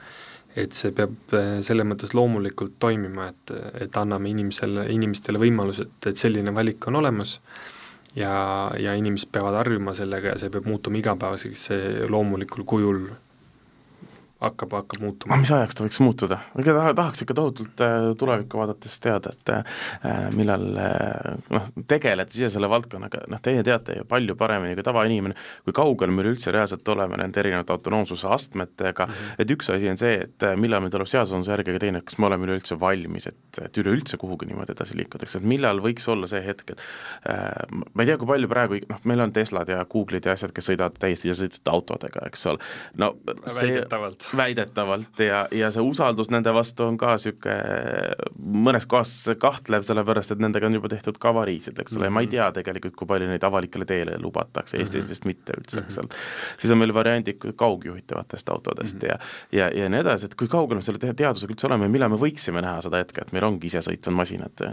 et 0.55 0.71
see 0.71 0.93
peab 0.95 1.33
selles 1.67 1.83
mõttes 1.83 2.13
loomulikult 2.15 2.77
toimima, 2.79 3.25
et, 3.27 3.51
et 3.83 3.97
anname 3.99 4.29
inimesele, 4.31 4.85
inimestele 4.93 5.41
võimaluse, 5.41 5.83
et, 5.83 6.07
et 6.13 6.15
selline 6.21 6.53
valik 6.55 6.87
on 6.87 6.95
olemas 7.01 7.33
ja, 8.15 8.31
ja 8.79 8.93
inimesed 8.95 9.33
peavad 9.35 9.57
harjuma 9.59 9.91
sellega 9.99 10.31
ja 10.31 10.37
see 10.39 10.53
peab 10.53 10.69
muutuma 10.71 11.01
igapäevaseks 11.01 11.67
loomulikul 12.07 12.63
kujul 12.63 13.01
hakkab, 14.45 14.73
hakkab 14.79 15.03
muutuma. 15.03 15.37
mis 15.41 15.51
ajaks 15.53 15.77
ta 15.77 15.85
võiks 15.85 15.99
muutuda? 16.03 16.39
ega 16.59 16.75
taha, 16.77 16.93
tahaks 16.97 17.23
ikka 17.25 17.35
tohutult 17.37 17.83
äh, 17.83 18.07
tulevikku 18.19 18.59
vaadates 18.59 18.97
teada, 19.03 19.33
et 19.33 19.51
äh, 19.53 20.27
millal 20.35 20.65
äh, 20.81 21.35
noh, 21.53 21.69
tegelete 21.89 22.37
ise 22.37 22.49
selle 22.53 22.69
valdkonnaga, 22.71 23.25
noh 23.31 23.41
teie 23.45 23.63
teate 23.65 23.99
ju 23.99 24.07
palju 24.09 24.37
paremini 24.39 24.77
kui 24.77 24.85
tavainimene, 24.85 25.37
kui 25.67 25.75
kaugel 25.75 26.13
me 26.13 26.25
üleüldse 26.25 26.53
reaalselt 26.55 26.87
oleme 26.93 27.19
nende 27.21 27.41
erinevate 27.41 27.75
autonoomsuse 27.75 28.29
astmetega 28.35 29.07
mm, 29.07 29.13
-hmm. 29.13 29.43
et 29.43 29.55
üks 29.55 29.71
asi 29.73 29.89
on 29.91 29.99
see, 30.01 30.19
et 30.27 30.47
millal 30.61 30.83
meil 30.83 30.93
tuleb 30.93 31.09
seadusandluse 31.09 31.53
järgi, 31.55 31.73
aga 31.75 31.83
teine, 31.85 32.03
kas 32.05 32.19
me 32.19 32.29
oleme 32.29 32.49
üleüldse 32.49 32.79
valmis, 32.79 33.27
et, 33.31 33.61
et 33.61 33.81
üleüldse 33.81 34.19
kuhugi 34.21 34.49
niimoodi 34.49 34.75
edasi 34.75 34.97
liikutakse, 34.97 35.41
et 35.41 35.49
millal 35.55 35.81
võiks 35.83 36.07
olla 36.11 36.29
see 36.29 36.43
hetk, 36.45 36.75
et 36.75 36.81
ma 37.93 38.03
ei 38.03 38.09
tea, 38.09 38.17
kui 38.21 38.29
palju 38.29 38.49
praegu, 38.51 38.79
noh, 38.89 39.01
meil 39.09 39.25
on 39.25 39.33
Teslad 39.35 39.69
ja 39.69 39.83
Google'id 39.89 40.25
ja 40.25 40.35
asjad, 40.35 40.53
kes 40.55 40.69
sõidavad 40.69 40.97
täiesti 40.99 41.29
iseseisvate 41.29 41.71
autodega, 41.71 42.25
eks 42.29 42.45
ole, 42.51 42.71
no 43.01 43.11
see 43.45 43.75
väidetavalt 43.75 44.27
väidetavalt 44.37 45.19
ja, 45.19 45.45
ja 45.51 45.71
see 45.71 45.83
usaldus 45.83 46.29
nende 46.33 46.53
vastu 46.53 46.85
on 46.85 46.97
ka 46.97 47.15
niisugune 47.15 47.55
mõnes 48.65 48.87
kohas 48.89 49.13
kahtlev, 49.41 49.85
sellepärast 49.87 50.35
et 50.35 50.43
nendega 50.43 50.69
on 50.69 50.77
juba 50.77 50.91
tehtud 50.91 51.19
ka 51.21 51.31
avariisid, 51.33 51.79
eks 51.79 51.95
ole 51.95 51.97
mm, 51.97 52.01
-hmm. 52.01 52.05
ja 52.05 52.15
ma 52.15 52.23
ei 52.23 52.27
mhm. 52.27 52.35
tea 52.35 52.51
tegelikult, 52.59 52.95
kui 52.95 53.07
palju 53.07 53.29
neid 53.31 53.43
avalikele 53.43 53.85
teele 53.89 54.17
lubatakse, 54.21 54.77
Eestis 54.77 55.03
mm 55.03 55.05
-hmm. 55.05 55.09
vist 55.09 55.25
mitte 55.25 55.57
üldse, 55.59 55.79
eks 55.79 55.97
ole. 55.97 56.07
siis 56.57 56.71
on 56.71 56.77
meil 56.77 56.93
variandid 56.93 57.41
kaugjuhitavatest 57.55 58.49
autodest 58.49 58.95
mm 58.95 59.09
-hmm. 59.09 59.19
ja, 59.57 59.69
ja, 59.69 59.81
ja 59.83 59.89
nii 59.89 59.99
edasi, 59.99 60.25
et 60.25 60.35
kui 60.35 60.47
kaugel 60.47 60.77
me 60.77 60.81
selle 60.81 61.13
teadusega 61.13 61.53
üldse 61.53 61.67
oleme 61.67 61.85
ja 61.85 61.89
millal 61.89 62.09
me 62.09 62.17
võiksime 62.21 62.61
näha 62.61 62.81
seda 62.81 62.97
hetke, 62.97 63.21
et 63.21 63.31
meil 63.31 63.43
ongi 63.43 63.67
isesõitvad 63.67 64.13
masinad 64.13 64.65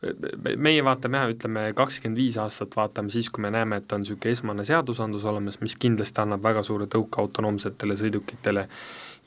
meie 0.00 0.80
vaatame 0.84 1.20
jah, 1.20 1.30
ütleme 1.34 1.64
kakskümmend 1.76 2.18
viis 2.18 2.38
aastat 2.40 2.72
vaatame 2.76 3.12
siis, 3.12 3.28
kui 3.28 3.44
me 3.44 3.50
näeme, 3.52 3.80
et 3.80 3.92
on 3.92 4.00
niisugune 4.00 4.32
esmane 4.32 4.64
seadusandlus 4.64 5.26
olemas, 5.28 5.60
mis 5.60 5.76
kindlasti 5.80 6.22
annab 6.22 6.42
väga 6.44 6.62
suure 6.66 6.88
tõuke 6.90 7.20
autonoomsetele 7.20 7.98
sõidukitele. 8.00 8.64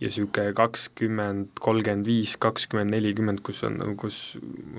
Ja 0.01 0.09
niisugune 0.09 0.55
kakskümmend, 0.57 1.53
kolmkümmend 1.61 2.09
viis, 2.09 2.35
kakskümmend, 2.41 2.95
nelikümmend, 2.95 3.43
kus 3.45 3.61
on, 3.69 3.79
kus 4.01 4.19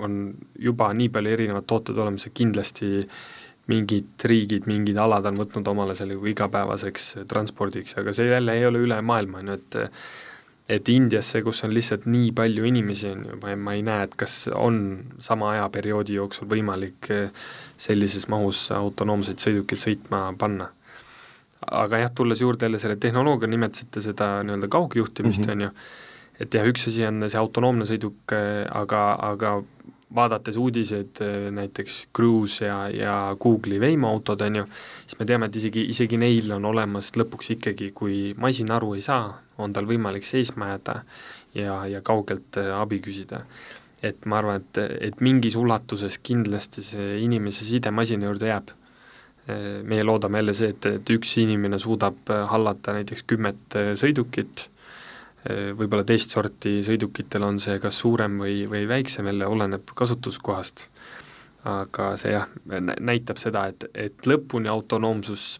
on 0.03 0.19
juba 0.59 0.91
nii 0.93 1.09
palju 1.15 1.35
erinevad 1.37 1.67
tooted 1.69 1.97
olemas, 1.97 2.27
et 2.27 2.35
kindlasti 2.35 3.07
mingid 3.71 4.27
riigid, 4.29 4.67
mingid 4.69 4.99
alad 5.01 5.25
on 5.31 5.39
võtnud 5.39 5.67
omale 5.71 5.95
selle 5.97 6.19
igapäevaseks 6.29 7.13
transpordiks, 7.29 7.95
aga 7.97 8.13
see 8.13 8.27
jälle 8.29 8.59
ei 8.59 8.67
ole 8.67 8.83
üle 8.83 8.99
maailma, 9.01 9.41
on 9.41 9.53
ju, 9.53 9.61
et 9.61 9.79
et 10.69 10.89
Indiasse, 10.89 11.41
kus 11.45 11.61
on 11.67 11.73
lihtsalt 11.75 12.07
nii 12.09 12.31
palju 12.35 12.65
inimesi, 12.65 13.11
on 13.13 13.25
ju, 13.29 13.35
ma 13.41 13.51
ei, 13.53 13.59
ma 13.67 13.75
ei 13.77 13.83
näe, 13.85 14.07
et 14.07 14.15
kas 14.17 14.47
on 14.49 14.79
sama 15.21 15.51
ajaperioodi 15.53 16.17
jooksul 16.17 16.49
võimalik 16.49 17.11
eh, 17.13 17.45
sellises 17.77 18.25
mahus 18.33 18.67
autonoomseid 18.73 19.43
sõidukeid 19.43 19.83
sõitma 19.83 20.25
panna. 20.39 20.71
aga 21.65 21.97
jah, 21.97 22.11
tulles 22.13 22.41
juurde 22.41 22.65
jälle 22.65 22.79
selle 22.79 22.95
tehnoloogia, 23.01 23.47
nimetasite 23.49 24.01
seda 24.01 24.43
nii-öelda 24.43 24.67
kaugjuhtimist 24.69 25.41
mm, 25.41 25.45
-hmm. 25.45 25.53
on 25.53 25.61
ju, 25.61 25.69
et 26.39 26.53
jah, 26.53 26.67
üks 26.67 26.87
asi 26.87 27.05
on 27.05 27.29
see 27.29 27.39
autonoomne 27.39 27.85
sõiduk, 27.85 28.33
eh, 28.33 28.65
aga, 28.69 29.05
aga 29.33 29.55
vaadates 30.15 30.57
uudiseid 30.57 31.21
äh, 31.21 31.51
näiteks 31.51 32.07
Cruise 32.15 32.65
ja, 32.65 32.89
ja 32.89 33.37
Google'i 33.39 33.79
Waymo 33.79 34.09
autod, 34.09 34.41
on 34.41 34.61
ju, 34.61 34.65
siis 35.05 35.19
me 35.19 35.25
teame, 35.25 35.49
et 35.49 35.55
isegi, 35.55 35.85
isegi 35.91 36.17
neil 36.17 36.51
on 36.55 36.65
olemas 36.65 37.11
lõpuks 37.17 37.51
ikkagi, 37.57 37.91
kui 37.95 38.33
masin 38.37 38.71
aru 38.71 38.95
ei 38.95 39.03
saa, 39.05 39.33
on 39.57 39.73
tal 39.73 39.87
võimalik 39.89 40.25
seisma 40.27 40.73
jääda 40.73 40.99
ja, 41.55 41.79
ja 41.89 42.01
kaugelt 42.05 42.59
äh, 42.61 42.71
abi 42.75 42.99
küsida. 43.03 43.45
et 44.03 44.25
ma 44.25 44.37
arvan, 44.37 44.61
et, 44.61 44.77
et 45.07 45.21
mingis 45.23 45.55
ulatuses 45.57 46.19
kindlasti 46.21 46.83
see 46.85 47.19
inimese 47.23 47.65
side 47.65 47.91
masina 47.91 48.27
juurde 48.27 48.51
jääb. 48.51 48.73
Äh, 49.49 49.81
meie 49.83 50.03
loodame 50.03 50.41
jälle 50.43 50.53
see, 50.53 50.73
et, 50.75 50.85
et 50.85 51.11
üks 51.15 51.37
inimene 51.41 51.79
suudab 51.79 52.31
hallata 52.51 52.93
näiteks 52.97 53.25
kümmet 53.27 53.79
sõidukit 53.95 54.69
võib-olla 55.77 56.01
teist 56.07 56.31
sorti 56.33 56.79
sõidukitel 56.81 57.43
on 57.45 57.59
see 57.61 57.77
kas 57.77 57.99
suurem 58.01 58.39
või, 58.41 58.63
või 58.69 58.87
väiksem, 58.89 59.27
jälle 59.29 59.45
oleneb 59.45 59.91
kasutuskohast. 59.93 60.87
aga 61.65 62.11
see 62.17 62.31
jah, 62.31 62.49
näitab 62.99 63.37
seda, 63.41 63.67
et, 63.69 63.85
et 63.93 64.27
lõpuni 64.29 64.69
autonoomsus, 64.69 65.59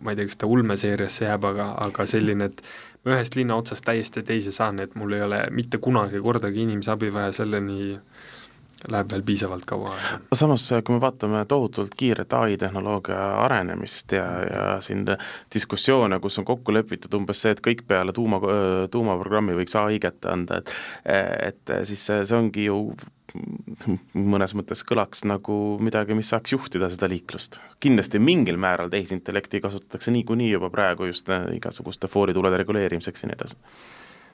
ma 0.00 0.12
ei 0.12 0.18
tea, 0.18 0.28
kas 0.30 0.40
ta 0.40 0.46
ulmeseeriasse 0.50 1.24
jääb, 1.24 1.44
aga, 1.48 1.70
aga 1.86 2.06
selline, 2.06 2.50
et 2.50 2.62
ma 3.04 3.16
ühest 3.16 3.36
linna 3.38 3.56
otsast 3.56 3.84
täiesti 3.86 4.22
teise 4.26 4.52
saan, 4.52 4.80
et 4.82 4.94
mul 4.94 5.16
ei 5.16 5.22
ole 5.24 5.44
mitte 5.50 5.78
kunagi 5.82 6.20
kordagi 6.22 6.66
inimese 6.66 6.92
abi 6.92 7.12
vaja, 7.14 7.32
selleni 7.40 7.94
äh, 7.94 8.26
läheb 8.90 9.10
veel 9.10 9.24
piisavalt 9.26 9.64
kaua 9.68 9.94
aega. 9.94 10.18
samas, 10.36 10.66
kui 10.84 10.94
me 10.94 11.00
vaatame 11.00 11.42
tohutult 11.48 11.94
kiiret 11.96 12.32
ai 12.36 12.56
tehnoloogia 12.60 13.18
arenemist 13.44 14.12
ja, 14.12 14.26
ja 14.50 14.66
siin 14.84 15.04
diskussioone, 15.54 16.20
kus 16.20 16.38
on 16.38 16.48
kokku 16.48 16.74
lepitud 16.74 17.14
umbes 17.18 17.42
see, 17.42 17.54
et 17.56 17.62
kõik 17.64 17.86
peale 17.88 18.14
tuuma, 18.16 18.40
tuumaprogrammi 18.92 19.56
võiks 19.60 19.76
ai 19.80 20.00
kätte 20.02 20.32
anda, 20.32 20.62
et 20.62 20.72
et 21.46 21.72
siis 21.88 22.02
see, 22.08 22.24
see 22.28 22.36
ongi 22.36 22.66
ju 22.66 22.78
mõnes 24.14 24.54
mõttes 24.56 24.82
kõlaks 24.86 25.24
nagu 25.28 25.56
midagi, 25.82 26.14
mis 26.16 26.30
saaks 26.32 26.54
juhtida 26.54 26.88
seda 26.92 27.08
liiklust. 27.10 27.60
kindlasti 27.80 28.18
mingil 28.22 28.56
määral 28.56 28.90
tehisintellekti 28.92 29.60
kasutatakse 29.60 30.14
niikuinii 30.14 30.50
juba 30.50 30.70
praegu 30.70 31.10
just 31.10 31.28
igasuguste 31.54 32.08
fooritulede 32.08 32.62
reguleerimiseks 32.62 33.22
ja 33.22 33.30
nii 33.30 33.38
edasi 33.40 33.56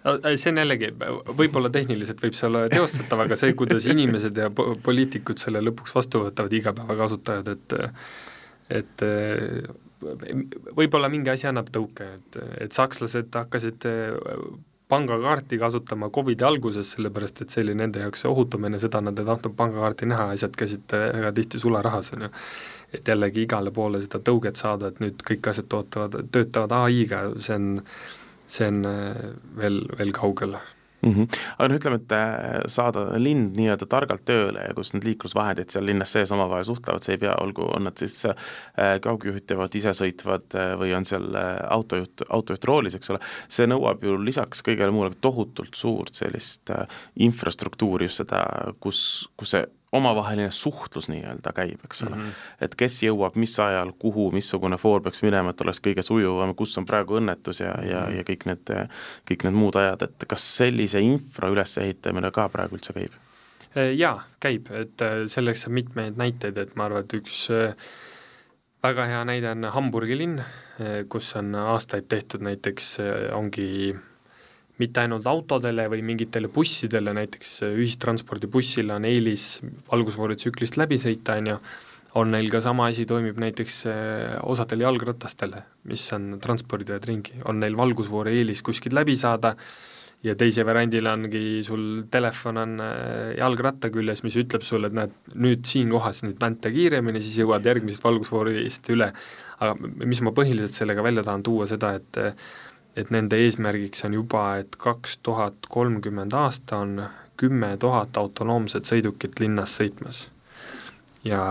see 0.02 0.50
on 0.50 0.60
jällegi, 0.62 0.90
võib-olla 1.38 1.70
tehniliselt 1.72 2.22
võib 2.22 2.34
see 2.38 2.48
olla 2.48 2.66
teostatav, 2.72 3.24
aga 3.26 3.38
see, 3.38 3.54
kuidas 3.58 3.86
inimesed 3.90 4.42
ja 4.42 4.50
po-, 4.50 4.72
poliitikud 4.82 5.38
selle 5.42 5.62
lõpuks 5.62 5.94
vastu 5.94 6.24
võtavad, 6.26 6.58
igapäevakasutajad, 6.58 7.54
et 7.56 7.78
et 8.72 9.06
võib-olla 10.74 11.10
mingi 11.12 11.30
asi 11.30 11.46
annab 11.46 11.68
tõuke, 11.70 12.08
et, 12.16 12.38
et 12.64 12.74
sakslased 12.74 13.30
hakkasid 13.36 13.86
pangakaarti 14.92 15.58
kasutama 15.58 16.10
Covidi 16.10 16.44
alguses, 16.44 16.90
sellepärast 16.96 17.44
et 17.44 17.54
see 17.54 17.62
oli 17.64 17.74
nende 17.78 18.02
jaoks 18.02 18.26
ohutum, 18.28 18.66
enne 18.68 18.80
seda 18.82 19.00
nad 19.00 19.18
ei 19.18 19.28
tahtnud 19.28 19.54
pangakaarti 19.56 20.08
näha, 20.10 20.26
asjad 20.34 20.56
käisid 20.58 20.92
väga 20.92 21.30
tihti 21.38 21.60
sularahas, 21.62 22.12
on 22.16 22.26
ju. 22.26 22.32
et 22.98 23.08
jällegi 23.08 23.46
igale 23.46 23.72
poole 23.72 24.02
seda 24.02 24.20
tõuget 24.20 24.60
saada, 24.60 24.90
et 24.92 25.00
nüüd 25.00 25.24
kõik 25.28 25.48
asjad 25.52 25.70
tootavad, 25.72 26.18
töötavad 26.34 26.74
ai-ga, 26.82 27.22
see 27.40 27.56
on 27.56 27.70
see 28.52 28.68
on 28.68 28.84
äh, 28.88 29.26
veel, 29.58 29.82
veel 29.98 30.14
kaugel 30.16 30.58
mm. 31.02 31.12
-hmm. 31.14 31.38
aga 31.58 31.68
no 31.68 31.78
ütleme, 31.78 31.98
et 32.00 32.12
äh, 32.12 32.62
saada 32.66 33.04
lind 33.18 33.56
nii-öelda 33.58 33.86
targalt 33.90 34.24
tööle 34.28 34.66
ja 34.68 34.74
kus 34.76 34.92
need 34.94 35.06
liiklusvahendid 35.08 35.74
seal 35.74 35.86
linnas 35.86 36.14
sees 36.14 36.32
omavahel 36.34 36.66
suhtlevad, 36.68 37.04
see 37.04 37.16
ei 37.16 37.22
pea, 37.24 37.34
olgu, 37.42 37.66
on 37.76 37.86
nad 37.88 37.98
siis 37.98 38.16
äh, 38.28 38.96
kaugjuhitavad, 39.04 39.74
isesõitvad 39.82 40.58
äh, 40.58 40.72
või 40.80 40.94
on 40.96 41.08
seal 41.08 41.28
autojuht, 41.36 42.26
autojuht 42.28 42.70
roolis, 42.70 42.98
eks 42.98 43.14
ole, 43.14 43.22
see 43.48 43.68
nõuab 43.70 44.04
ju 44.06 44.16
lisaks 44.22 44.64
kõigele 44.66 44.94
muule 44.94 45.12
tohutult 45.20 45.74
suurt 45.78 46.14
sellist 46.18 46.70
infrastruktuuri, 47.16 48.10
just 48.10 48.22
seda, 48.24 48.44
kus, 48.80 49.02
kus 49.36 49.56
see 49.56 49.66
omavaheline 49.92 50.50
suhtlus 50.50 51.08
nii-öelda 51.12 51.52
käib, 51.52 51.82
eks 51.84 52.02
ole 52.02 52.16
mm. 52.16 52.22
-hmm. 52.22 52.64
et 52.64 52.74
kes 52.74 53.02
jõuab 53.02 53.36
mis 53.36 53.58
ajal, 53.60 53.92
kuhu, 53.98 54.30
missugune 54.32 54.78
foor 54.80 55.02
peaks 55.02 55.22
minema, 55.22 55.50
et 55.50 55.60
oleks 55.60 55.82
kõige 55.84 56.02
sujuvam, 56.02 56.54
kus 56.54 56.78
on 56.78 56.86
praegu 56.88 57.18
õnnetus 57.20 57.60
ja 57.60 57.74
mm, 57.74 57.82
-hmm. 57.82 57.90
ja, 57.90 58.00
mhm. 58.06 58.16
ja 58.16 58.22
kõik 58.30 58.46
need, 58.46 58.72
kõik 59.30 59.44
need 59.44 59.58
muud 59.58 59.76
ajad, 59.76 60.02
et 60.08 60.24
kas 60.28 60.46
sellise 60.56 61.00
infra 61.00 61.52
ülesehitamine 61.52 62.30
ka 62.30 62.48
praegu 62.48 62.80
üldse 62.80 62.92
käib? 62.96 63.12
Äh, 63.76 63.94
jaa, 63.96 64.18
käib, 64.40 64.68
et 64.76 65.00
äh, 65.00 65.22
selleks 65.32 65.66
on 65.66 65.72
mitmeid 65.72 66.18
näiteid, 66.20 66.58
et 66.60 66.74
ma 66.76 66.90
arvan, 66.90 67.06
et 67.06 67.14
üks 67.16 67.46
äh, 67.48 67.72
väga 68.84 69.06
hea 69.08 69.22
näide 69.24 69.48
on 69.54 69.64
Hamburgi 69.72 70.18
linn, 70.18 70.42
kus 71.08 71.28
on 71.38 71.54
aastaid 71.54 72.08
tehtud 72.10 72.42
näiteks, 72.42 72.96
ongi 73.36 73.92
mitte 74.82 75.04
ainult 75.04 75.28
autodele 75.30 75.86
või 75.92 76.02
mingitele 76.12 76.50
bussidele, 76.52 77.14
näiteks 77.16 77.54
ühistranspordibussil 77.70 78.92
on 78.94 79.06
eelis 79.08 79.46
valgusfooritsüklist 79.90 80.78
läbi 80.80 80.98
sõita, 81.00 81.38
on 81.38 81.54
ju, 81.54 81.56
on 82.20 82.34
neil 82.34 82.50
ka 82.52 82.60
sama 82.64 82.90
asi, 82.90 83.06
toimib 83.08 83.38
näiteks 83.40 83.78
eh, 83.90 84.34
osadel 84.48 84.84
jalgratastele, 84.86 85.64
mis 85.90 86.04
on, 86.16 86.36
transpordivad 86.42 87.08
ringi, 87.08 87.38
on 87.48 87.62
neil 87.62 87.78
valgusfoori 87.78 88.36
eelis 88.42 88.62
kuskilt 88.66 88.96
läbi 88.96 89.16
saada 89.20 89.54
ja 90.22 90.36
teise 90.38 90.62
variandil 90.66 91.08
ongi 91.10 91.44
sul 91.66 92.04
telefon 92.12 92.60
on 92.62 92.74
eh, 92.84 93.30
jalgratta 93.38 93.90
küljes, 93.94 94.24
mis 94.26 94.36
ütleb 94.42 94.66
sulle, 94.66 94.90
et 94.90 94.98
näed, 94.98 95.14
nüüd 95.34 95.64
siin 95.68 95.92
kohas 95.94 96.22
nüüd 96.26 96.40
vänta 96.42 96.72
kiiremini, 96.74 97.22
siis 97.24 97.40
jõuad 97.42 97.66
järgmisest 97.70 98.04
valgusfoorist 98.04 98.92
üle. 98.94 99.12
aga 99.62 99.76
mis 99.78 100.20
ma 100.26 100.32
põhiliselt 100.34 100.74
sellega 100.74 101.02
välja 101.06 101.22
tahan 101.22 101.42
tuua, 101.46 101.68
seda, 101.70 101.94
et 101.94 102.18
et 102.96 103.10
nende 103.10 103.38
eesmärgiks 103.44 104.04
on 104.04 104.14
juba, 104.14 104.44
et 104.62 104.76
kaks 104.76 105.18
tuhat 105.22 105.68
kolmkümmend 105.68 106.32
aasta 106.32 106.82
on 106.84 107.02
kümme 107.40 107.76
tuhat 107.80 108.16
autonoomset 108.16 108.86
sõidukit 108.86 109.40
linnas 109.40 109.76
sõitmas. 109.80 110.28
ja, 111.24 111.42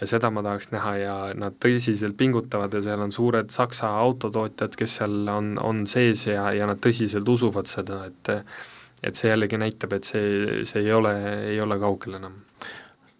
ja 0.00 0.06
seda 0.06 0.30
ma 0.30 0.42
tahaks 0.42 0.70
näha 0.74 0.92
ja 0.96 1.16
nad 1.38 1.56
tõsiselt 1.62 2.16
pingutavad 2.18 2.74
ja 2.74 2.82
seal 2.82 3.00
on 3.00 3.12
suured 3.12 3.50
Saksa 3.50 3.90
autotootjad, 4.02 4.76
kes 4.76 5.00
seal 5.00 5.28
on, 5.28 5.56
on 5.62 5.86
sees 5.86 6.26
ja, 6.26 6.50
ja 6.52 6.66
nad 6.66 6.82
tõsiselt 6.82 7.28
usuvad 7.28 7.70
seda, 7.70 8.04
et 8.10 8.32
et 9.02 9.18
see 9.18 9.32
jällegi 9.32 9.58
näitab, 9.58 9.96
et 9.96 10.06
see, 10.06 10.62
see 10.68 10.84
ei 10.84 10.92
ole, 10.94 11.12
ei 11.50 11.60
ole 11.60 11.78
kaugel 11.82 12.20
enam. 12.20 12.36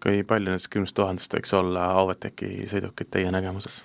kui 0.03 0.23
palju 0.27 0.51
nendest 0.51 0.67
kümnest 0.71 0.95
tuhandest 0.95 1.35
võiks 1.35 1.53
olla 1.55 1.89
Auveteki 1.99 2.67
sõidukid 2.71 3.11
teie 3.11 3.31
nägemuses? 3.31 3.83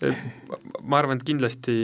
Ma 0.00 1.00
arvan, 1.00 1.20
et 1.20 1.26
kindlasti, 1.28 1.74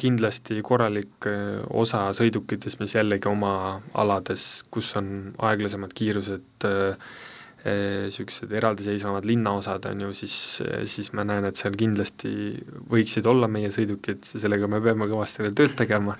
kindlasti 0.00 0.58
korralik 0.66 1.28
äh, 1.30 1.60
osa 1.70 2.08
sõidukitest, 2.16 2.80
mis 2.82 2.96
jällegi 2.96 3.30
oma 3.30 3.54
alades, 3.98 4.64
kus 4.72 4.92
on 5.00 5.32
aeglasemad 5.38 5.94
kiirused, 5.96 6.66
niisugused 7.62 8.48
äh, 8.48 8.50
äh, 8.50 8.58
eraldiseisvad 8.58 9.28
linnaosad, 9.28 9.86
on 9.92 10.06
ju, 10.08 10.10
siis, 10.22 10.36
siis 10.90 11.12
ma 11.16 11.26
näen, 11.28 11.46
et 11.46 11.60
seal 11.60 11.78
kindlasti 11.78 12.34
võiksid 12.90 13.28
olla 13.30 13.50
meie 13.50 13.70
sõidukid, 13.74 14.26
sellega 14.26 14.70
me 14.70 14.82
peame 14.82 15.10
kõvasti 15.10 15.46
veel 15.46 15.56
tööd 15.58 15.78
tegema, 15.78 16.18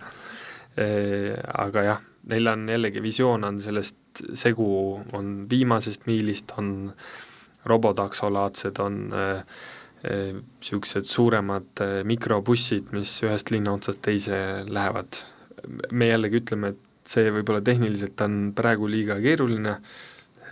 aga 0.73 1.83
jah, 1.85 1.99
neil 2.31 2.49
on 2.49 2.63
jällegi, 2.71 3.03
visioon 3.05 3.45
on 3.45 3.59
sellest 3.61 4.23
segu, 4.39 4.67
on 5.13 5.35
viimasest 5.51 6.07
miilist, 6.09 6.55
on 6.61 6.93
robotaksolaadsed, 7.69 8.79
on 8.83 8.99
äh, 9.15 9.45
niisugused 10.03 11.07
suuremad 11.07 11.83
äh, 11.85 12.01
mikrobussid, 12.09 12.91
mis 12.95 13.15
ühest 13.23 13.53
linna 13.55 13.75
otsast 13.77 14.03
teise 14.03 14.65
lähevad. 14.67 15.21
me 15.93 16.09
jällegi 16.09 16.41
ütleme, 16.41 16.73
et 16.73 17.13
see 17.13 17.31
võib-olla 17.31 17.63
tehniliselt 17.63 18.21
on 18.25 18.51
praegu 18.57 18.89
liiga 18.91 19.21
keeruline, 19.23 19.77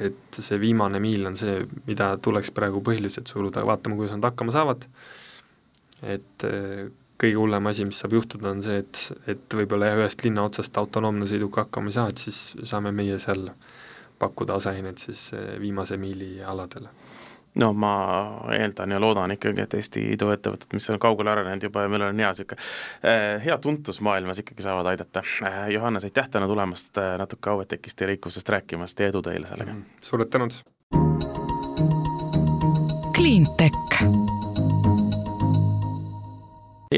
et 0.06 0.38
see 0.38 0.58
viimane 0.62 1.00
miil 1.02 1.26
on 1.26 1.36
see, 1.36 1.64
mida 1.88 2.12
tuleks 2.22 2.52
praegu 2.54 2.82
põhiliselt 2.86 3.26
suruda, 3.26 3.64
vaatame, 3.66 3.98
kuidas 3.98 4.14
nad 4.14 4.28
hakkama 4.30 4.54
saavad, 4.54 4.86
et 6.06 6.46
äh, 6.46 6.86
kõige 7.20 7.36
hullem 7.36 7.66
asi, 7.66 7.84
mis 7.88 7.98
saab 8.00 8.14
juhtuda, 8.16 8.54
on 8.54 8.62
see, 8.64 8.78
et, 8.84 9.02
et 9.34 9.58
võib-olla 9.58 9.90
jah, 9.90 10.04
ühest 10.04 10.22
linna 10.24 10.46
otsast 10.46 10.78
autonoomne 10.78 11.26
sõiduk 11.28 11.58
hakkama 11.58 11.90
ei 11.90 11.98
saa, 11.98 12.14
et 12.14 12.22
siis 12.22 12.40
saame 12.70 12.94
meie 12.94 13.18
seal 13.18 13.50
pakkuda 14.22 14.60
aseaineid 14.62 15.02
siis 15.02 15.32
äh, 15.34 15.56
viimase 15.58 15.98
miili 15.98 16.36
aladele 16.46 16.94
no 17.54 17.72
ma 17.72 17.92
eeldan 18.54 18.90
ja 18.90 19.00
loodan 19.00 19.34
ikkagi, 19.34 19.64
et 19.64 19.74
Eesti 19.74 20.04
iduettevõtted, 20.14 20.70
mis 20.76 20.90
on 20.90 21.00
kaugele 21.02 21.32
arenenud 21.32 21.66
juba 21.66 21.84
ja 21.84 21.92
millel 21.92 22.12
on 22.12 22.22
hea 22.22 22.30
niisugune 22.30 22.60
eh, 23.02 23.44
hea 23.44 23.58
tuntus 23.58 24.00
maailmas, 24.00 24.42
ikkagi 24.42 24.62
saavad 24.62 24.92
aidata. 24.92 25.24
Eh, 25.46 25.62
Johannes, 25.74 26.06
aitäh 26.08 26.28
täna 26.30 26.48
tulemast 26.50 26.98
eh, 26.98 27.16
natuke 27.18 27.50
Auvetekist 27.50 28.00
ja 28.00 28.10
liiklusest 28.12 28.48
rääkimast 28.48 29.00
ja 29.00 29.10
edu 29.10 29.22
teile 29.22 29.50
sellega 29.50 29.72
mm,! 29.72 29.84
suured 30.00 30.30
tänud! 30.30 30.60
Cleantech 33.16 34.39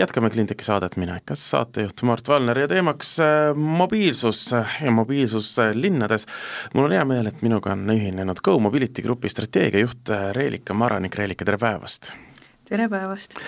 jätkame 0.03 0.31
Cleantech'i 0.31 0.67
saadet, 0.67 0.97
mina 0.99 1.17
ikka 1.21 1.37
saatejuht 1.39 2.03
Mart 2.09 2.29
Valner 2.29 2.59
ja 2.65 2.69
teemaks 2.71 3.15
äh, 3.23 3.55
mobiilsus 3.55 4.43
ja 4.53 4.91
mobiilsus 4.91 5.55
äh, 5.63 5.73
linnades. 5.75 6.27
mul 6.75 6.89
on 6.89 6.97
hea 6.97 7.05
meel, 7.07 7.31
et 7.31 7.43
minuga 7.43 7.75
on 7.77 7.87
ühinenud 7.95 8.43
Go 8.43 8.59
Mobility 8.59 9.03
Grupi 9.03 9.31
strateegiajuht 9.31 10.11
äh, 10.11 10.31
Reelika 10.37 10.75
Maranik, 10.75 11.19
Reelika, 11.19 11.47
tere 11.47 11.59
päevast! 11.59 12.15
tere 12.69 12.89
päevast! 12.89 13.39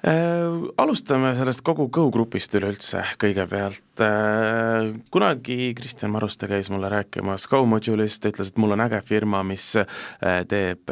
Äh, 0.00 0.48
alustame 0.80 1.34
sellest 1.36 1.60
kogu 1.60 1.84
Go 1.92 2.06
grupist 2.08 2.54
üleüldse 2.56 3.02
kõigepealt. 3.20 4.00
Äh, 4.00 4.94
kunagi 5.12 5.74
Kristjan 5.76 6.14
Maruste 6.14 6.48
käis 6.48 6.70
mulle 6.72 6.88
rääkimas 6.88 7.44
Go 7.50 7.60
Modulist, 7.68 8.24
ütles, 8.24 8.48
et 8.48 8.60
mul 8.60 8.72
on 8.72 8.80
äge 8.86 9.02
firma, 9.04 9.42
mis 9.44 9.74
äh, 9.76 10.40
teeb 10.48 10.88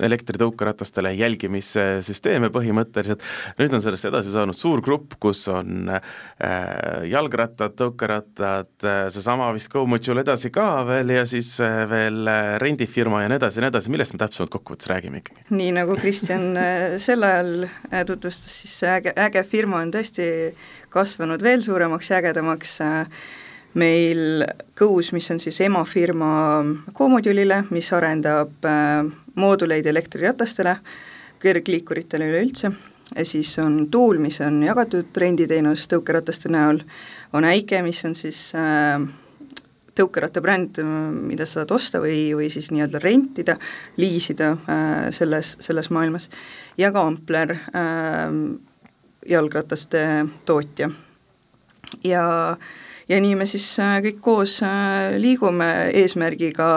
elektritõukeratastele 0.00 1.12
jälgimissüsteeme 1.18 2.48
põhimõtteliselt. 2.54 3.20
nüüd 3.60 3.76
on 3.76 3.84
sellest 3.84 4.08
edasi 4.08 4.32
saanud 4.32 4.56
suur 4.56 4.80
grupp, 4.84 5.18
kus 5.20 5.44
on 5.52 5.90
jalgrattad, 7.08 7.74
tõukerattad, 7.78 8.72
seesama 9.12 9.50
vist 9.56 9.70
Go 9.72 9.84
Module 9.86 10.24
edasi 10.24 10.50
ka 10.54 10.86
veel 10.88 11.12
ja 11.18 11.26
siis 11.28 11.52
veel 11.60 12.32
rendifirma 12.62 13.22
ja 13.24 13.30
nii 13.30 13.40
edasi 13.42 13.60
ja 13.60 13.66
nii 13.66 13.74
edasi, 13.74 13.92
millest 13.92 14.16
me 14.16 14.22
täpsemalt 14.24 14.54
kokkuvõttes 14.56 14.90
räägime 14.90 15.22
ikkagi? 15.22 15.46
nii 15.52 15.70
nagu 15.76 15.98
Kristjan 16.00 16.50
sel 17.02 17.28
ajal 17.28 17.57
äh, 17.66 18.04
tutvustas, 18.06 18.54
siis 18.62 18.78
see 18.80 18.90
äge, 18.90 19.12
äge 19.16 19.42
firma 19.46 19.82
on 19.82 19.92
tõesti 19.94 20.28
kasvanud 20.92 21.42
veel 21.42 21.62
suuremaks 21.64 22.10
ja 22.10 22.20
ägedamaks, 22.22 22.78
äh, 22.84 23.22
meil 23.78 24.44
Kõus, 24.78 25.12
mis 25.12 25.28
on 25.30 25.40
siis 25.42 25.60
emafirma 25.66 26.30
Comodulile, 26.94 27.64
mis 27.74 27.90
arendab 27.92 28.64
äh, 28.66 29.02
mooduleid 29.38 29.86
elektriratastele, 29.86 30.76
kergliikuritele 31.42 32.26
üleüldse, 32.30 32.72
siis 33.22 33.52
on 33.62 33.86
Tuul, 33.90 34.18
mis 34.22 34.40
on 34.44 34.62
jagatud 34.66 35.16
renditeenus 35.16 35.86
tõukerataste 35.90 36.50
näol, 36.50 36.82
on 37.32 37.46
Äike, 37.46 37.82
mis 37.86 38.02
on 38.08 38.16
siis 38.18 38.48
äh, 38.58 38.98
tõukerattabränd, 39.98 40.80
mida 41.28 41.46
sa 41.46 41.60
saad 41.60 41.74
osta 41.76 42.00
või, 42.02 42.30
või 42.38 42.48
siis 42.52 42.70
nii-öelda 42.74 43.02
rentida, 43.02 43.58
liisida 44.00 44.52
äh, 44.54 45.08
selles, 45.14 45.56
selles 45.64 45.90
maailmas, 45.94 46.28
ja 46.78 46.92
ka 46.94 47.04
Ampler 47.08 47.56
äh,, 47.58 48.36
jalgrataste 49.28 50.04
tootja. 50.48 50.90
ja, 52.04 52.24
ja 53.08 53.20
nii 53.20 53.34
me 53.40 53.48
siis 53.50 53.66
äh, 53.82 53.98
kõik 54.04 54.22
koos 54.24 54.60
äh, 54.62 55.18
liigume 55.20 55.68
eesmärgiga 55.94 56.70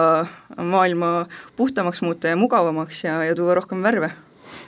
maailma 0.58 1.28
puhtamaks 1.56 2.02
muuta 2.02 2.34
ja 2.34 2.40
mugavamaks 2.40 3.06
ja, 3.06 3.22
ja 3.24 3.36
tuua 3.36 3.56
rohkem 3.60 3.84
värve 3.84 4.12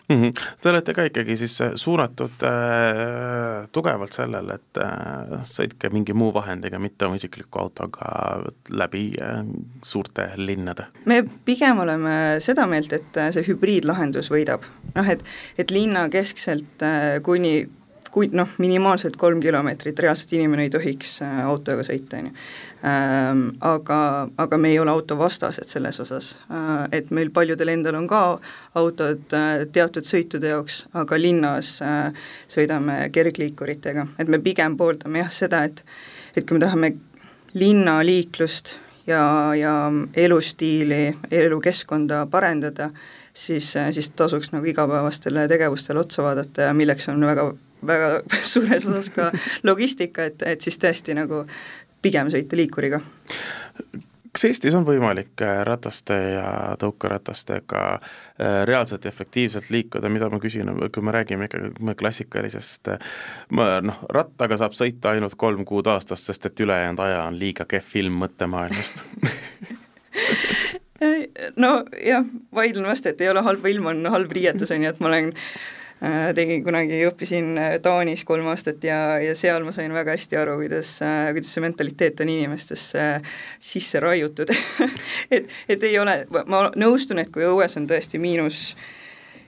mm. 0.09 0.21
-hmm. 0.21 0.33
Te 0.61 0.69
olete 0.69 0.93
ka 0.93 1.03
ikkagi 1.03 1.37
siis 1.37 1.61
äh, 1.61 1.71
suunatud 1.75 2.43
äh, 2.43 3.67
tugevalt 3.71 4.13
sellele, 4.13 4.53
et 4.53 4.77
äh, 4.77 5.43
sõitke 5.43 5.89
mingi 5.93 6.13
muu 6.13 6.33
vahendiga, 6.33 6.79
mitte 6.79 7.05
oma 7.05 7.15
isikliku 7.15 7.59
autoga 7.59 8.43
läbi 8.69 9.11
äh, 9.21 9.45
suurte 9.81 10.29
linnade? 10.35 10.85
me 11.05 11.23
pigem 11.45 11.79
oleme 11.79 12.35
seda 12.39 12.67
meelt, 12.67 12.93
et 12.93 13.17
äh, 13.17 13.31
see 13.31 13.45
hübriidlahendus 13.47 14.31
võidab. 14.31 14.67
noh, 14.95 15.09
et, 15.09 15.23
et 15.57 15.71
linnakeskselt 15.71 16.81
äh, 16.81 17.21
kuni 17.23 17.69
kui 18.13 18.29
noh, 18.29 18.49
minimaalselt 18.61 19.15
kolm 19.17 19.39
kilomeetrit 19.41 19.99
reaalselt 20.03 20.35
inimene 20.37 20.67
ei 20.67 20.71
tohiks 20.73 21.15
äh, 21.25 21.39
autoga 21.47 21.85
sõita, 21.87 22.19
on 22.19 22.29
ju. 22.29 22.33
Ähm, 22.83 23.41
aga, 23.63 23.97
aga 24.37 24.59
me 24.59 24.73
ei 24.73 24.77
ole 24.81 24.91
autovastased 24.91 25.71
selles 25.71 25.97
osas, 26.03 26.33
äh, 26.51 26.83
et 26.99 27.09
meil 27.15 27.31
paljudel 27.33 27.73
endal 27.73 27.97
on 27.97 28.05
ka 28.11 28.21
autod 28.77 29.33
äh, 29.33 29.63
teatud 29.73 30.05
sõitude 30.05 30.51
jaoks, 30.51 30.83
aga 30.99 31.17
linnas 31.17 31.79
sõidame 32.51 32.99
kergliikuritega, 33.15 34.05
et 34.19 34.29
me 34.29 34.41
pigem 34.43 34.77
pooldame 34.77 35.23
jah 35.23 35.33
seda, 35.33 35.63
et 35.69 35.81
et 36.33 36.45
kui 36.49 36.57
me 36.57 36.63
tahame 36.63 36.93
linnaliiklust 37.53 38.75
ja, 39.07 39.53
ja 39.57 39.73
elustiili, 40.17 41.15
elukeskkonda 41.31 42.25
parendada, 42.31 42.89
siis, 43.33 43.73
siis 43.91 44.09
tasuks 44.17 44.51
nagu 44.53 44.65
igapäevastele 44.69 45.47
tegevustele 45.47 46.01
otsa 46.01 46.25
vaadata 46.25 46.69
ja 46.69 46.73
milleks 46.73 47.09
on 47.13 47.25
väga, 47.25 47.51
väga 47.87 48.21
suures 48.53 48.85
osas 48.85 49.11
ka 49.13 49.31
logistika, 49.63 50.29
et, 50.31 50.41
et 50.55 50.61
siis 50.61 50.79
tõesti 50.81 51.17
nagu 51.17 51.43
pigem 52.03 52.31
sõita 52.33 52.59
liikuriga. 52.59 52.99
Kas 54.33 54.47
Eestis 54.47 54.73
on 54.73 54.81
võimalik 54.81 55.43
äh, 55.45 55.59
rataste 55.67 56.15
ja 56.17 56.45
tõukeratastega 56.81 57.81
äh, 57.93 58.63
reaalselt 58.65 59.05
efektiivselt 59.05 59.67
liikuda, 59.69 60.09
mida 60.09 60.25
ma 60.33 60.39
küsin, 60.41 60.71
kui 60.89 61.05
me 61.05 61.13
räägime 61.13 61.45
ikkagi 61.45 61.93
klassikalisest, 61.99 62.89
äh, 62.95 63.75
noh, 63.85 63.99
rattaga 64.09 64.57
saab 64.57 64.73
sõita 64.77 65.13
ainult 65.13 65.37
kolm 65.37 65.61
kuud 65.69 65.85
aastas, 65.93 66.25
sest 66.25 66.49
et 66.49 66.65
ülejäänud 66.65 67.03
aja 67.05 67.21
on 67.27 67.37
liiga 67.37 67.67
kehv 67.69 67.85
film 67.85 68.17
mõttemaailmast. 68.23 69.05
Nojah, 71.59 72.25
vaidlen 72.55 72.89
vastu, 72.89 73.13
et 73.13 73.21
ei 73.21 73.29
ole 73.29 73.45
halba 73.45 73.69
ilma, 73.69 73.93
on 73.93 74.13
halb 74.15 74.33
riietus, 74.33 74.71
on 74.73 74.81
ju, 74.81 74.95
et 74.95 75.01
ma 75.03 75.11
olen 75.11 75.33
tegin 76.35 76.63
kunagi, 76.65 76.97
õppisin 77.07 77.53
äh, 77.59 77.75
Taanis 77.83 78.25
kolm 78.27 78.47
aastat 78.51 78.83
ja, 78.83 79.19
ja 79.23 79.35
seal 79.39 79.63
ma 79.63 79.71
sain 79.75 79.93
väga 79.95 80.15
hästi 80.17 80.39
aru, 80.39 80.57
kuidas, 80.59 80.95
äh, 81.05 81.29
kuidas 81.35 81.53
see 81.55 81.63
mentaliteet 81.63 82.23
on 82.23 82.31
inimestesse 82.33 83.05
sisse 83.63 84.01
raiutud 84.03 84.51
et, 85.35 85.47
et 85.69 85.87
ei 85.87 85.95
ole, 86.01 86.17
ma 86.51 86.65
nõustun, 86.75 87.23
et 87.23 87.31
kui 87.33 87.45
õues 87.47 87.79
on 87.79 87.87
tõesti 87.87 88.19
miinus 88.19 88.73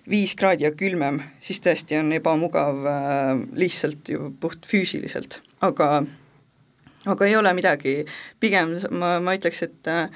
viis 0.10 0.36
kraadi 0.38 0.68
ja 0.68 0.72
külmem, 0.78 1.20
siis 1.44 1.60
tõesti 1.66 1.98
on 2.00 2.14
ebamugav 2.16 2.88
äh, 2.88 3.34
lihtsalt 3.58 4.14
ju 4.16 4.32
puht 4.40 4.68
füüsiliselt, 4.70 5.42
aga 5.66 6.06
aga 7.06 7.28
ei 7.28 7.36
ole 7.38 7.52
midagi, 7.58 8.00
pigem 8.40 8.78
ma, 8.96 9.18
ma 9.22 9.36
ütleks, 9.36 9.66
et 9.68 9.92
äh, 9.92 10.08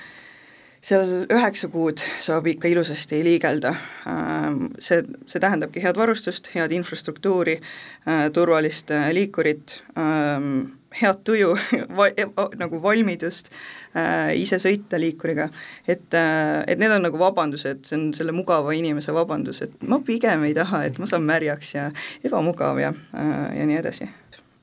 seal 0.81 1.25
üheksa 1.31 1.67
kuud 1.71 2.01
saab 2.23 2.47
ikka 2.47 2.69
ilusasti 2.71 3.21
liigelda. 3.25 3.73
Ähm, 4.07 4.69
see, 4.79 5.03
see 5.27 5.41
tähendabki 5.43 5.83
head 5.83 5.99
varustust, 5.99 6.51
head 6.55 6.73
infrastruktuuri, 6.75 7.59
äh, 8.07 8.27
turvalist 8.35 8.91
äh, 8.95 9.09
liikurit, 9.15 9.81
ähm, 9.99 10.77
head 11.01 11.19
tuju 11.27 11.51
va-, 11.99 12.11
e, 12.15 12.27
nagu 12.59 12.79
valmidust 12.83 13.51
äh, 13.51 14.31
ise 14.39 14.61
sõita 14.61 15.01
liikuriga, 15.01 15.49
et, 15.87 16.07
et 16.15 16.79
need 16.79 16.95
on 16.95 17.05
nagu 17.05 17.19
vabandused, 17.21 17.83
see 17.85 17.99
on 17.99 18.07
selle 18.17 18.33
mugava 18.35 18.73
inimese 18.77 19.13
vabandus, 19.15 19.61
et 19.67 19.75
ma 19.85 20.01
pigem 20.05 20.47
ei 20.47 20.55
taha, 20.57 20.85
et 20.87 20.97
ma 21.01 21.09
saan 21.09 21.27
märjaks 21.27 21.75
ja 21.75 21.91
ebamugav 22.23 22.81
ja, 22.81 22.95
ja 23.13 23.69
nii 23.69 23.79
edasi 23.83 24.09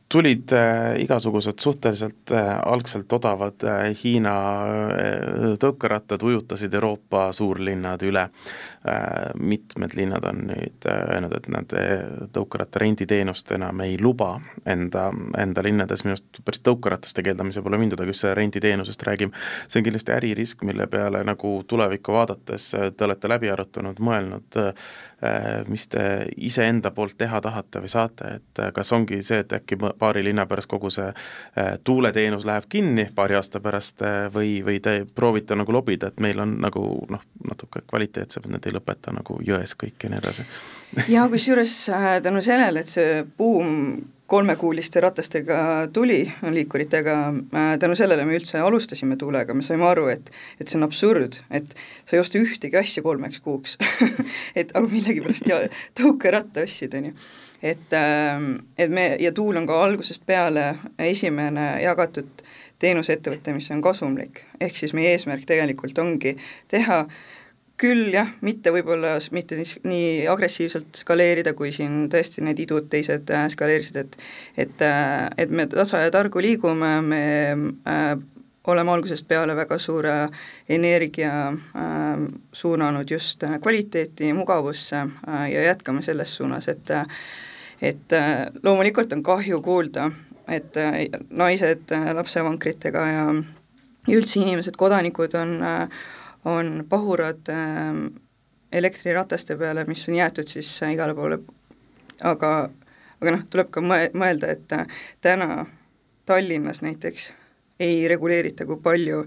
tulid 0.09 0.53
äh, 0.53 1.01
igasugused 1.03 1.59
suhteliselt 1.59 2.31
äh, 2.31 2.51
algselt 2.62 3.12
odavad 3.12 3.64
äh, 3.66 3.90
Hiina 4.03 4.35
tõukerattad, 5.62 6.23
ujutasid 6.23 6.75
Euroopa 6.75 7.31
suurlinnad 7.35 8.03
üle. 8.07 8.29
Mitmed 9.38 9.94
linnad 9.94 10.25
on 10.25 10.44
nüüd 10.51 10.87
äh, 10.87 11.01
öelnud, 11.14 11.33
et 11.37 11.49
nad 11.51 11.72
äh, 11.75 12.05
tõukeratta 12.35 12.81
renditeenust 12.83 13.51
enam 13.57 13.81
ei 13.85 13.96
luba 14.01 14.37
enda, 14.66 15.09
enda 15.38 15.64
linnades, 15.66 16.05
minu 16.05 16.14
arust 16.14 16.40
päris 16.46 16.62
tõukerataste 16.66 17.25
keeldamise 17.27 17.64
pole 17.66 17.81
mindud, 17.83 18.01
aga 18.01 18.12
just 18.14 18.25
selle 18.25 18.37
renditeenusest 18.38 19.03
räägime. 19.09 19.35
see 19.68 19.81
on 19.81 19.88
kindlasti 19.88 20.14
äririsk, 20.14 20.62
mille 20.68 20.87
peale 20.87 21.25
nagu 21.27 21.57
tulevikku 21.68 22.14
vaadates 22.14 22.72
äh, 22.75 22.90
te 22.96 23.09
olete 23.09 23.29
läbi 23.33 23.51
arutanud, 23.51 24.01
mõelnud 24.11 24.62
äh,, 24.62 24.72
Äh, 25.22 25.64
mis 25.68 25.88
te 25.88 26.27
iseenda 26.37 26.90
poolt 26.92 27.14
teha 27.16 27.38
tahate 27.40 27.81
või 27.81 27.88
saate, 27.88 28.35
et 28.37 28.59
äh, 28.61 28.68
kas 28.77 28.90
ongi 28.92 29.22
see, 29.25 29.38
et 29.40 29.53
äkki 29.57 29.79
paari 29.81 30.20
linna 30.27 30.44
pärast 30.44 30.68
kogu 30.68 30.90
see 30.92 31.07
äh, 31.09 31.70
tuuleteenus 31.88 32.44
läheb 32.44 32.66
kinni 32.68 33.07
paari 33.16 33.38
aasta 33.38 33.62
pärast 33.64 34.05
või, 34.35 34.59
või 34.66 34.77
te 34.85 35.07
proovite 35.14 35.57
nagu 35.57 35.72
lobida, 35.72 36.11
et 36.12 36.20
meil 36.20 36.44
on 36.44 36.53
nagu 36.61 36.83
noh, 37.09 37.25
natuke 37.49 37.81
kvaliteetsem, 37.88 38.44
et 38.44 38.59
need 38.59 38.68
lõpeta 38.77 39.15
nagu 39.17 39.41
jões 39.45 39.77
kõik 39.79 40.05
ja 40.07 40.12
nii 40.12 40.23
edasi? 40.23 40.47
jaa, 41.09 41.29
kusjuures 41.33 41.79
tänu 42.23 42.45
sellele, 42.45 42.85
et 42.85 42.93
see 42.93 43.25
buum 43.39 43.73
kolmekuuliste 44.27 45.01
ratastega 45.01 45.89
tuli, 45.93 46.33
liikuritega, 46.51 47.29
äh, 47.55 47.79
tänu 47.79 47.95
sellele 47.95 48.25
me 48.25 48.35
üldse 48.39 48.59
alustasime 48.59 49.17
tuulega, 49.17 49.55
me 49.55 49.62
saime 49.62 49.87
aru, 49.87 50.09
et 50.11 50.31
et 50.61 50.69
see 50.69 50.79
on 50.81 50.87
absurd, 50.87 51.39
et 51.51 51.77
sa 52.05 52.17
ei 52.17 52.21
osta 52.21 52.39
ühtegi 52.39 52.79
asja 52.79 53.03
kolmeks 53.07 53.41
kuuks 53.45 53.77
et 54.61 54.75
aga 54.75 54.87
millegipärast 54.91 55.47
ja 55.51 55.61
tõukeratta 55.99 56.67
ostsid, 56.67 56.99
on 56.99 57.11
ju. 57.11 57.15
et, 57.62 57.87
ähm, 57.95 58.51
et 58.79 58.91
me, 58.91 59.09
ja 59.21 59.33
tuul 59.33 59.62
on 59.62 59.67
ka 59.67 59.79
algusest 59.85 60.27
peale 60.27 60.73
esimene 60.99 61.69
jagatud 61.85 62.43
teenusettevõte, 62.83 63.55
mis 63.55 63.71
on 63.71 63.81
kasumlik, 63.83 64.43
ehk 64.61 64.77
siis 64.77 64.93
meie 64.93 65.15
eesmärk 65.15 65.47
tegelikult 65.47 65.99
ongi 66.03 66.35
teha 66.69 67.05
äh, 67.05 67.23
küll 67.81 68.15
jah, 68.15 68.31
mitte 68.41 68.73
võib-olla 68.73 69.17
mitte 69.37 69.59
nii, 69.59 69.83
nii 69.85 70.12
agressiivselt 70.33 70.97
skaleerida, 70.97 71.53
kui 71.57 71.73
siin 71.77 72.07
tõesti 72.12 72.45
need 72.45 72.61
idud 72.65 72.89
teised 72.93 73.29
äh, 73.35 73.49
skaleerisid, 73.53 73.99
et 74.01 74.17
et, 74.57 74.81
äh, 74.85 75.27
et 75.39 75.53
me 75.53 75.67
tasa 75.71 76.01
ja 76.05 76.12
targu 76.15 76.41
liigume, 76.41 76.95
me 77.05 77.23
äh, 77.85 78.15
oleme 78.67 78.91
algusest 78.91 79.29
peale 79.29 79.55
väga 79.57 79.79
suure 79.79 80.15
energia 80.69 81.33
äh, 81.53 82.25
suunanud 82.53 83.11
just 83.11 83.43
äh, 83.45 83.59
kvaliteeti, 83.62 84.33
mugavusse 84.33 84.97
äh, 85.05 85.51
ja 85.53 85.67
jätkame 85.71 86.03
selles 86.03 86.37
suunas, 86.37 86.69
et 86.69 86.97
et 87.83 88.12
loomulikult 88.62 89.12
on 89.12 89.23
kahju 89.23 89.59
kuulda, 89.61 90.07
et 90.49 90.79
naised 91.29 91.93
lapsevankritega 92.17 93.03
ja 93.07 93.25
üldse 94.09 94.41
inimesed, 94.41 94.79
kodanikud 94.81 95.35
on 95.37 95.59
äh, 95.61 96.01
on 96.47 96.85
pahurad 96.89 97.49
äh, 97.49 97.95
elektrirataste 98.73 99.57
peale, 99.57 99.85
mis 99.85 100.09
on 100.09 100.15
jäetud 100.15 100.49
siis 100.49 100.71
äh, 100.83 100.93
igale 100.95 101.15
poole, 101.15 101.41
aga, 102.23 102.53
aga 103.21 103.35
noh, 103.35 103.43
tuleb 103.51 103.73
ka 103.75 103.83
mõe-, 103.83 104.13
mõelda, 104.15 104.53
et 104.55 104.77
äh, 104.77 104.87
täna 105.25 105.67
Tallinnas 106.27 106.83
näiteks 106.83 107.33
ei 107.81 108.07
reguleerita, 108.09 108.65
kui 108.67 108.79
palju 108.83 109.21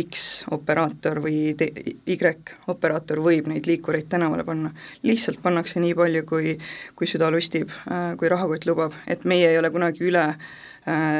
X 0.00 0.44
operaator 0.54 1.20
või 1.22 1.52
te-, 1.58 1.72
Y 2.06 2.16
operaator 2.70 3.20
võib 3.22 3.50
neid 3.50 3.66
liikureid 3.68 4.08
tänavale 4.08 4.46
panna. 4.46 4.70
lihtsalt 5.02 5.42
pannakse 5.42 5.82
nii 5.82 5.94
palju, 5.98 6.24
kui, 6.26 6.54
kui 6.94 7.10
süda 7.10 7.30
lustib 7.34 7.74
äh,, 7.90 8.14
kui 8.16 8.30
rahakott 8.30 8.66
lubab, 8.70 8.94
et 9.06 9.24
meie 9.24 9.50
ei 9.50 9.58
ole 9.58 9.70
kunagi 9.74 10.06
üle 10.06 10.26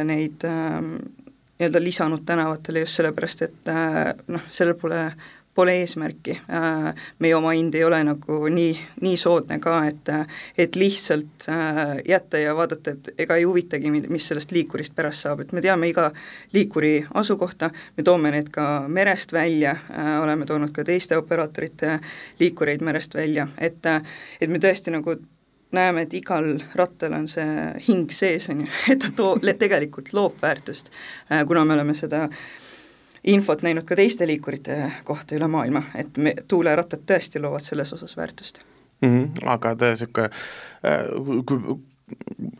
neid 0.06 0.46
äh, 0.46 0.78
nii-öelda 1.60 1.82
lisanud 1.82 2.22
tänavatele 2.24 2.80
just 2.86 2.96
sellepärast, 2.96 3.42
et 3.44 3.68
noh, 4.32 4.46
sellel 4.48 4.78
pole 4.80 5.02
pole 5.60 5.74
eesmärki, 5.82 6.30
äh, 6.48 6.94
meie 7.18 7.34
oma 7.36 7.50
hind 7.52 7.74
ei 7.76 7.82
ole 7.84 7.98
nagu 8.04 8.38
nii, 8.48 8.70
nii 9.04 9.16
soodne 9.20 9.58
ka, 9.60 9.74
et 9.90 10.08
et 10.58 10.76
lihtsalt 10.76 11.48
äh, 11.52 11.98
jätta 12.08 12.40
ja 12.40 12.54
vaadata, 12.56 12.94
et 12.94 13.10
ega 13.26 13.36
ei 13.36 13.44
huvitagi, 13.44 13.90
mis 13.92 14.28
sellest 14.30 14.54
liikurist 14.56 14.94
pärast 14.96 15.26
saab, 15.26 15.42
et 15.44 15.52
me 15.52 15.60
teame 15.60 15.90
iga 15.90 16.06
liikuri 16.56 16.94
asukohta, 17.20 17.68
me 17.96 18.06
toome 18.06 18.32
need 18.32 18.48
ka 18.54 18.86
merest 18.88 19.34
välja, 19.36 19.74
äh, 19.92 20.14
oleme 20.22 20.48
toonud 20.48 20.72
ka 20.72 20.84
teiste 20.88 21.18
operaatorite 21.20 21.98
liikureid 22.40 22.80
merest 22.80 23.14
välja, 23.20 23.48
et 23.58 23.84
et 24.40 24.48
me 24.48 24.62
tõesti 24.62 24.96
nagu 24.96 25.18
näeme, 25.76 26.06
et 26.06 26.16
igal 26.16 26.54
rattal 26.74 27.20
on 27.20 27.28
see 27.28 27.68
hing 27.84 28.08
sees, 28.16 28.48
on 28.48 28.64
ju, 28.64 28.72
et 28.94 29.04
ta 29.04 29.12
too-, 29.12 29.36
tegelikult 29.60 30.14
loob 30.16 30.40
väärtust, 30.40 30.88
kuna 31.46 31.68
me 31.68 31.76
oleme 31.76 31.94
seda 31.94 32.24
äh, 32.24 32.42
infot 33.24 33.62
näinud 33.62 33.84
ka 33.84 33.96
teiste 33.96 34.26
liikurite 34.26 34.92
kohta 35.04 35.36
üle 35.36 35.48
maailma, 35.50 35.82
et 35.94 36.16
me, 36.16 36.34
tuulerattad 36.48 37.04
tõesti 37.06 37.42
loovad 37.42 37.64
selles 37.64 37.92
osas 37.92 38.16
väärtust 38.16 38.62
mm. 39.00 39.08
-hmm, 39.08 39.46
aga 39.46 39.74
te 39.76 39.92
niisugune, 39.94 40.30
äh, 40.84 41.08
kui 41.46 41.78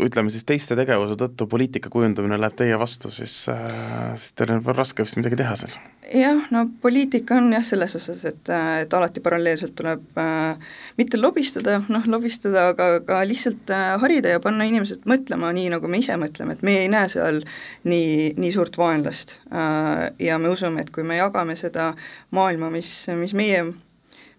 ütleme 0.01 0.33
siis 0.33 0.45
teiste 0.49 0.77
tegevuse 0.79 1.17
tõttu 1.21 1.47
poliitika 1.51 1.91
kujundamine 1.93 2.39
läheb 2.41 2.57
teie 2.59 2.77
vastu, 2.81 3.11
siis, 3.15 3.35
äh, 3.53 4.13
siis 4.21 4.35
teil 4.37 4.55
on 4.55 4.63
raske 4.77 5.05
vist 5.05 5.19
midagi 5.21 5.39
teha 5.41 5.57
seal? 5.59 5.75
jah, 6.15 6.41
no 6.51 6.65
poliitika 6.83 7.37
on 7.39 7.53
jah, 7.55 7.65
selles 7.67 7.95
osas, 7.99 8.25
et, 8.29 8.51
et 8.83 8.95
alati 8.97 9.23
paralleelselt 9.25 9.75
tuleb 9.79 10.19
äh, 10.21 10.73
mitte 10.99 11.21
lobistada, 11.21 11.81
noh 11.93 12.09
lobistada, 12.11 12.71
aga 12.73 12.89
ka 13.07 13.21
lihtsalt 13.29 13.71
äh, 13.75 13.93
harida 14.03 14.35
ja 14.35 14.43
panna 14.43 14.67
inimesed 14.69 15.07
mõtlema 15.11 15.53
nii, 15.57 15.69
nagu 15.77 15.91
me 15.91 16.03
ise 16.03 16.17
mõtleme, 16.21 16.57
et 16.57 16.65
me 16.67 16.79
ei 16.83 16.91
näe 16.93 17.11
seal 17.13 17.43
nii, 17.89 18.33
nii 18.41 18.53
suurt 18.57 18.79
vaenlast 18.81 19.37
äh, 19.53 20.09
ja 20.27 20.41
me 20.43 20.53
usume, 20.53 20.85
et 20.85 20.91
kui 20.95 21.07
me 21.07 21.21
jagame 21.21 21.57
seda 21.61 21.93
maailma, 22.37 22.73
mis, 22.75 22.93
mis 23.21 23.37
meie 23.37 23.65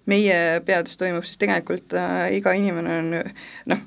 meie 0.10 0.38
peades 0.66 0.98
toimub, 0.98 1.26
siis 1.28 1.40
tegelikult 1.42 1.94
äh, 1.98 2.32
iga 2.38 2.54
inimene 2.58 2.96
on 3.02 3.12
noh, 3.72 3.84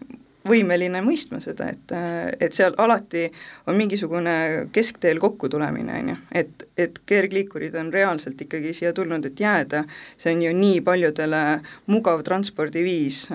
võimeline 0.49 1.01
mõistma 1.05 1.41
seda, 1.43 1.71
et, 1.73 1.95
et 2.43 2.57
seal 2.57 2.77
alati 2.81 3.27
on 3.71 3.79
mingisugune 3.79 4.37
keskteel 4.75 5.21
kokkutulemine, 5.23 5.99
on 6.01 6.13
ju, 6.13 6.17
et, 6.43 6.65
et 6.77 6.99
kergliikurid 7.09 7.77
on 7.81 7.93
reaalselt 7.95 8.41
ikkagi 8.45 8.75
siia 8.77 8.93
tulnud, 8.97 9.25
et 9.25 9.41
jääda, 9.41 9.85
see 10.21 10.35
on 10.35 10.43
ju 10.45 10.57
nii 10.57 10.81
paljudele 10.85 11.45
mugav 11.93 12.25
transpordiviis, 12.27 13.27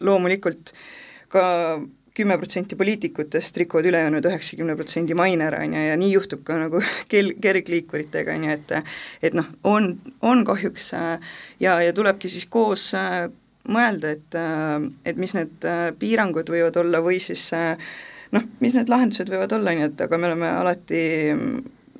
loomulikult 0.00 0.72
ka 1.32 1.44
kümme 2.12 2.36
protsenti 2.36 2.76
poliitikutest 2.76 3.56
rikuvad 3.56 3.86
ülejäänud 3.88 4.26
üheksakümne 4.28 4.74
protsendi 4.76 5.14
maine 5.16 5.46
ära, 5.48 5.62
on 5.64 5.76
ju, 5.76 5.84
ja 5.88 6.00
nii 6.00 6.10
juhtub 6.12 6.42
ka 6.48 6.58
nagu 6.60 6.80
kel-, 7.12 7.34
kergliikuritega, 7.40 8.36
on 8.36 8.48
ju, 8.48 8.56
et 8.56 8.74
et 9.28 9.36
noh, 9.36 9.48
on, 9.64 9.94
on 10.20 10.44
kahjuks 10.48 10.92
ja, 10.92 11.78
ja 11.80 11.92
tulebki 11.96 12.28
siis 12.32 12.48
koos 12.48 12.90
mõelda, 13.68 14.16
et, 14.16 14.38
et 15.06 15.20
mis 15.20 15.34
need 15.36 15.66
piirangud 16.00 16.48
võivad 16.50 16.76
olla 16.82 17.02
või 17.04 17.20
siis 17.22 17.44
noh, 18.32 18.48
mis 18.60 18.74
need 18.74 18.90
lahendused 18.90 19.30
võivad 19.30 19.54
olla, 19.54 19.76
ju, 19.76 19.86
et 19.86 20.02
aga 20.06 20.18
me 20.18 20.30
oleme 20.30 20.50
alati 20.50 21.02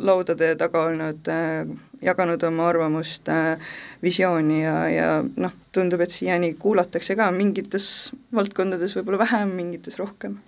laudade 0.03 0.55
taga 0.59 0.87
olnud 0.89 1.29
äh,, 1.31 1.67
jaganud 2.03 2.43
oma 2.49 2.69
arvamust 2.71 3.29
äh,, 3.31 3.75
visiooni 4.03 4.63
ja, 4.63 4.77
ja 4.91 5.11
noh, 5.23 5.55
tundub, 5.73 6.03
et 6.03 6.15
siiani 6.15 6.55
kuulatakse 6.61 7.17
ka 7.19 7.31
mingites 7.35 7.87
valdkondades 8.35 8.97
võib-olla 8.99 9.23
vähem, 9.27 9.55
mingites 9.59 10.01
rohkem 10.01 10.41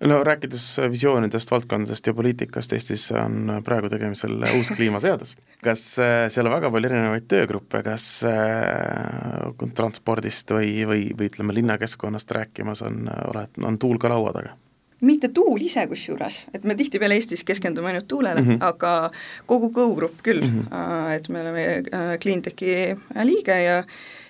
no 0.00 0.24
rääkides 0.24 0.76
visioonidest, 0.90 1.50
valdkondadest 1.50 2.06
ja 2.06 2.14
poliitikast, 2.14 2.72
Eestis 2.72 3.08
on 3.12 3.50
praegu 3.64 3.90
tegemisel 3.90 4.36
uus 4.58 4.70
kliimaseadus. 4.76 5.34
kas 5.64 5.82
äh, 5.98 6.28
seal 6.28 6.46
on 6.46 6.54
väga 6.54 6.70
palju 6.70 6.90
erinevaid 6.90 7.26
töögruppe, 7.28 7.82
kas 7.82 8.06
äh, 8.28 9.66
transpordist 9.74 10.54
või, 10.54 10.86
või, 10.86 11.02
või 11.18 11.32
ütleme, 11.32 11.58
linnakeskkonnast 11.58 12.30
rääkimas 12.30 12.82
on, 12.86 13.10
oled, 13.32 13.60
on 13.64 13.78
tuul 13.78 13.98
ka 13.98 14.12
laua 14.12 14.32
taga? 14.36 14.56
mitte 15.00 15.28
tuul 15.30 15.62
ise 15.62 15.84
kusjuures, 15.86 16.40
et 16.54 16.64
me 16.66 16.74
tihtipeale 16.74 17.14
Eestis 17.14 17.44
keskendume 17.46 17.92
ainult 17.92 18.08
tuulele 18.10 18.40
mm, 18.40 18.48
-hmm. 18.48 18.64
aga 18.66 19.10
kogu 19.46 19.70
Go-grupp 19.70 20.22
küll 20.22 20.42
mm, 20.42 20.64
-hmm. 20.70 21.10
et 21.16 21.28
me 21.28 21.40
oleme 21.40 21.66
äh, 21.66 22.18
Cleantechi 22.18 22.96
liige 23.24 23.62
ja 23.62 23.84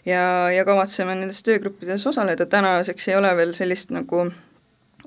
ja, 0.07 0.51
ja 0.53 0.65
kavatseme 0.65 1.15
nendes 1.15 1.43
töögruppides 1.43 2.07
osaleda, 2.07 2.47
tänaseks 2.47 3.09
ei 3.09 3.17
ole 3.17 3.37
veel 3.37 3.55
sellist 3.55 3.91
nagu 3.91 4.31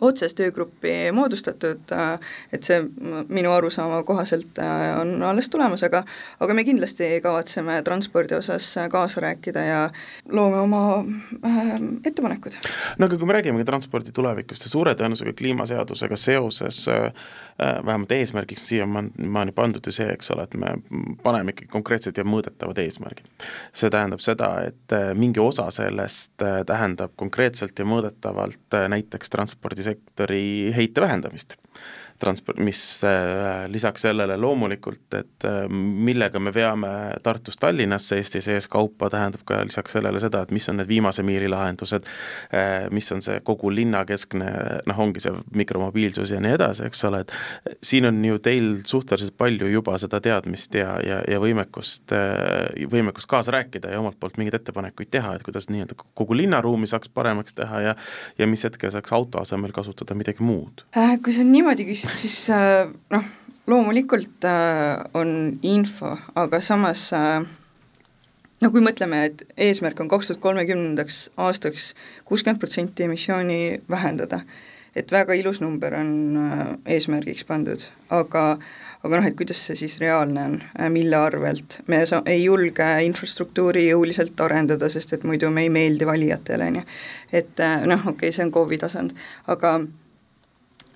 otsest 0.01 0.37
töögruppi 0.39 1.11
moodustatud, 1.13 1.91
et 2.51 2.65
see 2.65 2.79
minu 3.29 3.51
arusaama 3.53 4.01
kohaselt 4.03 4.59
äh, 4.59 4.99
on 4.99 5.21
alles 5.23 5.49
tulemas, 5.49 5.83
aga 5.85 6.03
aga 6.41 6.55
me 6.57 6.63
kindlasti 6.65 7.09
kavatseme 7.23 7.77
transpordi 7.85 8.35
osas 8.35 8.65
kaasa 8.91 9.21
rääkida 9.21 9.65
ja 9.65 9.81
loome 10.29 10.59
oma 10.59 10.81
äh, 11.45 11.69
ettepanekud. 12.05 12.57
no 12.97 13.05
aga 13.05 13.17
kui 13.17 13.29
me 13.29 13.37
räägimegi 13.37 13.67
transpordi 13.69 14.13
tulevikust 14.15 14.65
ja 14.65 14.73
suure 14.73 14.95
tõenäosusega 14.97 15.35
kliimaseadusega 15.37 16.17
seoses 16.17 16.87
äh, 16.89 17.05
äh 17.61 17.85
vähemalt 17.85 18.11
eesmärgiks 18.11 18.67
siiamaani 18.67 19.51
pandud 19.55 19.85
ju 19.85 19.93
see, 19.93 20.09
eks 20.09 20.31
ole, 20.33 20.47
et 20.49 20.57
me 20.57 20.73
paneme 21.23 21.53
ikkagi 21.53 21.69
konkreetsed 21.69 22.17
ja 22.17 22.25
mõõdetavad 22.25 22.81
eesmärgid. 22.81 23.29
see 23.73 23.89
tähendab 23.89 24.25
seda, 24.25 24.51
et 24.65 24.97
äh, 24.97 25.13
mingi 25.13 25.39
osa 25.39 25.69
sellest 25.71 26.33
tähendab 26.65 27.13
konkreetselt 27.15 27.79
ja 27.79 27.85
mõõdetavalt 27.85 28.79
näiteks 28.89 29.29
transpordisektori 29.29 29.90
sektori 29.91 30.71
heite 30.75 31.03
vähendamist 31.03 31.57
transport, 32.21 32.59
mis 32.61 32.79
äh, 33.03 33.65
lisaks 33.71 34.05
sellele 34.05 34.37
loomulikult, 34.39 35.07
et 35.17 35.45
äh, 35.47 35.63
millega 35.71 36.39
me 36.39 36.53
veame 36.53 36.91
Tartust 37.23 37.59
Tallinnasse 37.61 38.19
Eesti 38.21 38.41
sees 38.45 38.67
kaupa, 38.71 39.09
tähendab 39.11 39.43
ka 39.47 39.61
lisaks 39.65 39.97
sellele 39.97 40.21
seda, 40.23 40.43
et 40.45 40.53
mis 40.55 40.69
on 40.71 40.79
need 40.79 40.89
viimase 40.89 41.25
miili 41.25 41.49
lahendused, 41.51 42.07
äh, 42.53 42.87
mis 42.93 43.09
on 43.15 43.23
see 43.25 43.39
kogu 43.47 43.71
linnakeskne, 43.73 44.51
noh, 44.89 45.01
ongi 45.05 45.23
see 45.23 45.33
mikromobiilsus 45.57 46.35
ja 46.35 46.41
nii 46.43 46.55
edasi, 46.57 46.85
eks 46.89 47.03
ole, 47.09 47.23
et 47.25 47.81
siin 47.83 48.09
on 48.09 48.21
ju 48.25 48.39
teil 48.43 48.71
suhteliselt 48.85 49.37
palju 49.39 49.69
juba 49.71 49.97
seda 50.01 50.21
teadmist 50.23 50.77
ja, 50.77 50.95
ja, 51.05 51.21
ja 51.27 51.41
võimekust, 51.41 52.13
võimekust 52.91 53.29
kaasa 53.31 53.55
rääkida 53.57 53.91
ja 53.93 54.01
omalt 54.01 54.19
poolt 54.21 54.37
mingeid 54.41 54.61
ettepanekuid 54.61 55.11
teha, 55.11 55.35
et 55.35 55.45
kuidas 55.45 55.69
nii-öelda 55.71 55.97
kogu 55.97 56.37
linnaruumi 56.37 56.89
saaks 56.89 57.09
paremaks 57.13 57.57
teha 57.57 57.81
ja 57.89 57.95
ja 58.37 58.47
mis 58.47 58.63
hetkel 58.65 58.91
saaks 58.93 59.13
auto 59.15 59.41
asemel 59.41 59.73
kasutada 59.75 60.15
midagi 60.17 60.43
muud? 60.45 60.85
Kui 61.23 61.35
sa 61.35 61.45
niimoodi 61.47 61.85
küsid, 61.87 62.10
siis 62.15 62.49
äh, 62.49 62.89
noh, 63.09 63.23
loomulikult 63.67 64.45
äh, 64.47 65.03
on 65.13 65.59
info, 65.63 66.15
aga 66.35 66.61
samas 66.61 67.07
äh, 67.15 67.45
no 68.61 68.71
kui 68.73 68.83
mõtleme, 68.83 69.25
et 69.29 69.45
eesmärk 69.57 70.01
on 70.03 70.11
kaks 70.11 70.31
tuhat 70.31 70.43
kolmekümnendaks 70.43 71.23
aastaks 71.37 71.93
kuuskümmend 72.25 72.61
protsenti 72.61 73.07
emissiooni 73.07 73.81
vähendada, 73.89 74.41
et 74.95 75.11
väga 75.11 75.37
ilus 75.39 75.61
number 75.63 75.95
on 75.95 76.13
eesmärgiks 76.85 77.45
pandud, 77.47 77.83
aga 78.11 78.45
aga 79.01 79.17
noh, 79.17 79.25
et 79.25 79.33
kuidas 79.33 79.57
see 79.65 79.79
siis 79.79 79.95
reaalne 79.97 80.43
on, 80.45 80.57
mille 80.93 81.17
arvelt, 81.17 81.79
me 81.89 82.03
sa-, 82.05 82.21
ei 82.29 82.43
julge 82.43 82.85
infrastruktuuri 83.07 83.87
jõuliselt 83.87 84.37
arendada, 84.45 84.91
sest 84.93 85.15
et 85.17 85.25
muidu 85.25 85.49
me 85.49 85.63
ei 85.65 85.71
meeldi 85.73 86.05
valijatele, 86.05 86.67
on 86.69 86.77
ju. 86.81 86.83
et 87.41 87.65
noh, 87.89 88.03
okei 88.03 88.29
okay,, 88.29 88.35
see 88.35 88.45
on 88.45 88.53
KOV-i 88.53 88.77
tasand, 88.83 89.17
aga 89.49 89.79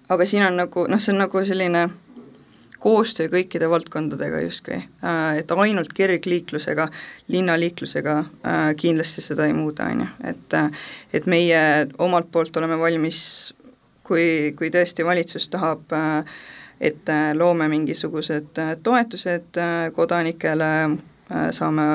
aga 0.10 0.26
siin 0.26 0.46
on 0.46 0.58
nagu 0.58 0.88
noh, 0.88 1.02
see 1.02 1.14
on 1.14 1.24
nagu 1.26 1.46
selline 1.46 1.88
koostöö 2.86 3.32
kõikide 3.34 3.66
valdkondadega 3.70 4.44
justkui, 4.44 4.78
äh, 4.78 5.38
et 5.40 5.52
ainult 5.52 5.94
kergliiklusega, 5.98 6.86
linnaliiklusega 7.34 8.18
äh, 8.20 8.68
kindlasti 8.78 9.24
seda 9.26 9.48
ei 9.50 9.56
muuda, 9.58 9.88
on 9.90 10.04
ju, 10.04 10.10
et 10.30 10.54
äh, 10.54 10.84
et 11.14 11.26
meie 11.26 11.62
omalt 11.98 12.30
poolt 12.32 12.58
oleme 12.62 12.78
valmis, 12.78 13.24
kui, 14.06 14.54
kui 14.58 14.70
tõesti 14.70 15.06
valitsus 15.06 15.50
tahab 15.50 15.98
et 16.82 17.10
loome 17.34 17.66
mingisugused 17.72 18.60
toetused 18.84 19.58
kodanikele, 19.96 20.72
saame 21.56 21.86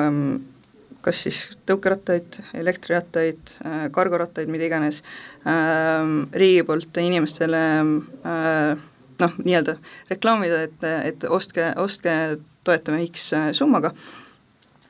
kas 1.05 1.21
siis 1.25 1.41
tõukerattaid, 1.69 2.39
elektrirattaid, 2.57 3.55
äh, 3.65 3.85
kargorattaid, 3.93 4.49
mida 4.51 4.67
iganes, 4.67 5.01
ähm, 5.49 6.25
riigi 6.33 6.65
poolt 6.67 6.97
inimestele 7.01 7.61
äh, 7.81 8.83
noh, 9.21 9.37
nii-öelda 9.43 9.77
reklaamida, 10.11 10.63
et, 10.67 10.85
et 11.11 11.25
ostke, 11.29 11.71
ostke, 11.81 12.17
toetame 12.65 13.01
X 13.07 13.31
äh, 13.37 13.49
summaga, 13.57 13.93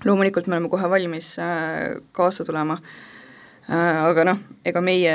loomulikult 0.06 0.50
me 0.50 0.58
oleme 0.58 0.71
kohe 0.71 0.89
valmis 0.89 1.36
kaasa 2.15 2.45
tulema, 2.47 2.80
aga 3.71 4.24
noh, 4.26 4.39
ega 4.65 4.82
meie 4.84 5.13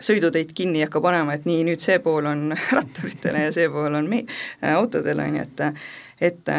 sõiduteid 0.00 0.52
kinni 0.56 0.78
ei 0.78 0.86
hakka 0.86 1.02
panema, 1.02 1.34
et 1.34 1.48
nii, 1.48 1.64
nüüd 1.66 1.82
see 1.82 1.98
pool 2.00 2.28
on 2.30 2.54
ratturitele 2.78 3.48
ja 3.48 3.50
see 3.52 3.66
pool 3.72 3.98
on 3.98 4.06
me-, 4.08 4.22
autodele, 4.70 5.26
on 5.26 5.40
ju, 5.40 5.48
et 5.48 6.30
et 6.30 6.52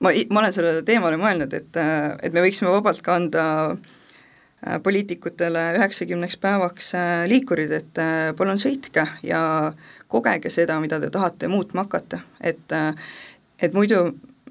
ma, 0.00 0.10
ma 0.30 0.40
olen 0.42 0.54
sellele 0.54 0.82
teemale 0.86 1.18
mõelnud, 1.20 1.54
et, 1.56 1.78
et 2.22 2.34
me 2.34 2.44
võiksime 2.44 2.72
vabalt 2.72 3.02
ka 3.04 3.16
anda 3.16 3.44
äh, 3.72 4.76
poliitikutele 4.82 5.64
üheksakümneks 5.78 6.38
päevaks 6.42 6.92
äh, 6.98 7.24
liikurid, 7.30 7.72
et 7.78 8.02
äh, 8.02 8.30
palun 8.36 8.60
sõitke 8.62 9.06
ja 9.26 9.40
kogege 10.12 10.52
seda, 10.52 10.78
mida 10.82 11.00
te 11.02 11.10
tahate 11.12 11.50
muutma 11.50 11.86
hakata, 11.86 12.22
et 12.40 12.76
et 13.56 13.72
muidu 13.74 14.10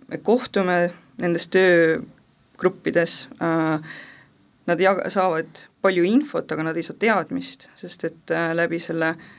me 0.10 0.18
kohtume 0.18 0.90
nendes 1.22 1.46
töögruppides, 1.54 3.14
nad 3.40 4.82
jag-, 4.82 5.04
saavad 5.14 5.62
palju 5.86 6.04
infot, 6.10 6.52
aga 6.52 6.66
nad 6.68 6.78
ei 6.78 6.84
saa 6.84 6.98
teadmist, 7.00 7.70
sest 7.80 8.04
et 8.10 8.34
läbi 8.58 8.82
selle 8.84 9.14
äh, 9.14 9.30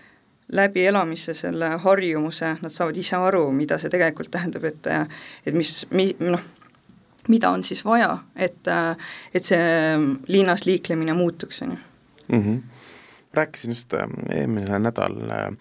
läbielamisse 0.53 1.35
selle 1.35 1.73
harjumuse, 1.83 2.57
nad 2.63 2.73
saavad 2.73 2.97
ise 2.97 3.17
aru, 3.17 3.49
mida 3.53 3.79
see 3.83 3.91
tegelikult 3.91 4.31
tähendab, 4.31 4.65
et 4.65 4.87
et 5.47 5.55
mis, 5.55 5.73
mi-, 5.91 6.15
noh, 6.21 6.43
mida 7.29 7.51
on 7.51 7.65
siis 7.65 7.85
vaja, 7.85 8.13
et, 8.37 8.71
et 9.35 9.45
see 9.45 9.99
linnas 10.31 10.67
liiklemine 10.67 11.17
muutuks, 11.19 11.63
on 11.63 11.77
ju. 11.77 11.83
Mhm. 12.29 12.57
rääkisin 13.37 13.71
just 13.71 13.95
äh, 13.95 14.09
eelmine 14.33 14.79
nädal 14.79 15.19
äh, 15.31 15.53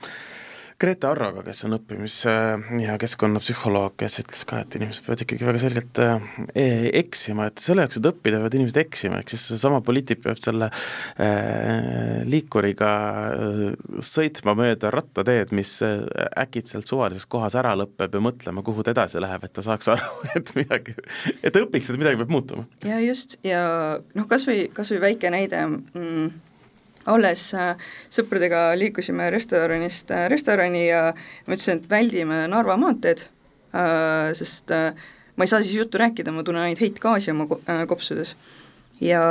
Grete 0.76 1.08
Arroga, 1.08 1.40
kes 1.46 1.64
on 1.64 1.78
õppimis- 1.78 2.26
ja 2.82 2.98
keskkonnapsühholoog, 3.00 3.94
kes 3.96 4.20
ütles 4.26 4.42
ka, 4.48 4.60
et 4.66 4.76
inimesed 4.76 5.06
peavad 5.06 5.22
ikkagi 5.24 5.48
väga 5.48 5.62
selgelt 5.62 6.02
äh, 6.04 6.26
e-, 6.52 6.90
eksima, 7.00 7.46
et 7.48 7.62
selle 7.64 7.86
jaoks, 7.86 8.02
et 8.02 8.10
õppida, 8.10 8.42
peavad 8.42 8.58
inimesed 8.60 8.80
eksima, 8.82 9.22
ehk 9.22 9.32
siis 9.32 9.46
seesama 9.54 9.80
poliitik 9.86 10.20
peab 10.26 10.42
selle 10.44 10.68
äh, 10.68 12.26
liikuriga 12.28 12.92
äh, 13.30 13.62
sõitma 14.04 14.58
mööda 14.60 14.92
rattateed, 14.92 15.54
mis 15.56 15.78
äh, 15.86 16.04
äkitselt 16.44 16.92
suvalises 16.92 17.24
kohas 17.32 17.56
ära 17.56 17.72
lõpeb 17.80 18.20
ja 18.20 18.24
mõtlema, 18.28 18.64
kuhu 18.66 18.84
ta 18.84 18.92
edasi 18.92 19.24
läheb, 19.24 19.48
et 19.48 19.56
ta 19.56 19.64
saaks 19.64 19.94
aru, 19.96 20.12
et 20.42 20.52
midagi, 20.60 20.98
et 21.40 21.56
ta 21.56 21.64
õpiks, 21.64 21.94
et 21.94 22.02
midagi 22.02 22.20
peab 22.20 22.36
muutuma. 22.36 22.68
ja 22.84 23.00
just, 23.00 23.40
ja 23.48 23.64
noh, 24.12 24.28
kas 24.28 24.44
või, 24.50 24.68
kas 24.76 24.92
või 24.92 25.06
väike 25.08 25.32
näide 25.32 25.64
mm,, 25.72 26.28
alles 27.12 27.48
äh, 27.58 27.74
sõpradega 28.14 28.68
liikusime 28.80 29.30
restoranist 29.34 30.12
äh, 30.14 30.28
restorani 30.32 30.88
ja 30.88 31.08
ma 31.14 31.56
ütlesin, 31.56 31.82
et 31.82 31.90
väldime 31.90 32.44
Narva 32.52 32.78
maanteed, 32.82 33.28
äh, 33.76 34.34
sest 34.38 34.74
ma 34.74 35.46
ei 35.46 35.52
saa 35.52 35.64
siis 35.64 35.76
juttu 35.78 36.02
rääkida, 36.02 36.34
ma 36.34 36.46
tunnen 36.46 36.66
ainult 36.66 36.84
heitgaasi 36.84 37.34
oma 37.34 37.48
kopsudes. 37.90 38.36
ja, 39.02 39.24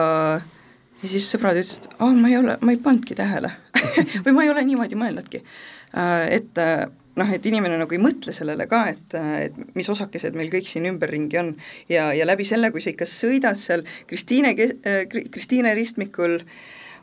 ja 1.03 1.09
siis 1.09 1.31
sõbrad 1.33 1.59
ütlesid, 1.61 1.89
aa, 1.99 2.13
ma 2.13 2.31
ei 2.31 2.37
ole, 2.41 2.59
ma 2.61 2.75
ei 2.75 2.83
pannudki 2.83 3.17
tähele 3.19 3.51
või 4.27 4.37
ma 4.37 4.45
ei 4.45 4.53
ole 4.53 4.67
niimoodi 4.69 4.99
mõelnudki. 5.01 5.41
et 6.35 6.61
noh, 7.15 7.31
et 7.31 7.47
inimene 7.47 7.79
nagu 7.79 7.95
ei 7.95 8.03
mõtle 8.03 8.35
sellele 8.35 8.67
ka, 8.69 8.85
et, 8.93 9.17
et 9.47 9.59
mis 9.79 9.89
osakesed 9.89 10.37
meil 10.37 10.51
kõik 10.53 10.69
siin 10.69 10.87
ümberringi 10.91 11.41
on 11.41 11.53
ja, 11.89 12.11
ja 12.13 12.27
läbi 12.27 12.45
selle, 12.45 12.71
kui 12.75 12.83
sa 12.85 12.93
ikka 12.93 13.09
sõidad 13.09 13.59
seal 13.59 13.87
Kristiine, 14.11 14.55
Kristiine 15.09 15.75
ristmikul 15.79 16.41
äh, 16.43 16.57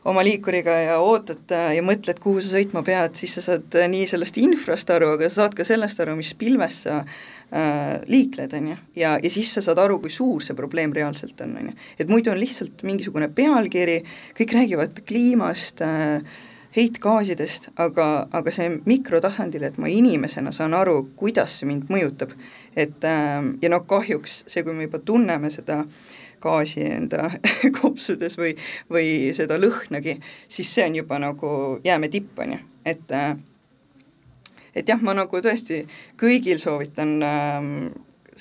oma 0.05 0.23
liikuriga 0.25 0.75
ja 0.81 0.97
ootad 1.03 1.53
ja 1.75 1.81
mõtled, 1.85 2.19
kuhu 2.21 2.41
sa 2.41 2.55
sõitma 2.55 2.81
pead, 2.85 3.15
siis 3.19 3.35
sa 3.37 3.43
saad 3.45 3.77
nii 3.91 4.07
sellest 4.09 4.39
infrast 4.41 4.89
aru, 4.93 5.13
aga 5.15 5.29
sa 5.29 5.43
saad 5.43 5.57
ka 5.57 5.65
sellest 5.67 6.01
aru, 6.01 6.15
mis 6.17 6.33
pilves 6.37 6.81
sa 6.87 7.01
äh, 7.03 7.97
liikled, 8.09 8.53
on 8.57 8.71
ju, 8.71 8.77
ja, 9.03 9.17
ja 9.21 9.33
siis 9.33 9.51
sa 9.53 9.63
saad 9.65 9.81
aru, 9.83 9.99
kui 10.01 10.13
suur 10.13 10.41
see 10.45 10.57
probleem 10.57 10.93
reaalselt 10.95 11.41
on, 11.45 11.57
on 11.61 11.69
ju. 11.69 11.75
et 12.01 12.09
muidu 12.09 12.33
on 12.33 12.41
lihtsalt 12.41 12.85
mingisugune 12.87 13.29
pealkiri, 13.35 13.99
kõik 14.37 14.55
räägivad 14.57 15.03
kliimast 15.05 15.85
äh,, 15.85 16.39
heitgaasidest, 16.71 17.67
aga, 17.83 18.05
aga 18.31 18.51
see 18.55 18.69
mikrotasandil, 18.87 19.65
et 19.67 19.77
ma 19.81 19.89
inimesena 19.91 20.53
saan 20.55 20.75
aru, 20.77 21.01
kuidas 21.19 21.57
see 21.59 21.67
mind 21.67 21.91
mõjutab, 21.91 22.31
et 22.79 23.05
äh, 23.07 23.37
ja 23.61 23.71
noh, 23.73 23.83
kahjuks 23.87 24.41
see, 24.47 24.63
kui 24.63 24.75
me 24.75 24.87
juba 24.87 25.01
tunneme 25.05 25.51
seda 25.53 25.83
gaasi 26.41 26.83
enda 26.87 27.29
kopsudes 27.79 28.37
või, 28.39 28.55
või 28.91 29.31
seda 29.37 29.59
lõhnagi, 29.61 30.17
siis 30.51 30.73
see 30.73 30.89
on 30.89 30.99
juba 31.01 31.21
nagu 31.21 31.53
jääme 31.85 32.11
tipp, 32.13 32.37
on 32.41 32.57
ju, 32.57 32.61
et 32.85 33.15
äh, 33.15 33.33
et 34.75 34.87
jah, 34.87 35.01
ma 35.03 35.15
nagu 35.15 35.43
tõesti 35.43 35.83
kõigil 36.19 36.59
soovitan 36.63 37.17
äh, 37.27 37.65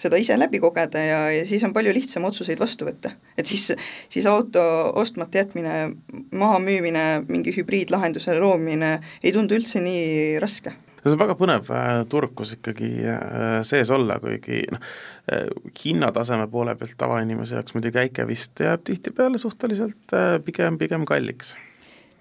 seda 0.00 0.18
ise 0.20 0.36
läbi 0.38 0.60
kogeda 0.62 1.02
ja, 1.02 1.20
ja 1.34 1.46
siis 1.48 1.64
on 1.66 1.74
palju 1.76 1.92
lihtsam 1.94 2.24
otsuseid 2.28 2.60
vastu 2.60 2.86
võtta. 2.88 3.12
et 3.36 3.46
siis, 3.46 3.70
siis 4.08 4.26
auto 4.30 4.62
ostmata 5.00 5.42
jätmine, 5.42 5.96
mahamüümine, 6.30 7.24
mingi 7.28 7.54
hübriidlahenduse 7.56 8.38
loomine 8.38 8.98
ei 9.22 9.34
tundu 9.34 9.58
üldse 9.58 9.82
nii 9.84 10.38
raske 10.42 10.74
see 11.04 11.14
on 11.14 11.22
väga 11.22 11.36
põnev 11.38 11.70
äh, 11.74 12.02
turg, 12.10 12.34
kus 12.38 12.54
ikkagi 12.56 12.90
äh, 13.08 13.60
sees 13.66 13.90
olla, 13.94 14.18
kuigi 14.22 14.62
noh, 14.72 14.84
äh, 15.32 15.48
hinnataseme 15.84 16.46
poole 16.52 16.76
pealt 16.80 16.98
tavainimese 17.00 17.58
jaoks 17.58 17.76
muidugi 17.76 18.02
äike 18.04 18.26
vist 18.28 18.60
jääb 18.60 18.84
tihtipeale 18.88 19.40
suhteliselt 19.40 20.16
pigem, 20.44 20.78
pigem 20.80 21.08
kalliks 21.08 21.54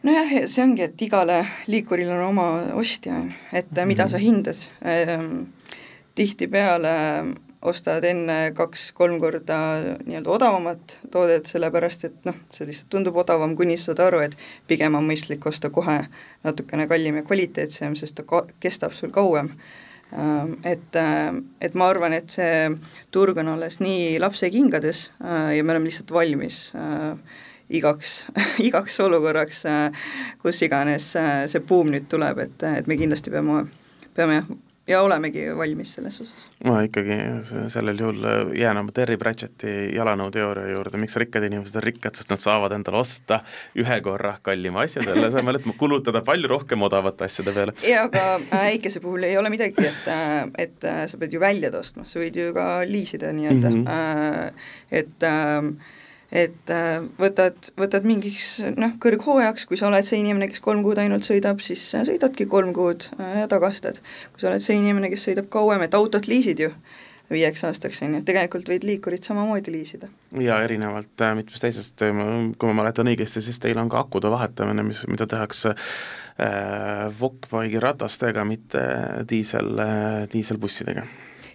nojah, 0.07 0.31
see 0.47 0.63
ongi, 0.63 0.87
et 0.87 1.01
igale 1.03 1.41
liikurile 1.67 2.15
on 2.15 2.29
oma 2.29 2.47
ostja, 2.79 3.19
et 3.53 3.71
mida 3.85 4.05
-hmm. 4.05 4.11
sa 4.11 4.17
hindad, 4.17 4.65
ehm, 4.81 5.43
tihtipeale 6.15 6.95
ostad 7.61 8.05
enne 8.07 8.37
kaks-kolm 8.55 9.17
korda 9.19 9.57
nii-öelda 10.05 10.31
odavamat 10.31 10.95
toodet, 11.11 11.49
sellepärast 11.51 12.05
et 12.07 12.27
noh, 12.27 12.37
see 12.55 12.67
lihtsalt 12.69 12.89
tundub 12.93 13.19
odavam, 13.19 13.55
kuni 13.59 13.75
sa 13.77 13.91
saad 13.91 14.05
aru, 14.05 14.21
et 14.23 14.37
pigem 14.67 14.95
on 14.95 15.07
mõistlik 15.07 15.43
osta 15.49 15.71
kohe 15.73 15.99
natukene 16.47 16.87
kallim 16.87 17.19
ja 17.19 17.25
kvaliteetsem, 17.27 17.97
sest 17.99 18.15
ta 18.19 18.25
ka-, 18.27 18.45
kestab 18.63 18.95
sul 18.95 19.11
kauem. 19.15 19.51
Ähm, 20.15 20.55
et, 20.63 20.95
äh, 20.95 21.35
et 21.61 21.75
ma 21.77 21.89
arvan, 21.91 22.15
et 22.17 22.31
see 22.33 22.71
turg 23.13 23.37
on 23.37 23.51
alles 23.51 23.77
nii 23.83 24.15
lapsekingades 24.23 25.09
äh, 25.19 25.57
ja 25.57 25.63
me 25.63 25.75
oleme 25.75 25.91
lihtsalt 25.91 26.15
valmis 26.15 26.71
äh, 26.79 27.11
igaks, 27.69 28.23
igaks 28.69 28.97
olukorraks, 29.03 29.61
kus 30.41 30.63
iganes 30.65 31.11
see 31.13 31.61
buum 31.61 31.91
nüüd 31.93 32.07
tuleb, 32.09 32.41
et, 32.41 32.65
et 32.79 32.89
me 32.89 32.97
kindlasti 32.97 33.35
peame, 33.35 33.67
peame 34.17 34.39
jah, 34.39 34.49
ja 34.89 35.01
olemegi 35.05 35.45
valmis 35.57 35.93
selles 35.97 36.21
osas. 36.23 36.47
ma 36.65 36.81
ikkagi 36.85 37.17
sellel 37.71 37.99
juhul 37.99 38.25
jään 38.57 38.79
oma 38.81 38.93
Terry 38.95 39.17
Pratchetti 39.21 39.73
jalanõuteooria 39.95 40.73
juurde, 40.73 40.99
miks 41.01 41.17
rikkad 41.21 41.45
inimesed 41.47 41.79
on 41.79 41.85
rikkad, 41.85 42.17
sest 42.17 42.31
nad 42.33 42.41
saavad 42.41 42.73
endale 42.75 43.01
osta 43.01 43.41
ühe 43.79 43.99
korra 44.05 44.35
kallima 44.45 44.83
asja, 44.87 45.03
selle 45.05 45.29
asemel, 45.29 45.59
et 45.59 45.69
kulutada 45.79 46.23
palju 46.25 46.49
rohkem 46.51 46.87
odavate 46.89 47.27
asjade 47.29 47.53
peale. 47.55 47.75
jaa, 47.85 48.07
aga 48.09 48.65
äikese 48.65 49.03
puhul 49.03 49.27
ei 49.29 49.37
ole 49.37 49.53
midagi, 49.53 49.85
et, 49.85 50.11
et 50.65 50.89
sa 51.11 51.21
pead 51.21 51.37
ju 51.37 51.43
välja 51.43 51.71
ostma, 51.79 52.07
sa 52.09 52.21
võid 52.21 52.35
ju 52.39 52.51
ka 52.55 52.67
liisida 52.89 53.31
nii-öelda 53.35 53.69
mm, 53.69 53.85
-hmm. 53.85 54.67
et 54.91 55.29
äh, 55.29 55.97
et 56.31 56.73
äh, 56.73 57.01
võtad, 57.19 57.71
võtad 57.79 58.05
mingiks 58.07 58.59
noh, 58.77 58.95
kõrghooajaks, 59.01 59.65
kui 59.69 59.79
sa 59.79 59.89
oled 59.89 60.05
see 60.05 60.21
inimene, 60.21 60.49
kes 60.51 60.61
kolm 60.63 60.83
kuud 60.85 61.01
ainult 61.01 61.25
sõidab, 61.27 61.61
siis 61.65 61.81
sõidadki 61.93 62.45
kolm 62.49 62.73
kuud 62.75 63.09
äh, 63.17 63.41
ja 63.43 63.51
tagastad. 63.51 64.01
kui 64.33 64.43
sa 64.43 64.51
oled 64.51 64.65
see 64.65 64.77
inimene, 64.77 65.09
kes 65.13 65.29
sõidab 65.29 65.49
kauem, 65.53 65.85
et 65.85 65.97
autot 65.97 66.29
liisid 66.29 66.61
ju 66.65 66.73
viieks 67.29 67.61
aastaks, 67.67 68.01
on 68.05 68.15
ju, 68.17 68.23
tegelikult 68.25 68.69
võid 68.69 68.85
liikurit 68.87 69.25
samamoodi 69.25 69.73
liisida. 69.73 70.09
ja 70.41 70.59
erinevalt 70.65 71.21
äh, 71.25 71.33
mitmest 71.37 71.65
teisest, 71.65 72.05
kui 72.05 72.69
ma 72.69 72.81
mäletan 72.81 73.09
õigesti, 73.09 73.41
siis 73.45 73.61
teil 73.61 73.81
on 73.81 73.89
ka 73.89 74.03
akude 74.05 74.29
vahetamine, 74.33 74.85
mis, 74.85 75.01
mida 75.09 75.27
tehakse 75.29 75.73
äh, 75.73 77.09
Vokbagi 77.19 77.81
ratastega, 77.81 78.45
mitte 78.45 78.85
diisel 79.29 79.81
äh,, 79.81 80.29
diiselbussidega 80.33 81.07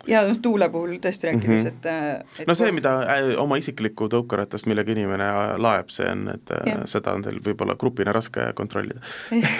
ja 0.06 0.22
noh, 0.28 0.38
tuule 0.42 0.68
puhul 0.72 0.98
tõesti 1.02 1.28
rääkides 1.28 1.64
mm, 1.64 1.70
-hmm. 1.70 2.20
et, 2.20 2.40
et 2.40 2.48
no 2.48 2.54
see, 2.58 2.72
mida 2.72 2.94
äh, 3.02 3.30
oma 3.40 3.56
isiklikku 3.60 4.08
tõukeratast 4.12 4.68
millega 4.70 4.92
inimene 4.92 5.28
laeb, 5.60 5.90
see 5.94 6.08
on, 6.10 6.28
et 6.34 6.52
äh, 6.54 6.68
ja. 6.72 6.84
seda 6.90 7.14
on 7.16 7.24
teil 7.24 7.40
võib-olla 7.44 7.76
grupina 7.80 8.12
raske 8.12 8.52
kontrollida 8.54 9.00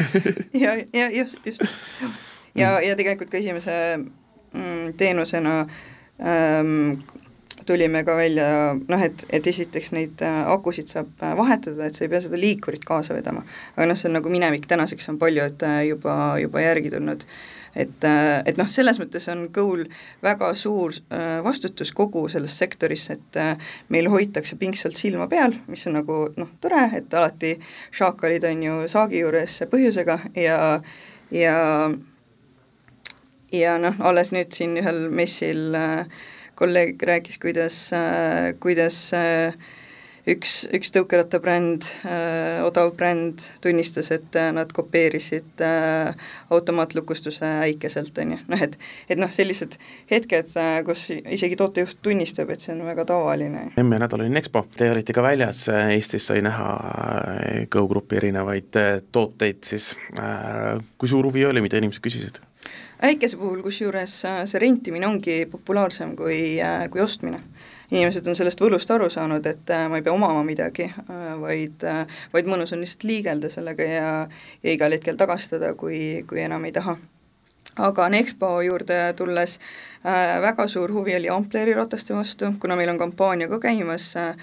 ja, 0.65 0.77
ja 0.93 1.11
just, 1.11 1.39
just. 1.47 1.65
ja, 2.55 2.79
ja 2.81 2.97
tegelikult 2.97 3.31
ka 3.31 3.41
esimese 3.41 3.99
mm, 3.99 4.95
teenusena 4.97 5.59
ähm, 6.21 6.99
tulime 7.67 8.05
ka 8.05 8.17
välja 8.17 8.47
noh, 8.89 9.03
et, 9.03 9.27
et 9.31 9.47
esiteks 9.47 9.93
neid 9.97 10.23
äh, 10.23 10.41
akusid 10.53 10.93
saab 10.93 11.27
vahetada, 11.39 11.87
et 11.87 11.97
sa 11.97 12.05
ei 12.05 12.13
pea 12.13 12.21
seda 12.21 12.41
liikurit 12.41 12.85
kaasa 12.85 13.17
vedama. 13.17 13.45
aga 13.77 13.89
noh, 13.89 13.99
see 13.99 14.11
on 14.11 14.19
nagu 14.21 14.33
minevik, 14.33 14.69
tänaseks 14.69 15.09
on 15.09 15.19
palju, 15.19 15.45
et 15.53 15.69
juba, 15.89 16.17
juba 16.43 16.61
järgi 16.61 16.93
tulnud 16.93 17.25
äh, 17.25 17.64
et 17.77 18.59
noh, 18.59 18.69
selles 18.71 18.99
mõttes 19.03 19.27
on 19.33 19.47
Goal 19.55 19.85
väga 20.23 20.53
suur 20.59 20.95
äh, 20.95 21.41
vastutus 21.45 21.93
kogu 21.97 22.27
selles 22.33 22.57
sektoris, 22.59 23.09
et 23.15 23.39
äh, 23.41 23.55
meil 23.89 24.09
hoitakse 24.13 24.57
pingsalt 24.61 24.99
silma 24.99 25.29
peal, 25.31 25.57
mis 25.67 25.87
on 25.91 25.99
nagu 25.99 26.21
noh, 26.37 26.55
tore, 26.63 26.87
et 26.97 27.15
alati 27.15 27.57
šaakalid 27.95 28.47
on 28.51 28.67
ju 28.69 28.81
saagi 28.91 29.23
juures 29.25 29.61
põhjusega 29.71 30.19
ja, 30.39 30.59
ja 31.35 31.57
ja 33.55 33.79
noh, 33.79 34.01
alles 34.03 34.33
nüüd 34.35 34.55
siin 34.55 34.79
ühel 34.81 35.07
messil 35.15 35.77
kolleeg 36.59 37.03
rääkis, 37.03 37.39
kuidas, 37.43 37.79
kuidas 38.63 38.99
äh, 39.15 39.55
üks, 40.29 40.55
üks 40.75 40.93
tõukerattabränd 40.95 41.87
äh,, 42.09 42.63
odav 42.65 42.93
bränd 42.97 43.45
tunnistas, 43.65 44.11
et 44.15 44.37
äh, 44.39 44.51
nad 44.57 44.73
kopeerisid 44.75 45.63
äh, 45.65 46.15
automaatlukustuse 46.55 47.49
äikeselt, 47.67 48.17
on 48.23 48.35
ju, 48.37 48.39
noh 48.53 48.65
et 48.65 48.79
et 49.09 49.21
noh, 49.21 49.31
sellised 49.33 49.77
hetked 50.11 50.55
kus 50.87 51.07
isegi 51.13 51.59
tootejuht 51.61 52.01
tunnistab, 52.05 52.51
et 52.55 52.65
see 52.65 52.75
on 52.75 52.85
väga 52.89 53.07
tavaline. 53.09 53.67
emme 53.81 54.01
nädal 54.01 54.25
oli 54.25 54.33
Nexpo, 54.33 54.65
te 54.77 54.91
olite 54.93 55.17
ka 55.17 55.25
väljas, 55.25 55.67
Eestis 55.93 56.31
sai 56.31 56.43
näha 56.45 56.71
äh, 56.81 57.69
Go 57.71 57.87
Grupi 57.91 58.19
erinevaid 58.21 58.73
tooteid 59.13 59.63
siis 59.67 59.93
kui 60.99 61.09
suur 61.11 61.27
huvi 61.29 61.45
oli, 61.47 61.63
mida 61.65 61.79
inimesed 61.81 62.05
küsisid? 62.05 62.41
äikese 63.05 63.37
puhul 63.37 63.61
kusjuures 63.61 64.13
see 64.25 64.61
rentimine 64.63 65.07
ongi 65.07 65.43
populaarsem 65.51 66.15
kui, 66.17 66.39
kui 66.91 67.03
ostmine 67.05 67.43
inimesed 67.95 68.27
on 68.29 68.37
sellest 68.39 68.61
võlust 68.63 68.91
aru 68.91 69.09
saanud, 69.13 69.47
et 69.47 69.71
äh, 69.73 69.87
ma 69.91 70.01
ei 70.01 70.05
pea 70.05 70.15
omama 70.15 70.43
midagi, 70.47 70.91
äh, 70.91 71.25
vaid, 71.41 71.87
äh, 71.87 72.21
vaid 72.35 72.51
mõnus 72.51 72.75
on 72.75 72.83
lihtsalt 72.83 73.07
liigelda 73.09 73.51
sellega 73.53 73.89
ja, 73.89 74.13
ja 74.63 74.77
igal 74.77 74.95
hetkel 74.97 75.19
tagastada, 75.21 75.75
kui, 75.79 76.25
kui 76.29 76.43
enam 76.45 76.67
ei 76.67 76.75
taha. 76.75 76.97
Aga 77.85 78.07
Nexpo 78.13 78.61
juurde 78.63 78.99
tulles 79.19 79.57
äh, 80.07 80.37
väga 80.43 80.69
suur 80.71 80.93
huvi 80.95 81.17
oli 81.17 81.31
Ampleri 81.33 81.75
rataste 81.75 82.15
vastu, 82.15 82.53
kuna 82.63 82.77
meil 82.79 82.93
on 82.93 83.01
kampaania 83.01 83.51
ka 83.51 83.59
käimas 83.63 84.13
äh,, 84.21 84.37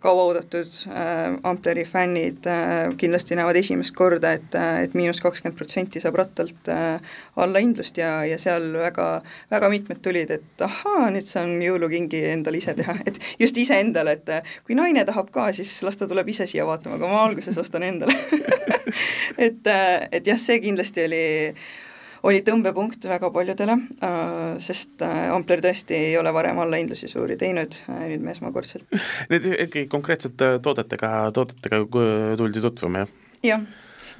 kauaoodatud 0.00 0.72
äh, 0.90 1.36
Ampleri 1.42 1.84
fännid 1.84 2.46
äh, 2.46 2.90
kindlasti 2.96 3.36
näevad 3.38 3.56
esimest 3.56 3.94
korda, 3.96 4.32
et, 4.36 4.54
äh, 4.54 4.82
et 4.86 4.94
miinus 4.98 5.20
kakskümmend 5.24 5.56
protsenti 5.58 6.02
saab 6.02 6.18
rattalt 6.20 6.70
äh, 6.72 7.00
allahindlust 7.36 7.98
ja, 8.00 8.24
ja 8.28 8.38
seal 8.38 8.68
väga, 8.76 9.08
väga 9.50 9.70
mitmed 9.72 10.02
tulid, 10.04 10.30
et 10.36 10.66
ahaa, 10.66 11.08
nüüd 11.14 11.26
saan 11.28 11.56
jõulukingi 11.62 12.22
endale 12.32 12.60
ise 12.60 12.76
teha, 12.78 12.98
et 13.06 13.20
just 13.40 13.58
iseendale, 13.60 14.18
et 14.18 14.34
äh, 14.38 14.54
kui 14.66 14.78
naine 14.78 15.04
tahab 15.08 15.32
ka, 15.34 15.48
siis 15.56 15.78
las 15.86 15.98
ta 16.00 16.08
tuleb 16.10 16.28
ise 16.32 16.48
siia 16.50 16.66
vaatama, 16.68 17.00
aga 17.00 17.12
ma 17.12 17.24
alguses 17.24 17.58
ostan 17.60 17.86
endale. 17.86 18.16
Et, 19.36 19.66
äh, 19.66 20.06
et 20.14 20.26
jah, 20.26 20.38
see 20.40 20.60
kindlasti 20.62 21.02
oli 21.04 21.24
oli 22.26 22.42
tõmbepunkt 22.46 23.06
väga 23.08 23.30
paljudele, 23.34 23.76
äh, 24.04 24.56
sest 24.62 25.02
äh, 25.04 25.28
Ampler 25.34 25.62
tõesti 25.64 25.96
ei 25.96 26.16
ole 26.18 26.32
varem 26.34 26.58
allahindlusi 26.62 27.08
suuri 27.10 27.38
teinud, 27.40 27.78
äh, 27.92 28.06
nüüd 28.12 28.24
me 28.26 28.34
esmakordselt. 28.34 28.86
Need 29.30 29.46
ikkagi 29.52 29.86
konkreetsete 29.92 30.56
toodetega, 30.64 31.12
toodetega 31.36 31.82
tuldi 32.40 32.64
tutvuma, 32.64 33.04
jah? 33.04 33.14
jah, 33.46 33.64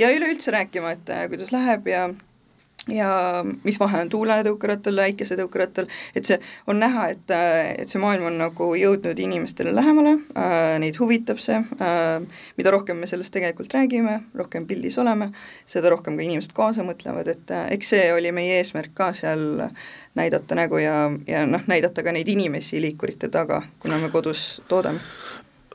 ja 0.02 0.12
üleüldse 0.14 0.54
rääkima, 0.54 0.96
et 0.96 1.14
kuidas 1.32 1.52
läheb 1.54 1.90
ja 1.90 2.08
ja 2.92 3.44
mis 3.64 3.78
vahe 3.80 4.00
on 4.04 4.10
tuuletõukerattal, 4.10 5.00
äikesetõukerattal, 5.06 5.88
et 6.14 6.28
see 6.28 6.38
on 6.70 6.78
näha, 6.80 7.08
et, 7.14 7.34
et 7.82 7.90
see 7.90 8.00
maailm 8.02 8.28
on 8.30 8.38
nagu 8.38 8.68
jõudnud 8.78 9.18
inimestele 9.18 9.74
lähemale 9.74 10.16
äh,, 10.38 10.76
neid 10.82 10.98
huvitab 11.00 11.40
see 11.42 11.58
äh,, 11.58 12.42
mida 12.58 12.74
rohkem 12.74 13.00
me 13.02 13.10
sellest 13.10 13.34
tegelikult 13.34 13.74
räägime, 13.74 14.20
rohkem 14.38 14.68
pildis 14.70 14.98
oleme, 15.02 15.32
seda 15.66 15.90
rohkem 15.92 16.18
ka 16.18 16.26
inimesed 16.26 16.54
kaasa 16.56 16.86
mõtlevad, 16.86 17.32
et 17.34 17.54
äh, 17.54 17.66
eks 17.76 17.94
see 17.94 18.06
oli 18.14 18.32
meie 18.34 18.60
eesmärk 18.60 18.94
ka 18.94 19.10
seal 19.16 19.66
näidata 20.16 20.58
nägu 20.58 20.78
ja, 20.80 21.10
ja 21.26 21.42
noh, 21.48 21.66
näidata 21.66 22.06
ka 22.06 22.14
neid 22.14 22.28
inimesi 22.30 22.80
liikurite 22.80 23.28
taga, 23.32 23.62
kuna 23.82 23.98
me 23.98 24.12
kodus 24.14 24.62
toodame 24.70 25.02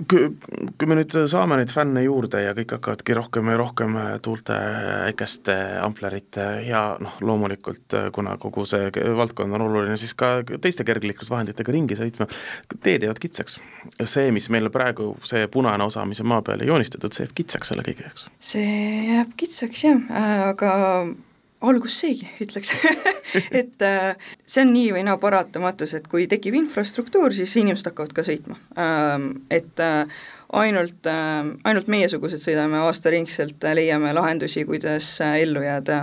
kui, 0.10 0.30
kui 0.78 0.90
me 0.90 0.98
nüüd 0.98 1.16
saame 1.30 1.58
neid 1.60 1.72
fänne 1.74 2.04
juurde 2.06 2.42
ja 2.44 2.54
kõik 2.58 2.76
hakkavadki 2.78 3.16
rohkem 3.18 3.52
ja 3.52 3.58
rohkem 3.60 3.98
tuulte 4.24 4.58
äikeste 5.08 5.56
amplerite 5.82 6.48
ja 6.68 6.84
noh, 7.02 7.18
loomulikult 7.26 7.98
kuna 8.16 8.38
kogu 8.42 8.66
see 8.70 8.92
valdkond 9.18 9.58
on 9.58 9.66
oluline, 9.68 9.98
siis 10.02 10.14
ka 10.18 10.34
teiste 10.62 10.86
kergliiklusvahenditega 10.88 11.76
ringi 11.76 11.98
sõitma, 12.00 12.30
teed 12.84 13.06
jäävad 13.08 13.22
kitsaks. 13.22 13.60
see, 14.04 14.32
mis 14.32 14.50
meil 14.54 14.70
praegu, 14.74 15.14
see 15.28 15.48
punane 15.52 15.84
osa, 15.84 16.06
mis 16.06 16.22
on 16.24 16.32
maa 16.32 16.46
peale 16.46 16.68
joonistatud, 16.70 17.14
see 17.14 17.28
jääb 17.28 17.36
kitsaks 17.42 17.74
selle 17.74 17.86
kõige 17.88 18.08
jaoks. 18.08 18.30
see 18.52 19.12
jääb 19.12 19.36
kitsaks 19.38 19.86
jah, 19.88 20.08
aga 20.52 20.72
algus 21.62 21.98
seegi, 22.02 22.28
ütleks. 22.42 22.74
Et 23.62 23.86
äh, 23.86 24.12
see 24.50 24.66
on 24.66 24.74
nii 24.74 24.92
või 24.96 25.06
naa 25.08 25.18
paratamatus, 25.22 25.94
et 25.98 26.08
kui 26.12 26.26
tekib 26.32 26.58
infrastruktuur, 26.58 27.34
siis 27.36 27.54
inimesed 27.62 27.92
hakkavad 27.92 28.16
ka 28.18 28.26
sõitma. 28.28 28.58
Ähm, 28.82 29.28
et 29.54 29.80
äh, 29.80 30.22
ainult, 30.58 31.08
äh, 31.08 31.52
ainult 31.70 31.92
meiesugused 31.92 32.42
sõidame 32.44 32.82
aastaringselt, 32.88 33.64
leiame 33.78 34.14
lahendusi, 34.18 34.66
kuidas 34.68 35.14
ellu 35.30 35.64
jääda, 35.64 36.02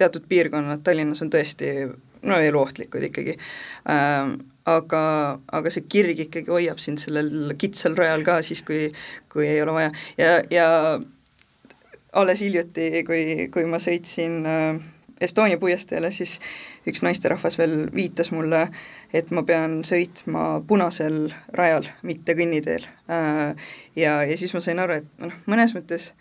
teatud 0.00 0.26
piirkonnad 0.30 0.82
Tallinnas 0.86 1.22
on 1.22 1.30
tõesti 1.32 1.74
no 2.26 2.40
eluohtlikud 2.40 3.04
ikkagi. 3.10 3.36
Ähm, 3.90 4.40
aga, 4.68 5.04
aga 5.52 5.72
see 5.72 5.86
kirg 5.90 6.26
ikkagi 6.26 6.52
hoiab 6.52 6.80
sind 6.82 7.00
sellel 7.02 7.54
kitsal 7.60 7.96
rajal 7.98 8.24
ka 8.26 8.40
siis, 8.46 8.64
kui, 8.66 8.90
kui 9.32 9.48
ei 9.48 9.62
ole 9.62 9.76
vaja. 9.76 9.94
Ja, 10.20 10.36
ja 10.52 10.68
alles 12.12 12.40
hiljuti, 12.40 13.04
kui, 13.06 13.48
kui 13.52 13.66
ma 13.70 13.78
sõitsin 13.82 14.40
äh, 14.46 14.80
Estonia 15.20 15.58
puiesteele, 15.60 16.08
siis 16.10 16.38
üks 16.88 17.02
naisterahvas 17.04 17.58
veel 17.60 17.74
viitas 17.92 18.30
mulle, 18.32 18.62
et 19.12 19.28
ma 19.36 19.42
pean 19.44 19.82
sõitma 19.84 20.62
punasel 20.66 21.26
rajal, 21.52 21.90
mitte 22.02 22.32
kõnniteel 22.38 22.86
äh,. 23.12 23.52
ja, 24.00 24.22
ja 24.24 24.38
siis 24.40 24.54
ma 24.56 24.64
sain 24.64 24.80
aru, 24.80 25.02
et 25.02 25.20
noh, 25.20 25.34
mõnes 25.50 25.76
mõttes 25.76 26.14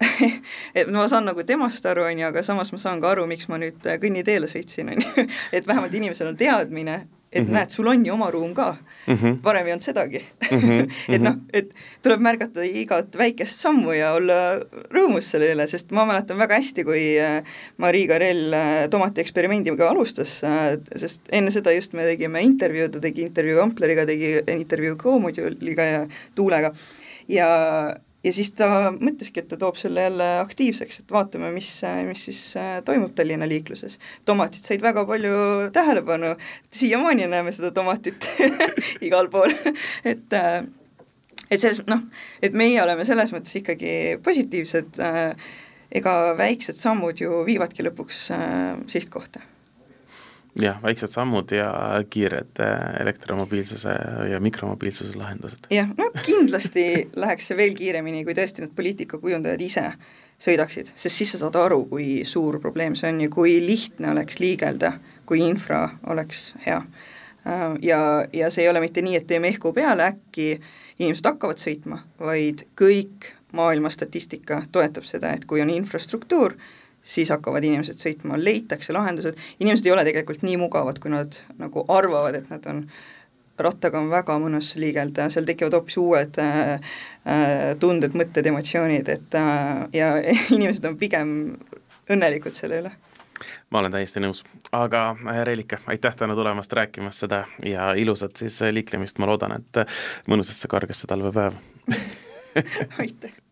et 0.78 0.90
ma 0.90 1.06
saan 1.08 1.28
nagu 1.30 1.44
temast 1.46 1.86
aru, 1.86 2.08
on 2.08 2.24
ju, 2.24 2.26
aga 2.26 2.42
samas 2.42 2.72
ma 2.74 2.82
saan 2.82 2.98
ka 3.00 3.12
aru, 3.14 3.28
miks 3.30 3.46
ma 3.52 3.60
nüüd 3.60 3.86
kõnniteele 4.02 4.50
sõitsin, 4.50 4.90
on 4.96 5.06
ju, 5.06 5.26
et 5.56 5.70
vähemalt 5.70 5.94
inimesel 5.94 6.32
on 6.32 6.40
teadmine, 6.40 7.04
et 7.32 7.42
mm 7.42 7.48
-hmm. 7.48 7.52
näed, 7.54 7.70
sul 7.70 7.86
on 7.86 8.06
ju 8.06 8.12
oma 8.12 8.30
ruum 8.30 8.54
ka 8.54 8.76
mm, 9.06 9.14
-hmm. 9.14 9.36
varem 9.42 9.66
ei 9.66 9.72
olnud 9.72 9.82
sedagi 9.82 10.24
mm. 10.50 10.60
-hmm. 10.60 10.92
et 11.14 11.22
noh, 11.22 11.34
et 11.52 11.74
tuleb 12.02 12.20
märgata 12.20 12.64
igat 12.64 13.16
väikest 13.16 13.60
sammu 13.60 13.92
ja 13.92 14.12
olla 14.12 14.58
rõõmus 14.90 15.30
selle 15.30 15.52
üle, 15.54 15.66
sest 15.66 15.90
ma 15.90 16.04
mäletan 16.04 16.38
väga 16.38 16.54
hästi, 16.54 16.84
kui 16.84 17.18
äh, 17.20 17.42
Marii 17.76 18.06
Karell 18.08 18.52
äh, 18.52 18.88
tomati 18.90 19.20
eksperimendiga 19.20 19.88
alustas, 19.88 20.42
äh, 20.44 20.78
sest 20.96 21.20
enne 21.32 21.50
seda 21.50 21.72
just 21.72 21.92
me 21.92 22.02
tegime 22.02 22.42
intervjuud, 22.42 22.92
ta 22.92 23.00
tegi 23.00 23.22
intervjuu 23.22 23.62
Ampleriga, 23.62 24.06
tegi 24.06 24.40
intervjuu 24.46 24.96
Go-moduliga 24.96 25.84
ja 25.84 26.06
Tuulega 26.34 26.72
ja 27.28 27.48
ja 28.24 28.32
siis 28.34 28.52
ta 28.56 28.90
mõtleski, 28.94 29.42
et 29.42 29.48
ta 29.50 29.58
toob 29.60 29.78
selle 29.80 30.04
jälle 30.06 30.26
aktiivseks, 30.40 31.02
et 31.02 31.14
vaatame, 31.14 31.50
mis, 31.54 31.70
mis 32.08 32.24
siis 32.28 32.40
äh, 32.60 32.72
toimub 32.84 33.14
Tallinna 33.16 33.48
liikluses. 33.48 33.98
tomatid 34.24 34.66
said 34.66 34.82
väga 34.84 35.04
palju 35.08 35.70
tähelepanu, 35.72 36.34
siiamaani 36.74 37.30
näeme 37.30 37.52
seda 37.56 37.72
tomatit 37.76 38.28
igal 39.08 39.30
pool. 39.32 39.54
Et 40.04 40.36
äh, 40.36 40.62
et 41.50 41.58
selles, 41.58 41.80
noh, 41.90 42.04
et 42.42 42.54
meie 42.54 42.78
oleme 42.82 43.04
selles 43.08 43.32
mõttes 43.34 43.56
ikkagi 43.58 44.18
positiivsed, 44.22 45.00
äh, 45.02 45.32
ega 45.90 46.18
väiksed 46.38 46.78
sammud 46.78 47.18
ju 47.18 47.40
viivadki 47.48 47.82
lõpuks 47.82 48.28
sihtkohta 48.92 49.42
jah, 50.58 50.80
väiksed 50.82 51.12
sammud 51.12 51.52
ja 51.54 51.70
kiired 52.10 52.60
äh, 52.60 53.00
elektromobiilsuse 53.00 53.94
ja 54.30 54.40
mikromobiilsuse 54.40 55.18
lahendused. 55.18 55.70
jah, 55.70 55.88
no 55.98 56.10
kindlasti 56.24 56.86
läheks 57.22 57.50
see 57.50 57.58
veel 57.60 57.76
kiiremini, 57.78 58.24
kui 58.26 58.34
tõesti 58.38 58.64
need 58.64 58.74
poliitikakujundajad 58.76 59.64
ise 59.64 59.86
sõidaksid, 60.40 60.92
sest 60.96 61.16
siis 61.16 61.34
sa 61.34 61.42
saad 61.44 61.58
aru, 61.60 61.84
kui 61.90 62.24
suur 62.28 62.60
probleem 62.60 62.96
see 62.98 63.12
on 63.12 63.20
ja 63.26 63.32
kui 63.32 63.58
lihtne 63.64 64.14
oleks 64.14 64.40
liigelda, 64.40 64.94
kui 65.28 65.42
infra 65.44 65.86
oleks 66.10 66.54
hea. 66.66 66.80
Äh, 67.46 67.66
ja, 67.86 68.00
ja 68.32 68.50
see 68.50 68.64
ei 68.66 68.72
ole 68.72 68.82
mitte 68.82 69.04
nii, 69.04 69.20
et 69.20 69.28
teeme 69.30 69.52
ehku 69.52 69.74
peale, 69.76 70.10
äkki 70.14 70.54
inimesed 71.00 71.30
hakkavad 71.30 71.60
sõitma, 71.60 72.02
vaid 72.20 72.66
kõik 72.78 73.32
maailma 73.56 73.90
statistika 73.90 74.62
toetab 74.72 75.06
seda, 75.08 75.32
et 75.34 75.46
kui 75.48 75.62
on 75.62 75.70
infrastruktuur, 75.72 76.54
siis 77.02 77.30
hakkavad 77.32 77.64
inimesed 77.64 78.00
sõitma, 78.00 78.38
leitakse 78.40 78.92
lahendused, 78.92 79.38
inimesed 79.60 79.88
ei 79.88 79.94
ole 79.94 80.04
tegelikult 80.06 80.44
nii 80.46 80.58
mugavad, 80.60 81.00
kui 81.00 81.12
nad 81.12 81.40
nagu 81.58 81.84
arvavad, 81.88 82.36
et 82.36 82.50
nad 82.52 82.66
on, 82.70 82.82
rattaga 83.60 84.00
on 84.00 84.10
väga 84.12 84.36
mõnus 84.40 84.72
liigelda, 84.80 85.28
seal 85.32 85.48
tekivad 85.48 85.76
hoopis 85.78 85.98
uued 86.00 86.40
äh, 86.42 86.72
äh, 87.24 87.54
tunded, 87.80 88.16
mõtted, 88.16 88.48
emotsioonid, 88.52 89.08
et 89.12 89.38
äh, 89.38 89.86
ja 89.96 90.14
inimesed 90.56 90.90
on 90.90 90.98
pigem 91.00 91.36
õnnelikud 92.10 92.56
selle 92.56 92.84
üle. 92.84 92.94
Ma 93.72 93.80
olen 93.80 93.94
täiesti 93.94 94.20
nõus, 94.20 94.42
aga 94.76 95.10
äh, 95.14 95.42
Reelika, 95.48 95.80
aitäh 95.88 96.16
täna 96.16 96.36
tulemast 96.36 96.72
rääkimas 96.76 97.22
seda 97.24 97.44
ja 97.64 97.92
ilusat 97.96 98.42
siis 98.42 98.60
liiklemist, 98.72 99.20
ma 99.22 99.30
loodan, 99.30 99.56
et 99.56 99.84
mõnusasse 100.28 100.68
kargesse 100.68 101.08
talvepäeva. 101.08 101.56
Aitäh! 103.04 103.49